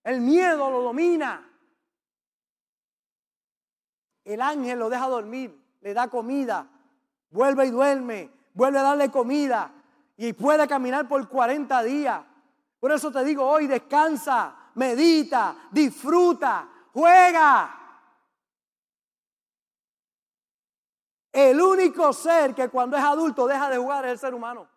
El 0.03 0.19
miedo 0.19 0.69
lo 0.69 0.81
domina. 0.81 1.49
El 4.25 4.41
ángel 4.41 4.77
lo 4.77 4.89
deja 4.89 5.07
dormir, 5.07 5.62
le 5.83 5.93
da 5.93 6.07
comida, 6.07 6.65
vuelve 7.29 7.65
y 7.65 7.69
duerme, 7.69 8.31
vuelve 8.53 8.79
a 8.79 8.83
darle 8.83 9.11
comida 9.11 9.69
y 10.15 10.31
puede 10.31 10.65
caminar 10.65 11.09
por 11.09 11.27
40 11.27 11.83
días. 11.83 12.23
Por 12.79 12.93
eso 12.93 13.11
te 13.11 13.21
digo 13.25 13.45
hoy, 13.45 13.67
descansa, 13.67 14.55
medita, 14.75 15.67
disfruta, 15.71 16.69
juega. 16.93 17.79
El 21.33 21.59
único 21.59 22.13
ser 22.13 22.55
que 22.55 22.69
cuando 22.69 22.95
es 22.95 23.03
adulto 23.03 23.45
deja 23.45 23.69
de 23.69 23.77
jugar 23.77 24.05
es 24.05 24.13
el 24.13 24.19
ser 24.19 24.33
humano. 24.33 24.69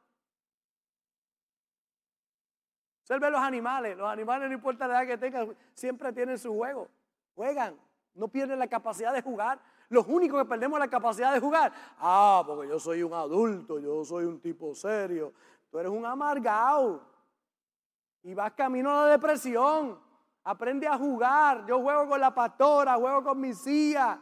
Usted 3.03 3.21
ve 3.21 3.31
los 3.31 3.41
animales, 3.41 3.97
los 3.97 4.11
animales 4.11 4.49
no 4.49 4.55
importa 4.57 4.89
la 4.89 5.03
edad 5.03 5.07
que 5.07 5.19
tengan, 5.19 5.57
siempre 5.73 6.13
tienen 6.13 6.37
su 6.37 6.53
juego. 6.53 6.89
Juegan, 7.37 7.79
no 8.15 8.27
pierden 8.27 8.59
la 8.59 8.67
capacidad 8.67 9.13
de 9.13 9.23
jugar. 9.23 9.61
Los 9.89 10.07
únicos 10.07 10.43
que 10.43 10.49
perdemos 10.49 10.79
la 10.79 10.89
capacidad 10.89 11.33
de 11.33 11.41
jugar, 11.41 11.73
ah, 11.99 12.43
porque 12.47 12.69
yo 12.69 12.79
soy 12.79 13.03
un 13.03 13.13
adulto, 13.13 13.79
yo 13.79 14.05
soy 14.05 14.25
un 14.25 14.41
tipo 14.41 14.75
serio. 14.75 15.33
Tú 15.71 15.79
eres 15.79 15.91
un 15.91 16.05
amargado 16.05 17.03
y 18.23 18.35
vas 18.35 18.53
camino 18.53 18.91
a 18.91 19.07
la 19.07 19.13
depresión. 19.13 19.99
Aprende 20.43 20.87
a 20.87 20.97
jugar. 20.97 21.65
Yo 21.67 21.81
juego 21.81 22.09
con 22.09 22.21
la 22.21 22.35
pastora, 22.35 22.95
juego 22.97 23.23
con 23.23 23.41
mis 23.41 23.67
hijas. 23.67 24.19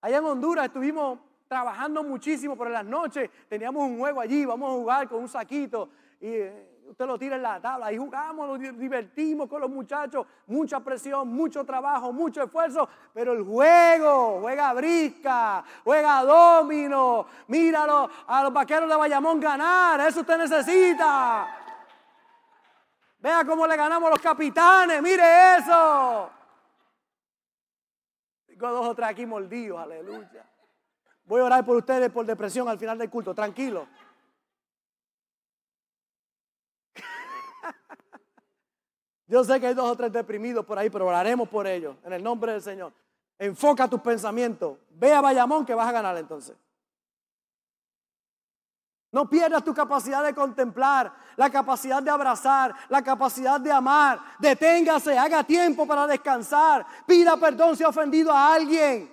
Allá 0.00 0.18
en 0.18 0.24
Honduras 0.24 0.66
estuvimos 0.66 1.18
trabajando 1.46 2.02
muchísimo, 2.02 2.56
pero 2.56 2.68
en 2.68 2.74
las 2.74 2.86
noches 2.86 3.30
teníamos 3.48 3.82
un 3.84 3.98
juego 3.98 4.20
allí, 4.20 4.44
vamos 4.46 4.70
a 4.70 4.72
jugar 4.72 5.08
con 5.08 5.20
un 5.20 5.28
saquito 5.28 5.90
y 6.18 6.28
eh, 6.28 6.81
usted 6.92 7.06
lo 7.06 7.18
tira 7.18 7.36
en 7.36 7.42
la 7.42 7.58
tabla 7.58 7.90
y 7.90 7.96
jugamos, 7.96 8.46
nos 8.46 8.78
divertimos 8.78 9.48
con 9.48 9.62
los 9.62 9.70
muchachos, 9.70 10.26
mucha 10.46 10.78
presión, 10.80 11.26
mucho 11.26 11.64
trabajo, 11.64 12.12
mucho 12.12 12.42
esfuerzo, 12.42 12.86
pero 13.14 13.32
el 13.32 13.42
juego, 13.42 14.40
juega 14.42 14.74
brisca, 14.74 15.64
juega 15.84 16.22
domino, 16.22 17.26
míralo 17.48 18.10
a 18.26 18.42
los 18.42 18.52
vaqueros 18.52 18.90
de 18.90 18.96
Bayamón 18.96 19.40
ganar, 19.40 20.00
eso 20.00 20.20
usted 20.20 20.36
necesita. 20.36 21.48
Vea 23.18 23.42
cómo 23.46 23.66
le 23.66 23.74
ganamos 23.74 24.08
a 24.08 24.10
los 24.10 24.20
capitanes, 24.20 25.00
mire 25.00 25.56
eso. 25.56 26.30
Tengo 28.46 28.68
dos 28.70 28.86
o 28.86 28.94
tres 28.94 29.08
aquí 29.08 29.24
mordidos, 29.24 29.80
aleluya. 29.80 30.44
Voy 31.24 31.40
a 31.40 31.44
orar 31.44 31.64
por 31.64 31.76
ustedes 31.76 32.10
por 32.10 32.26
depresión 32.26 32.68
al 32.68 32.78
final 32.78 32.98
del 32.98 33.08
culto, 33.08 33.34
tranquilo. 33.34 33.86
Yo 39.32 39.42
sé 39.42 39.58
que 39.58 39.68
hay 39.68 39.72
dos 39.72 39.90
o 39.90 39.96
tres 39.96 40.12
deprimidos 40.12 40.62
por 40.62 40.78
ahí, 40.78 40.90
pero 40.90 41.06
oraremos 41.06 41.48
por 41.48 41.66
ellos, 41.66 41.96
en 42.04 42.12
el 42.12 42.22
nombre 42.22 42.52
del 42.52 42.60
Señor. 42.60 42.92
Enfoca 43.38 43.88
tus 43.88 44.02
pensamientos. 44.02 44.76
Ve 44.90 45.10
a 45.14 45.22
Bayamón 45.22 45.64
que 45.64 45.72
vas 45.72 45.88
a 45.88 45.92
ganar 45.92 46.18
entonces. 46.18 46.54
No 49.10 49.30
pierdas 49.30 49.64
tu 49.64 49.72
capacidad 49.72 50.22
de 50.22 50.34
contemplar, 50.34 51.14
la 51.36 51.48
capacidad 51.48 52.02
de 52.02 52.10
abrazar, 52.10 52.74
la 52.90 53.02
capacidad 53.02 53.58
de 53.58 53.72
amar. 53.72 54.20
Deténgase, 54.38 55.16
haga 55.16 55.42
tiempo 55.44 55.86
para 55.86 56.06
descansar. 56.06 56.84
Pida 57.06 57.38
perdón 57.38 57.74
si 57.74 57.84
ha 57.84 57.88
ofendido 57.88 58.32
a 58.32 58.52
alguien. 58.52 59.10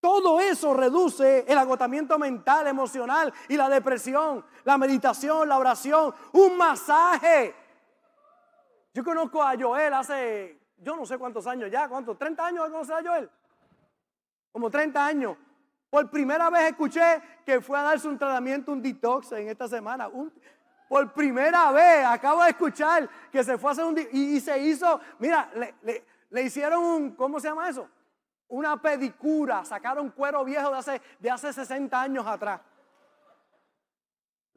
Todo 0.00 0.40
eso 0.40 0.72
reduce 0.72 1.44
el 1.46 1.58
agotamiento 1.58 2.18
mental, 2.18 2.66
emocional 2.66 3.30
y 3.46 3.58
la 3.58 3.68
depresión, 3.68 4.42
la 4.64 4.78
meditación, 4.78 5.46
la 5.46 5.58
oración, 5.58 6.14
un 6.32 6.56
masaje. 6.56 7.54
Yo 8.98 9.04
conozco 9.04 9.40
a 9.40 9.54
Joel 9.56 9.94
hace, 9.94 10.58
yo 10.78 10.96
no 10.96 11.06
sé 11.06 11.18
cuántos 11.18 11.46
años 11.46 11.70
ya, 11.70 11.88
¿cuántos? 11.88 12.18
¿30 12.18 12.40
años 12.40 12.64
de 12.64 12.72
conocer 12.72 12.96
a 12.96 13.08
Joel? 13.08 13.30
Como 14.50 14.68
30 14.68 15.06
años. 15.06 15.36
Por 15.88 16.10
primera 16.10 16.50
vez 16.50 16.70
escuché 16.70 17.22
que 17.46 17.60
fue 17.60 17.78
a 17.78 17.82
darse 17.82 18.08
un 18.08 18.18
tratamiento, 18.18 18.72
un 18.72 18.82
detox 18.82 19.30
en 19.30 19.50
esta 19.50 19.68
semana. 19.68 20.10
por 20.88 21.12
primera 21.12 21.70
vez 21.70 22.06
acabo 22.06 22.42
de 22.42 22.50
escuchar 22.50 23.08
que 23.30 23.44
se 23.44 23.56
fue 23.56 23.70
a 23.70 23.72
hacer 23.74 23.84
un 23.84 23.96
y, 24.00 24.36
y 24.36 24.40
se 24.40 24.58
hizo, 24.58 25.00
mira, 25.20 25.48
le, 25.54 26.04
le, 26.30 26.42
hicieron 26.42 26.82
un, 26.82 27.10
¿cómo 27.14 27.38
se 27.38 27.46
llama 27.46 27.68
eso? 27.68 27.88
Una 28.48 28.82
pedicura, 28.82 29.64
sacaron 29.64 30.10
cuero 30.10 30.44
viejo 30.44 30.72
de 30.72 30.76
hace, 30.76 31.02
de 31.20 31.30
hace 31.30 31.52
60 31.52 32.02
años 32.02 32.26
atrás. 32.26 32.60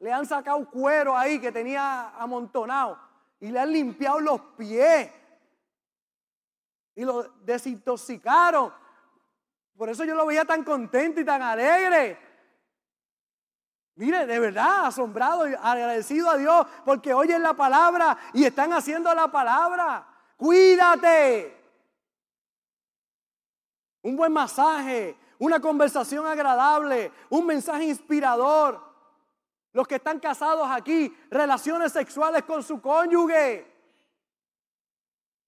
Le 0.00 0.12
han 0.12 0.26
sacado 0.26 0.68
cuero 0.68 1.16
ahí 1.16 1.38
que 1.38 1.52
tenía 1.52 2.08
amontonado 2.18 3.11
y 3.42 3.50
le 3.50 3.58
han 3.58 3.72
limpiado 3.72 4.20
los 4.20 4.40
pies 4.56 5.10
y 6.94 7.04
lo 7.04 7.24
desintoxicaron. 7.40 8.72
Por 9.76 9.88
eso 9.88 10.04
yo 10.04 10.14
lo 10.14 10.26
veía 10.26 10.44
tan 10.44 10.62
contento 10.62 11.20
y 11.20 11.24
tan 11.24 11.42
alegre. 11.42 12.16
Mire, 13.96 14.26
de 14.26 14.38
verdad, 14.38 14.86
asombrado 14.86 15.48
y 15.48 15.54
agradecido 15.54 16.30
a 16.30 16.36
Dios 16.36 16.66
porque 16.84 17.12
oyen 17.12 17.42
la 17.42 17.54
palabra 17.54 18.16
y 18.32 18.44
están 18.44 18.72
haciendo 18.72 19.12
la 19.12 19.26
palabra. 19.26 20.06
Cuídate. 20.36 21.60
Un 24.02 24.16
buen 24.16 24.32
masaje, 24.32 25.18
una 25.40 25.58
conversación 25.58 26.26
agradable, 26.26 27.10
un 27.28 27.44
mensaje 27.44 27.86
inspirador. 27.86 28.91
Los 29.72 29.88
que 29.88 29.96
están 29.96 30.20
casados 30.20 30.68
aquí, 30.70 31.16
relaciones 31.30 31.92
sexuales 31.92 32.42
con 32.42 32.62
su 32.62 32.80
cónyuge. 32.80 33.70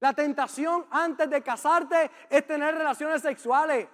La 0.00 0.12
tentación 0.12 0.86
antes 0.90 1.28
de 1.30 1.42
casarte 1.42 2.10
es 2.28 2.46
tener 2.46 2.74
relaciones 2.74 3.22
sexuales. 3.22 3.88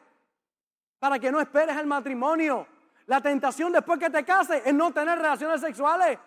para 0.98 1.18
que 1.18 1.32
no 1.32 1.40
esperes 1.40 1.76
el 1.78 1.86
matrimonio. 1.86 2.66
La 3.06 3.22
tentación 3.22 3.72
después 3.72 3.98
que 3.98 4.10
te 4.10 4.22
cases 4.22 4.62
es 4.66 4.74
no 4.74 4.92
tener 4.92 5.18
relaciones 5.18 5.60
sexuales. 5.62 6.18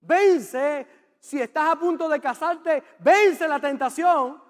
Vence, 0.00 0.86
si 1.20 1.40
estás 1.40 1.70
a 1.70 1.76
punto 1.76 2.08
de 2.08 2.20
casarte, 2.20 2.82
vence 2.98 3.46
la 3.46 3.60
tentación 3.60 4.42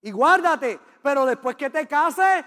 y 0.00 0.10
guárdate. 0.10 0.80
Pero 1.02 1.26
después 1.26 1.54
que 1.54 1.68
te 1.68 1.86
cases, 1.86 2.44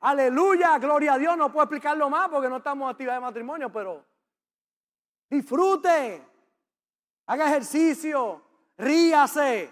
aleluya, 0.00 0.76
gloria 0.78 1.14
a 1.14 1.18
Dios, 1.18 1.36
no 1.36 1.52
puedo 1.52 1.64
explicarlo 1.64 2.10
más 2.10 2.28
porque 2.28 2.48
no 2.48 2.56
estamos 2.56 2.86
en 2.86 2.90
actividad 2.90 3.14
de 3.14 3.20
matrimonio, 3.20 3.70
pero 3.70 4.04
disfrute, 5.28 6.22
haga 7.26 7.46
ejercicio, 7.46 8.42
ríase, 8.76 9.70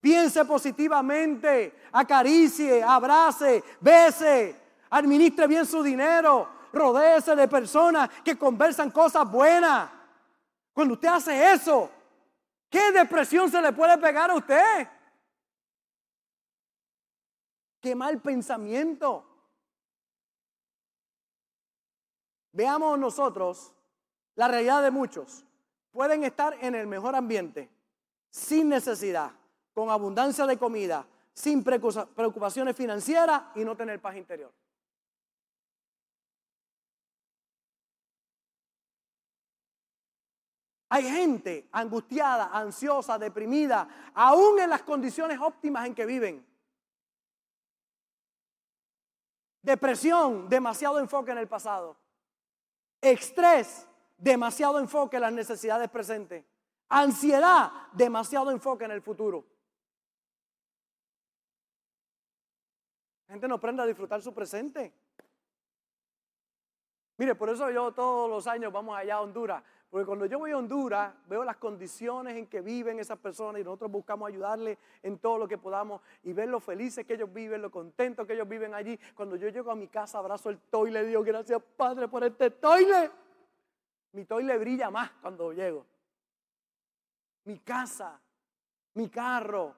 piense 0.00 0.44
positivamente, 0.44 1.74
acaricie, 1.92 2.82
abrace, 2.82 3.62
bese, 3.80 4.56
administre 4.90 5.46
bien 5.46 5.66
su 5.66 5.82
dinero, 5.82 6.48
rodéese 6.72 7.34
de 7.34 7.48
personas 7.48 8.08
que 8.24 8.38
conversan 8.38 8.90
cosas 8.90 9.30
buenas. 9.30 9.90
Cuando 10.72 10.94
usted 10.94 11.08
hace 11.08 11.52
eso, 11.52 11.90
¿qué 12.70 12.92
depresión 12.92 13.50
se 13.50 13.60
le 13.60 13.72
puede 13.72 13.96
pegar 13.98 14.30
a 14.30 14.34
usted? 14.34 14.88
Qué 17.80 17.94
mal 17.94 18.20
pensamiento. 18.20 19.24
Veamos 22.52 22.98
nosotros 22.98 23.72
la 24.36 24.48
realidad 24.48 24.82
de 24.82 24.90
muchos. 24.90 25.44
Pueden 25.90 26.24
estar 26.24 26.56
en 26.60 26.74
el 26.74 26.86
mejor 26.86 27.16
ambiente, 27.16 27.70
sin 28.30 28.68
necesidad, 28.68 29.32
con 29.74 29.90
abundancia 29.90 30.46
de 30.46 30.58
comida, 30.58 31.06
sin 31.32 31.64
preocupaciones 31.64 32.76
financieras 32.76 33.42
y 33.54 33.64
no 33.64 33.76
tener 33.76 34.00
paz 34.00 34.16
interior. 34.16 34.52
Hay 40.88 41.02
gente 41.02 41.68
angustiada, 41.72 42.50
ansiosa, 42.52 43.18
deprimida, 43.18 43.88
aún 44.14 44.60
en 44.60 44.70
las 44.70 44.82
condiciones 44.82 45.38
óptimas 45.40 45.86
en 45.86 45.94
que 45.94 46.06
viven. 46.06 46.46
Depresión, 49.62 50.48
demasiado 50.48 51.00
enfoque 51.00 51.32
en 51.32 51.38
el 51.38 51.48
pasado. 51.48 51.96
Estrés, 53.00 53.86
demasiado 54.16 54.78
enfoque 54.78 55.16
en 55.16 55.22
las 55.22 55.32
necesidades 55.32 55.88
presentes. 55.90 56.44
Ansiedad, 56.88 57.70
demasiado 57.92 58.50
enfoque 58.50 58.84
en 58.84 58.92
el 58.92 59.02
futuro. 59.02 59.44
La 63.28 63.34
gente 63.34 63.48
no 63.48 63.56
aprende 63.56 63.82
a 63.82 63.86
disfrutar 63.86 64.22
su 64.22 64.32
presente. 64.32 64.92
Mire, 67.18 67.34
por 67.34 67.48
eso 67.48 67.70
yo 67.70 67.92
todos 67.92 68.30
los 68.30 68.46
años 68.46 68.72
vamos 68.72 68.96
allá 68.96 69.16
a 69.16 69.20
Honduras 69.22 69.62
porque 69.90 70.04
cuando 70.04 70.26
yo 70.26 70.38
voy 70.38 70.50
a 70.50 70.58
Honduras, 70.58 71.14
veo 71.28 71.44
las 71.44 71.56
condiciones 71.56 72.36
en 72.36 72.46
que 72.48 72.60
viven 72.60 72.98
esas 72.98 73.18
personas 73.18 73.60
y 73.60 73.64
nosotros 73.64 73.90
buscamos 73.90 74.28
ayudarles 74.28 74.78
en 75.02 75.18
todo 75.18 75.38
lo 75.38 75.48
que 75.48 75.58
podamos 75.58 76.02
y 76.24 76.32
ver 76.32 76.48
lo 76.48 76.60
felices 76.60 77.06
que 77.06 77.14
ellos 77.14 77.32
viven, 77.32 77.62
lo 77.62 77.70
contentos 77.70 78.26
que 78.26 78.34
ellos 78.34 78.48
viven 78.48 78.74
allí. 78.74 78.98
Cuando 79.14 79.36
yo 79.36 79.48
llego 79.48 79.70
a 79.70 79.76
mi 79.76 79.86
casa, 79.86 80.18
abrazo 80.18 80.50
el 80.50 80.58
toile 80.58 81.02
y 81.02 81.06
digo, 81.06 81.22
gracias 81.22 81.62
Padre 81.76 82.08
por 82.08 82.24
este 82.24 82.50
toile. 82.50 83.10
Mi 84.12 84.24
toile 84.24 84.56
brilla 84.58 84.90
más 84.90 85.10
cuando 85.20 85.52
llego. 85.52 85.86
Mi 87.44 87.58
casa, 87.58 88.20
mi 88.94 89.08
carro, 89.08 89.74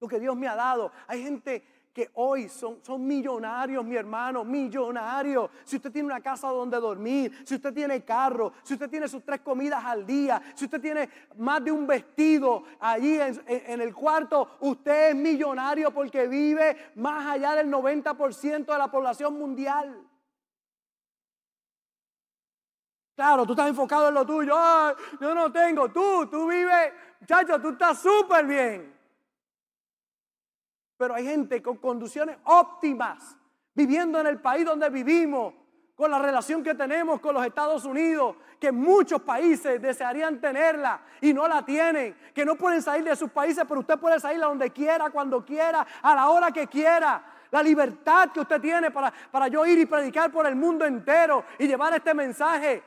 lo 0.00 0.08
que 0.08 0.20
Dios 0.20 0.36
me 0.36 0.48
ha 0.48 0.54
dado. 0.54 0.92
Hay 1.06 1.22
gente 1.22 1.76
que 1.96 2.10
hoy 2.12 2.50
son, 2.50 2.80
son 2.82 3.06
millonarios, 3.06 3.82
mi 3.82 3.96
hermano, 3.96 4.44
millonarios. 4.44 5.50
Si 5.64 5.76
usted 5.76 5.90
tiene 5.90 6.04
una 6.04 6.20
casa 6.20 6.48
donde 6.48 6.78
dormir, 6.78 7.32
si 7.42 7.54
usted 7.54 7.72
tiene 7.72 8.04
carro, 8.04 8.52
si 8.62 8.74
usted 8.74 8.90
tiene 8.90 9.08
sus 9.08 9.24
tres 9.24 9.40
comidas 9.40 9.82
al 9.82 10.04
día, 10.04 10.42
si 10.54 10.66
usted 10.66 10.78
tiene 10.78 11.08
más 11.38 11.64
de 11.64 11.72
un 11.72 11.86
vestido 11.86 12.64
allí 12.80 13.18
en, 13.18 13.42
en 13.46 13.80
el 13.80 13.94
cuarto, 13.94 14.58
usted 14.60 15.08
es 15.08 15.16
millonario 15.16 15.90
porque 15.90 16.28
vive 16.28 16.92
más 16.96 17.26
allá 17.28 17.54
del 17.54 17.68
90% 17.70 18.66
de 18.66 18.78
la 18.78 18.90
población 18.90 19.38
mundial. 19.38 20.06
Claro, 23.16 23.46
tú 23.46 23.54
estás 23.54 23.68
enfocado 23.68 24.08
en 24.08 24.14
lo 24.14 24.26
tuyo. 24.26 24.54
Yo 25.18 25.34
no 25.34 25.50
tengo. 25.50 25.90
Tú, 25.90 26.26
tú 26.26 26.46
vives, 26.46 26.92
muchacho, 27.18 27.58
tú 27.60 27.70
estás 27.70 27.98
súper 27.98 28.44
bien. 28.46 28.94
Pero 30.98 31.14
hay 31.14 31.24
gente 31.24 31.62
con 31.62 31.78
condiciones 31.78 32.36
óptimas, 32.44 33.36
viviendo 33.74 34.20
en 34.20 34.26
el 34.26 34.40
país 34.40 34.66
donde 34.66 34.90
vivimos, 34.90 35.54
con 35.94 36.10
la 36.10 36.18
relación 36.18 36.62
que 36.62 36.74
tenemos 36.74 37.20
con 37.20 37.34
los 37.34 37.46
Estados 37.46 37.86
Unidos, 37.86 38.36
que 38.60 38.70
muchos 38.70 39.22
países 39.22 39.80
desearían 39.80 40.38
tenerla 40.38 41.00
y 41.22 41.32
no 41.32 41.48
la 41.48 41.64
tienen, 41.64 42.14
que 42.34 42.44
no 42.44 42.54
pueden 42.56 42.82
salir 42.82 43.04
de 43.04 43.16
sus 43.16 43.30
países, 43.30 43.64
pero 43.66 43.80
usted 43.80 43.98
puede 43.98 44.20
salir 44.20 44.42
a 44.42 44.48
donde 44.48 44.70
quiera, 44.70 45.08
cuando 45.08 45.42
quiera, 45.42 45.86
a 46.02 46.14
la 46.14 46.28
hora 46.28 46.50
que 46.50 46.66
quiera. 46.66 47.32
La 47.50 47.62
libertad 47.62 48.30
que 48.30 48.40
usted 48.40 48.60
tiene 48.60 48.90
para, 48.90 49.10
para 49.30 49.48
yo 49.48 49.64
ir 49.64 49.78
y 49.78 49.86
predicar 49.86 50.30
por 50.30 50.46
el 50.46 50.54
mundo 50.54 50.84
entero 50.84 51.44
y 51.58 51.66
llevar 51.66 51.94
este 51.94 52.12
mensaje. 52.12 52.82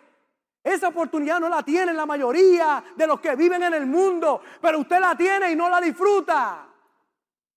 Esa 0.64 0.90
oportunidad 0.90 1.40
no 1.40 1.48
la 1.48 1.64
tienen 1.64 1.96
la 1.96 2.06
mayoría 2.06 2.84
de 2.96 3.08
los 3.08 3.20
que 3.22 3.36
viven 3.36 3.64
en 3.64 3.74
el 3.74 3.86
mundo, 3.86 4.42
pero 4.62 4.80
usted 4.80 5.00
la 5.00 5.16
tiene 5.16 5.52
y 5.52 5.56
no 5.56 5.70
la 5.70 5.80
disfruta. 5.80 6.68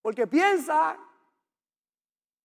Porque 0.01 0.27
piensa 0.27 0.97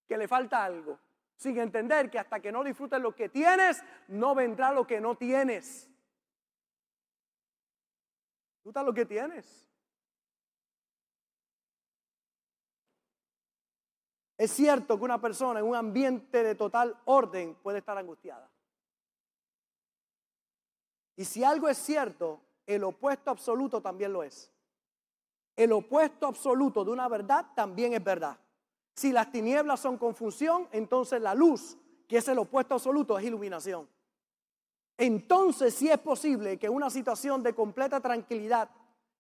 que 0.07 0.17
le 0.17 0.27
falta 0.27 0.65
algo, 0.65 0.99
sin 1.37 1.59
entender 1.59 2.11
que 2.11 2.19
hasta 2.19 2.41
que 2.41 2.51
no 2.51 2.65
disfrutes 2.65 3.01
lo 3.01 3.15
que 3.15 3.29
tienes, 3.29 3.85
no 4.09 4.35
vendrá 4.35 4.73
lo 4.73 4.87
que 4.87 5.01
no 5.01 5.17
tienes. 5.17 5.89
Disfruta 8.57 8.83
lo 8.83 8.93
que 8.93 9.07
tienes. 9.07 9.69
Es 14.37 14.53
cierto 14.53 14.97
que 14.97 15.05
una 15.05 15.21
persona 15.21 15.61
en 15.61 15.67
un 15.67 15.75
ambiente 15.75 16.43
de 16.43 16.55
total 16.55 16.97
orden 17.07 17.57
puede 17.57 17.79
estar 17.79 17.99
angustiada. 17.99 18.49
Y 21.19 21.25
si 21.25 21.43
algo 21.43 21.69
es 21.69 21.77
cierto, 21.77 22.41
el 22.65 22.85
opuesto 22.85 23.33
absoluto 23.33 23.83
también 23.83 24.13
lo 24.13 24.23
es. 24.23 24.53
El 25.57 25.73
opuesto 25.73 26.29
absoluto 26.29 26.85
de 26.85 26.93
una 26.93 27.09
verdad 27.09 27.45
también 27.57 27.93
es 27.93 28.05
verdad. 28.05 28.39
Si 28.95 29.11
las 29.11 29.33
tinieblas 29.33 29.81
son 29.81 29.99
confusión, 29.99 30.69
entonces 30.71 31.21
la 31.21 31.35
luz, 31.35 31.77
que 32.07 32.19
es 32.19 32.29
el 32.29 32.39
opuesto 32.39 32.75
absoluto, 32.75 33.19
es 33.19 33.25
iluminación. 33.25 33.89
Entonces 34.97 35.75
sí 35.75 35.91
es 35.91 35.99
posible 35.99 36.57
que 36.57 36.69
una 36.69 36.89
situación 36.89 37.43
de 37.43 37.53
completa 37.53 38.01
tranquilidad, 38.01 38.71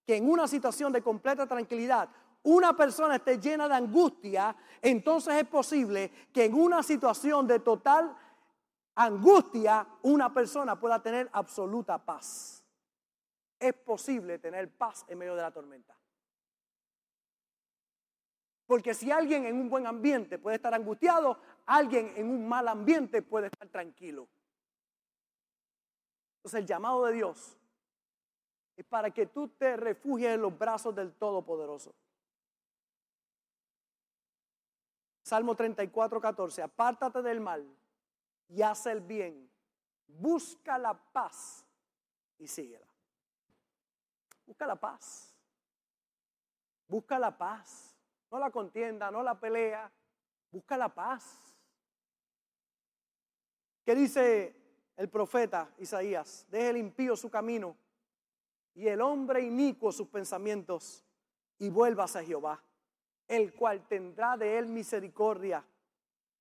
que 0.07 0.15
en 0.15 0.31
una 0.31 0.47
situación 0.47 0.93
de 0.93 1.03
completa 1.03 1.49
tranquilidad 1.49 2.09
una 2.45 2.77
persona 2.77 3.17
esté 3.17 3.41
llena 3.41 3.67
de 3.67 3.75
angustia, 3.75 4.55
entonces 4.81 5.35
es 5.35 5.49
posible 5.49 6.13
que 6.33 6.45
en 6.45 6.55
una 6.55 6.85
situación 6.85 7.49
de 7.49 7.59
total 7.59 8.17
angustia 8.99 9.87
una 10.03 10.33
persona 10.35 10.79
pueda 10.79 11.01
tener 11.01 11.31
absoluta 11.33 12.05
paz. 12.05 12.65
Es 13.59 13.73
posible 13.75 14.39
tener 14.39 14.77
paz 14.77 15.05
en 15.09 15.19
medio 15.19 15.37
de 15.37 15.43
la 15.43 15.53
tormenta. 15.53 15.97
Porque 18.67 18.95
si 18.95 19.11
alguien 19.11 19.47
en 19.47 19.57
un 19.57 19.71
buen 19.71 19.87
ambiente 19.87 20.39
puede 20.39 20.57
estar 20.57 20.75
angustiado, 20.75 21.41
alguien 21.67 22.13
en 22.17 22.29
un 22.29 22.49
mal 22.49 22.67
ambiente 22.67 23.23
puede 23.23 23.47
estar 23.47 23.69
tranquilo. 23.69 24.29
Entonces 26.39 26.61
el 26.61 26.67
llamado 26.67 27.05
de 27.05 27.13
Dios 27.13 27.57
es 28.77 28.85
para 28.85 29.11
que 29.13 29.27
tú 29.27 29.49
te 29.49 29.77
refugies 29.77 30.31
en 30.31 30.43
los 30.43 30.57
brazos 30.57 30.95
del 30.95 31.15
Todopoderoso. 31.15 31.95
Salmo 35.23 35.55
34, 35.55 36.21
14. 36.21 36.63
Apártate 36.63 37.23
del 37.23 37.41
mal 37.41 37.65
y 38.49 38.63
haz 38.63 38.87
el 38.87 39.01
bien. 39.01 39.51
Busca 40.07 40.79
la 40.79 40.95
paz 40.95 41.65
y 42.39 42.47
síguela. 42.47 42.89
Busca 44.47 44.67
la 44.67 44.77
paz. 44.77 45.35
Busca 46.89 47.19
la 47.19 47.37
paz 47.37 47.89
no 48.31 48.39
la 48.39 48.51
contienda, 48.51 49.11
no 49.11 49.23
la 49.23 49.39
pelea, 49.39 49.91
busca 50.51 50.77
la 50.77 50.89
paz. 50.89 51.55
¿Qué 53.85 53.95
dice 53.95 54.55
el 54.97 55.09
profeta 55.09 55.71
Isaías? 55.79 56.47
Deje 56.51 56.71
el 56.71 56.77
impío 56.77 57.17
su 57.17 57.31
camino 57.31 57.77
y 58.75 58.87
el 58.87 59.01
hombre 59.01 59.41
inicuo 59.41 59.93
sus 59.93 60.09
pensamientos 60.09 61.05
y 61.59 61.71
vuelvas 61.71 62.17
a 62.17 62.23
Jehová, 62.23 62.63
el 63.27 63.55
cual 63.55 63.87
tendrá 63.89 64.37
de 64.37 64.59
él 64.59 64.67
misericordia, 64.67 65.65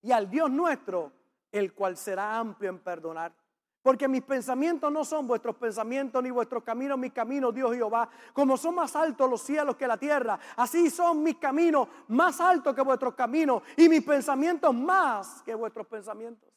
y 0.01 0.11
al 0.11 0.29
Dios 0.29 0.51
nuestro, 0.51 1.11
el 1.51 1.73
cual 1.73 1.97
será 1.97 2.37
amplio 2.37 2.69
en 2.69 2.79
perdonar. 2.79 3.33
Porque 3.81 4.07
mis 4.07 4.21
pensamientos 4.21 4.91
no 4.91 5.05
son 5.05 5.27
vuestros 5.27 5.55
pensamientos, 5.55 6.21
ni 6.21 6.29
vuestros 6.29 6.61
caminos, 6.61 6.97
mis 6.97 7.13
caminos, 7.13 7.55
Dios 7.55 7.73
Jehová. 7.73 8.09
Como 8.33 8.57
son 8.57 8.75
más 8.75 8.95
altos 8.97 9.29
los 9.29 9.41
cielos 9.41 9.77
que 9.77 9.87
la 9.87 9.95
tierra, 9.95 10.37
así 10.57 10.89
son 10.89 11.23
mis 11.23 11.37
caminos 11.37 11.87
más 12.09 12.41
altos 12.41 12.75
que 12.75 12.81
vuestros 12.81 13.15
caminos 13.15 13.63
y 13.77 13.87
mis 13.87 14.03
pensamientos 14.03 14.73
más 14.75 15.41
que 15.43 15.55
vuestros 15.55 15.87
pensamientos. 15.87 16.49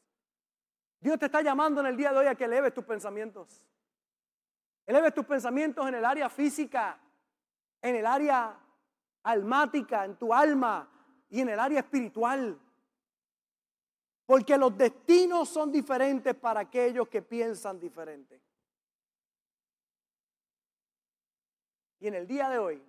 Dios 1.01 1.18
te 1.18 1.26
está 1.26 1.41
llamando 1.41 1.80
en 1.80 1.86
el 1.86 1.97
día 1.97 2.12
de 2.12 2.18
hoy 2.18 2.26
a 2.26 2.34
que 2.34 2.47
eleves 2.47 2.74
tus 2.74 2.84
pensamientos. 2.84 3.64
Eleves 4.84 5.14
tus 5.14 5.24
pensamientos 5.24 5.86
en 5.86 5.95
el 5.95 6.05
área 6.05 6.28
física, 6.28 6.99
en 7.80 7.95
el 7.95 8.07
área 8.07 8.59
almática, 9.22 10.05
en 10.05 10.16
tu 10.16 10.34
alma 10.34 10.91
y 11.28 11.41
en 11.41 11.51
el 11.51 11.61
área 11.61 11.78
espiritual. 11.78 12.59
Porque 14.31 14.57
los 14.57 14.78
destinos 14.78 15.49
son 15.49 15.72
diferentes 15.72 16.37
para 16.37 16.61
aquellos 16.61 17.09
que 17.09 17.20
piensan 17.20 17.81
diferente. 17.81 18.41
Y 21.99 22.07
en 22.07 22.14
el 22.14 22.28
día 22.28 22.49
de 22.49 22.57
hoy 22.57 22.81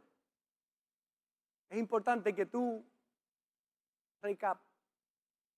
es 1.68 1.80
importante 1.80 2.36
que 2.36 2.46
tú 2.46 2.86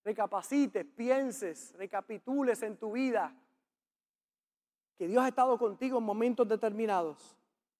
recapacites, 0.05 0.85
pienses, 0.85 1.73
recapitules 1.73 2.63
en 2.63 2.77
tu 2.77 2.93
vida 2.93 3.35
que 4.95 5.05
Dios 5.05 5.21
ha 5.21 5.27
estado 5.27 5.57
contigo 5.57 5.97
en 5.97 6.05
momentos 6.05 6.47
determinados. 6.47 7.35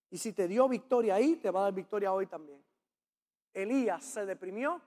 Y 0.10 0.18
si 0.18 0.34
te 0.34 0.50
dio 0.50 0.68
victoria 0.68 1.16
ahí, 1.16 1.38
te 1.38 1.50
va 1.50 1.62
a 1.62 1.64
dar 1.64 1.74
victoria 1.74 2.12
hoy 2.12 2.28
también. 2.28 2.62
Elías 3.54 4.04
se 4.04 4.26
deprimió 4.26 4.82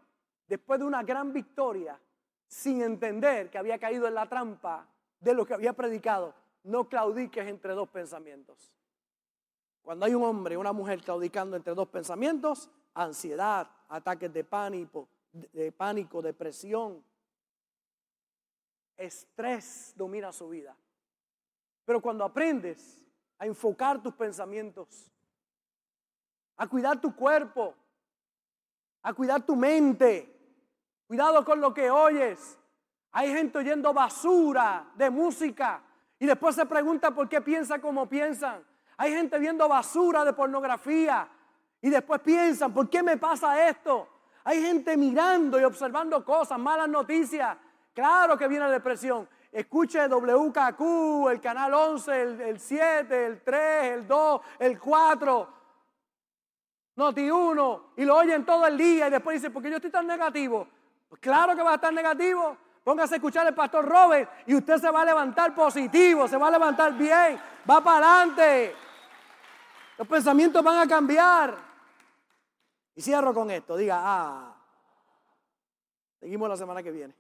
después 0.47 0.79
de 0.79 0.85
una 0.85 1.03
gran 1.03 1.33
victoria 1.33 1.99
sin 2.47 2.83
entender 2.83 3.51
que 3.51 3.59
había 3.59 3.79
caído 3.79 4.07
en 4.07 4.15
la 4.15 4.29
trampa 4.29 4.87
de 5.21 5.35
lo 5.35 5.45
que 5.45 5.55
había 5.55 5.73
predicado. 5.73 6.35
No 6.65 6.89
claudiques 6.89 7.47
entre 7.47 7.75
dos 7.75 7.89
pensamientos. 7.89 8.73
Cuando 9.83 10.07
hay 10.07 10.15
un 10.15 10.25
hombre 10.25 10.55
y 10.55 10.57
una 10.57 10.73
mujer 10.73 11.03
claudicando 11.03 11.57
entre 11.57 11.75
dos 11.75 11.89
pensamientos, 11.89 12.69
ansiedad, 12.95 13.71
ataques 13.89 14.33
de 14.33 14.43
pánico, 14.43 15.09
de 15.33 15.71
pánico, 15.71 16.23
depresión, 16.23 17.05
estrés 18.97 19.93
domina 19.97 20.33
su 20.33 20.49
vida. 20.49 20.77
Pero 21.85 22.01
cuando 22.01 22.25
aprendes 22.25 23.05
a 23.39 23.47
enfocar 23.47 24.03
tus 24.03 24.15
pensamientos, 24.15 25.11
a 26.57 26.67
cuidar 26.67 27.01
tu 27.01 27.15
cuerpo, 27.15 27.75
a 29.03 29.13
cuidar 29.15 29.45
tu 29.45 29.55
mente, 29.55 30.36
Cuidado 31.07 31.45
con 31.45 31.61
lo 31.61 31.73
que 31.73 31.91
oyes. 31.91 32.59
Hay 33.13 33.33
gente 33.33 33.59
oyendo 33.59 33.93
basura 33.95 34.89
de 34.95 35.09
música 35.09 35.83
y 36.19 36.27
después 36.27 36.55
se 36.55 36.67
pregunta 36.67 37.13
por 37.13 37.29
qué 37.29 37.41
piensa 37.41 37.81
como 37.81 38.09
piensan. 38.09 38.65
Hay 38.97 39.13
gente 39.13 39.39
viendo 39.39 39.69
basura 39.69 40.25
de 40.25 40.33
pornografía 40.33 41.29
y 41.81 41.91
después 41.91 42.21
piensan, 42.21 42.73
¿por 42.73 42.91
qué 42.91 43.03
me 43.03 43.17
pasa 43.17 43.69
esto? 43.69 44.09
Hay 44.45 44.61
gente 44.61 44.97
mirando 44.97 45.61
y 45.61 45.65
observando 45.65 46.25
cosas, 46.25 46.59
malas 46.59 46.89
noticias. 46.89 47.57
Claro 47.95 48.37
que 48.37 48.49
viene 48.49 48.67
la 48.67 48.71
depresión. 48.71 49.29
Escuche 49.53 50.07
WKQ, 50.09 51.31
el 51.31 51.41
canal 51.41 51.73
11, 51.73 52.23
el, 52.23 52.41
el 52.41 52.61
7, 52.61 53.27
el 53.27 53.43
3, 53.43 53.85
el 53.93 54.07
2, 54.07 54.41
el 54.59 54.79
4. 54.79 55.57
Noti 56.97 57.31
1 57.31 57.93
y 57.97 58.05
lo 58.05 58.17
oyen 58.17 58.45
todo 58.45 58.67
el 58.67 58.77
día 58.77 59.09
y 59.09 59.11
después 59.11 59.41
dice, 59.41 59.51
¿por 59.51 59.63
qué 59.63 59.71
yo 59.71 59.77
estoy 59.77 59.91
tan 59.91 60.07
negativo? 60.07 60.67
Claro 61.21 61.55
que 61.55 61.63
va 61.63 61.73
a 61.73 61.75
estar 61.77 61.93
negativo. 61.93 62.57
Póngase 62.83 63.15
a 63.15 63.17
escuchar 63.17 63.47
al 63.47 63.55
pastor 63.55 63.85
Robert 63.85 64.31
y 64.47 64.55
usted 64.55 64.79
se 64.79 64.91
va 64.91 65.03
a 65.03 65.05
levantar 65.05 65.55
positivo, 65.55 66.29
se 66.29 66.37
va 66.37 66.49
a 66.49 66.51
levantar 66.53 66.93
bien, 66.97 67.41
va 67.69 67.83
para 67.83 68.21
adelante. 68.21 68.77
Los 69.99 70.07
pensamientos 70.07 70.63
van 70.63 70.79
a 70.79 70.87
cambiar. 70.87 71.57
Y 72.95 73.03
cierro 73.03 73.35
con 73.35 73.51
esto, 73.51 73.77
diga, 73.77 74.01
ah, 74.03 74.55
seguimos 76.21 76.49
la 76.49 76.57
semana 76.57 76.83
que 76.83 76.91
viene. 76.91 77.15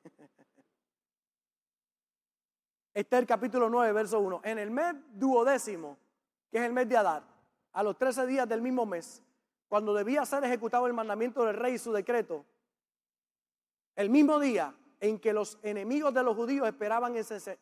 Este 2.95 3.17
es 3.17 3.21
el 3.21 3.27
capítulo 3.27 3.69
9, 3.69 3.93
verso 3.93 4.21
1. 4.21 4.41
En 4.45 4.59
el 4.59 4.71
mes 4.71 4.95
duodécimo, 5.11 5.99
que 6.51 6.59
es 6.59 6.65
el 6.65 6.73
mes 6.73 6.89
de 6.89 6.97
Adar, 6.97 7.25
a 7.73 7.83
los 7.83 7.99
13 7.99 8.27
días 8.27 8.49
del 8.49 8.63
mismo 8.63 8.87
mes, 8.87 9.23
cuando 9.69 9.93
debía 9.93 10.25
ser 10.25 10.45
ejecutado 10.45 10.87
el 10.87 10.95
mandamiento 10.95 11.45
del 11.45 11.57
rey 11.57 11.75
y 11.75 11.79
su 11.79 11.93
decreto, 11.93 12.47
el 13.97 14.11
mismo 14.11 14.39
día 14.39 14.75
en 15.01 15.19
que 15.19 15.33
los 15.33 15.59
enemigos 15.63 16.15
de 16.15 16.23
los 16.23 16.37
judíos 16.37 16.69
esperaban 16.69 17.15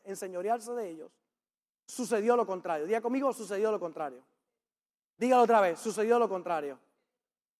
enseñorearse 0.05 0.72
de 0.72 0.91
ellos, 0.91 1.11
sucedió 1.87 2.37
lo 2.37 2.47
contrario. 2.47 2.87
Diga 2.87 3.01
conmigo, 3.01 3.32
sucedió 3.32 3.70
lo 3.70 3.80
contrario. 3.80 4.22
Dígalo 5.16 5.43
otra 5.43 5.61
vez, 5.61 5.78
sucedió 5.78 6.18
lo 6.18 6.28
contrario. 6.28 6.78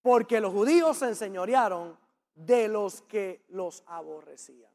Porque 0.03 0.41
los 0.41 0.53
judíos 0.53 0.99
se 0.99 1.09
enseñorearon 1.09 1.97
de 2.35 2.69
los 2.69 3.03
que 3.03 3.45
los 3.49 3.83
aborrecían. 3.87 4.73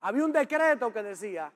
Había 0.00 0.24
un 0.24 0.32
decreto 0.32 0.92
que 0.92 1.02
decía 1.02 1.52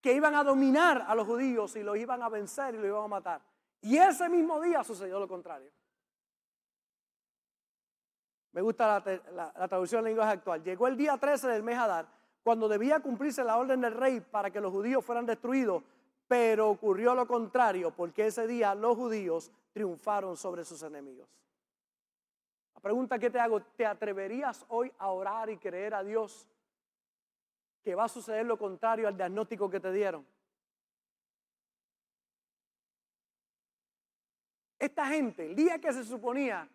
que 0.00 0.12
iban 0.14 0.34
a 0.34 0.44
dominar 0.44 1.04
a 1.06 1.14
los 1.14 1.26
judíos 1.26 1.74
y 1.76 1.82
los 1.82 1.96
iban 1.96 2.22
a 2.22 2.28
vencer 2.28 2.74
y 2.74 2.78
los 2.78 2.86
iban 2.86 3.04
a 3.04 3.08
matar. 3.08 3.42
Y 3.80 3.96
ese 3.96 4.28
mismo 4.28 4.60
día 4.60 4.84
sucedió 4.84 5.18
lo 5.18 5.28
contrario. 5.28 5.70
Me 8.52 8.60
gusta 8.60 9.02
la, 9.34 9.68
traducción 9.68 10.00
en 10.00 10.04
lenguaje 10.06 10.32
actual. 10.32 10.62
Llegó 10.62 10.86
el 10.86 10.96
día 10.96 11.16
13 11.16 11.48
del 11.48 11.62
mes 11.62 11.78
Adar, 11.78 12.06
cuando 12.42 12.68
debía 12.68 13.00
cumplirse 13.00 13.42
la 13.42 13.56
orden 13.56 13.80
del 13.80 13.94
rey 13.94 14.20
para 14.20 14.50
que 14.50 14.60
los 14.60 14.70
judíos 14.70 15.04
fueran 15.04 15.24
destruidos, 15.24 15.82
pero 16.28 16.68
ocurrió 16.68 17.14
lo 17.14 17.26
contrario, 17.26 17.90
porque 17.92 18.26
ese 18.26 18.46
día 18.46 18.74
los 18.74 18.96
judíos 18.96 19.50
triunfaron 19.72 20.36
sobre 20.36 20.64
sus 20.64 20.82
enemigos. 20.82 21.28
La 22.74 22.80
pregunta 22.80 23.18
que 23.18 23.30
te 23.30 23.40
hago, 23.40 23.62
¿te 23.62 23.86
atreverías 23.86 24.66
hoy 24.68 24.92
a 24.98 25.08
orar 25.08 25.48
y 25.48 25.56
creer 25.56 25.94
a 25.94 26.02
Dios 26.02 26.46
que 27.82 27.94
va 27.94 28.04
a 28.04 28.08
suceder 28.08 28.44
lo 28.44 28.58
contrario 28.58 29.08
al 29.08 29.16
diagnóstico 29.16 29.70
que 29.70 29.80
te 29.80 29.92
dieron? 29.92 30.26
Esta 34.78 35.06
gente, 35.06 35.46
el 35.46 35.54
día 35.54 35.80
que 35.80 35.92
se 35.92 36.04
suponía 36.04 36.68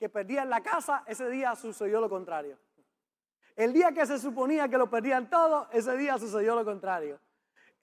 que 0.00 0.08
perdían 0.08 0.48
la 0.48 0.62
casa, 0.62 1.04
ese 1.06 1.28
día 1.28 1.54
sucedió 1.54 2.00
lo 2.00 2.08
contrario. 2.08 2.58
El 3.54 3.74
día 3.74 3.92
que 3.92 4.06
se 4.06 4.18
suponía 4.18 4.66
que 4.66 4.78
lo 4.78 4.88
perdían 4.88 5.28
todo, 5.28 5.68
ese 5.72 5.94
día 5.98 6.18
sucedió 6.18 6.54
lo 6.54 6.64
contrario. 6.64 7.20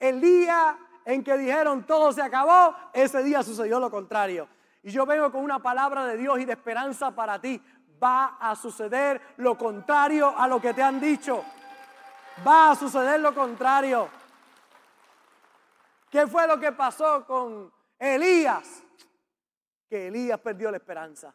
El 0.00 0.20
día 0.20 0.76
en 1.04 1.22
que 1.22 1.38
dijeron 1.38 1.86
todo 1.86 2.12
se 2.12 2.20
acabó, 2.20 2.74
ese 2.92 3.22
día 3.22 3.44
sucedió 3.44 3.78
lo 3.78 3.88
contrario. 3.88 4.48
Y 4.82 4.90
yo 4.90 5.06
vengo 5.06 5.30
con 5.30 5.44
una 5.44 5.60
palabra 5.60 6.06
de 6.06 6.16
Dios 6.16 6.40
y 6.40 6.44
de 6.44 6.54
esperanza 6.54 7.12
para 7.12 7.40
ti. 7.40 7.62
Va 8.02 8.36
a 8.40 8.56
suceder 8.56 9.20
lo 9.36 9.56
contrario 9.56 10.36
a 10.36 10.48
lo 10.48 10.60
que 10.60 10.74
te 10.74 10.82
han 10.82 10.98
dicho. 10.98 11.44
Va 12.44 12.72
a 12.72 12.74
suceder 12.74 13.20
lo 13.20 13.32
contrario. 13.32 14.08
¿Qué 16.10 16.26
fue 16.26 16.48
lo 16.48 16.58
que 16.58 16.72
pasó 16.72 17.24
con 17.24 17.72
Elías? 17.96 18.82
Que 19.88 20.08
Elías 20.08 20.40
perdió 20.40 20.72
la 20.72 20.78
esperanza. 20.78 21.32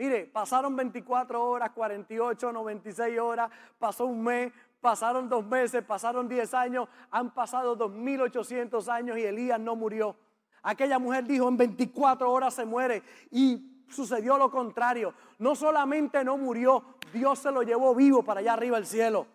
Mire, 0.00 0.24
pasaron 0.24 0.74
24 0.76 1.44
horas, 1.44 1.72
48, 1.72 2.52
96 2.52 3.18
horas, 3.18 3.50
pasó 3.78 4.06
un 4.06 4.24
mes, 4.24 4.50
pasaron 4.80 5.28
dos 5.28 5.44
meses, 5.44 5.84
pasaron 5.84 6.26
10 6.26 6.54
años, 6.54 6.88
han 7.10 7.34
pasado 7.34 7.76
2800 7.76 8.88
años 8.88 9.18
y 9.18 9.24
Elías 9.24 9.60
no 9.60 9.76
murió. 9.76 10.16
Aquella 10.62 10.98
mujer 10.98 11.24
dijo, 11.24 11.46
en 11.50 11.58
24 11.58 12.32
horas 12.32 12.54
se 12.54 12.64
muere 12.64 13.02
y 13.30 13.84
sucedió 13.90 14.38
lo 14.38 14.50
contrario. 14.50 15.12
No 15.38 15.54
solamente 15.54 16.24
no 16.24 16.38
murió, 16.38 16.82
Dios 17.12 17.38
se 17.38 17.52
lo 17.52 17.62
llevó 17.62 17.94
vivo 17.94 18.22
para 18.22 18.40
allá 18.40 18.54
arriba 18.54 18.78
al 18.78 18.86
cielo. 18.86 19.26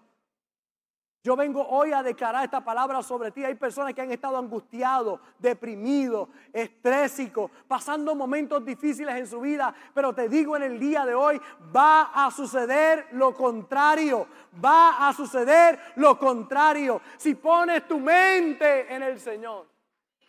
Yo 1.26 1.36
vengo 1.36 1.68
hoy 1.68 1.92
a 1.92 2.04
declarar 2.04 2.46
esta 2.46 2.64
palabra 2.64 3.02
sobre 3.02 3.32
ti. 3.32 3.44
Hay 3.44 3.56
personas 3.56 3.96
que 3.96 4.02
han 4.02 4.12
estado 4.12 4.38
angustiados, 4.38 5.20
deprimidos, 5.40 6.30
estrésicos, 6.54 7.50
pasando 7.68 8.14
momentos 8.14 8.64
difíciles 8.64 9.16
en 9.16 9.26
su 9.26 9.42
vida. 9.42 9.74
Pero 9.96 10.14
te 10.14 10.30
digo 10.30 10.56
en 10.56 10.62
el 10.62 10.80
día 10.80 11.04
de 11.04 11.16
hoy, 11.16 11.42
va 11.76 12.12
a 12.14 12.30
suceder 12.30 13.08
lo 13.14 13.34
contrario. 13.34 14.28
Va 14.64 15.10
a 15.10 15.14
suceder 15.14 15.80
lo 15.96 16.20
contrario. 16.20 17.02
Si 17.18 17.34
pones 17.34 17.88
tu 17.88 18.00
mente 18.00 18.94
en 18.94 19.02
el 19.02 19.20
Señor 19.20 19.68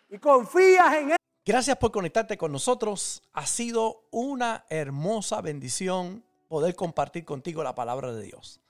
y 0.09 0.17
confías 0.17 0.95
en 0.95 1.11
Él. 1.11 1.17
Gracias 1.45 1.77
por 1.77 1.93
conectarte 1.93 2.39
con 2.39 2.53
nosotros. 2.53 3.23
Ha 3.35 3.45
sido 3.45 4.07
una 4.13 4.65
hermosa 4.71 5.43
bendición 5.43 6.25
poder 6.49 6.75
compartir 6.75 7.27
contigo 7.27 7.63
la 7.63 7.75
palabra 7.75 8.15
de 8.15 8.23
Dios. 8.23 8.63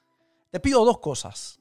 Te 0.50 0.58
pido 0.58 0.84
dos 0.84 0.98
cosas. 0.98 1.60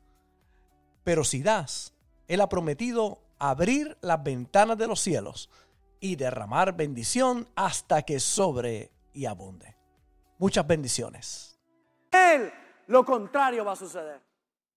Pero 1.03 1.23
si 1.23 1.41
das, 1.41 1.93
Él 2.27 2.41
ha 2.41 2.49
prometido 2.49 3.21
abrir 3.39 3.97
las 4.01 4.23
ventanas 4.23 4.77
de 4.77 4.87
los 4.87 4.99
cielos 4.99 5.49
y 5.99 6.15
derramar 6.15 6.75
bendición 6.75 7.47
hasta 7.55 8.03
que 8.03 8.19
sobre 8.19 8.91
y 9.13 9.25
abunde. 9.25 9.75
Muchas 10.37 10.65
bendiciones. 10.65 11.59
Él, 12.11 12.51
lo 12.87 13.05
contrario 13.05 13.63
va 13.65 13.73
a 13.73 13.75
suceder. 13.75 14.30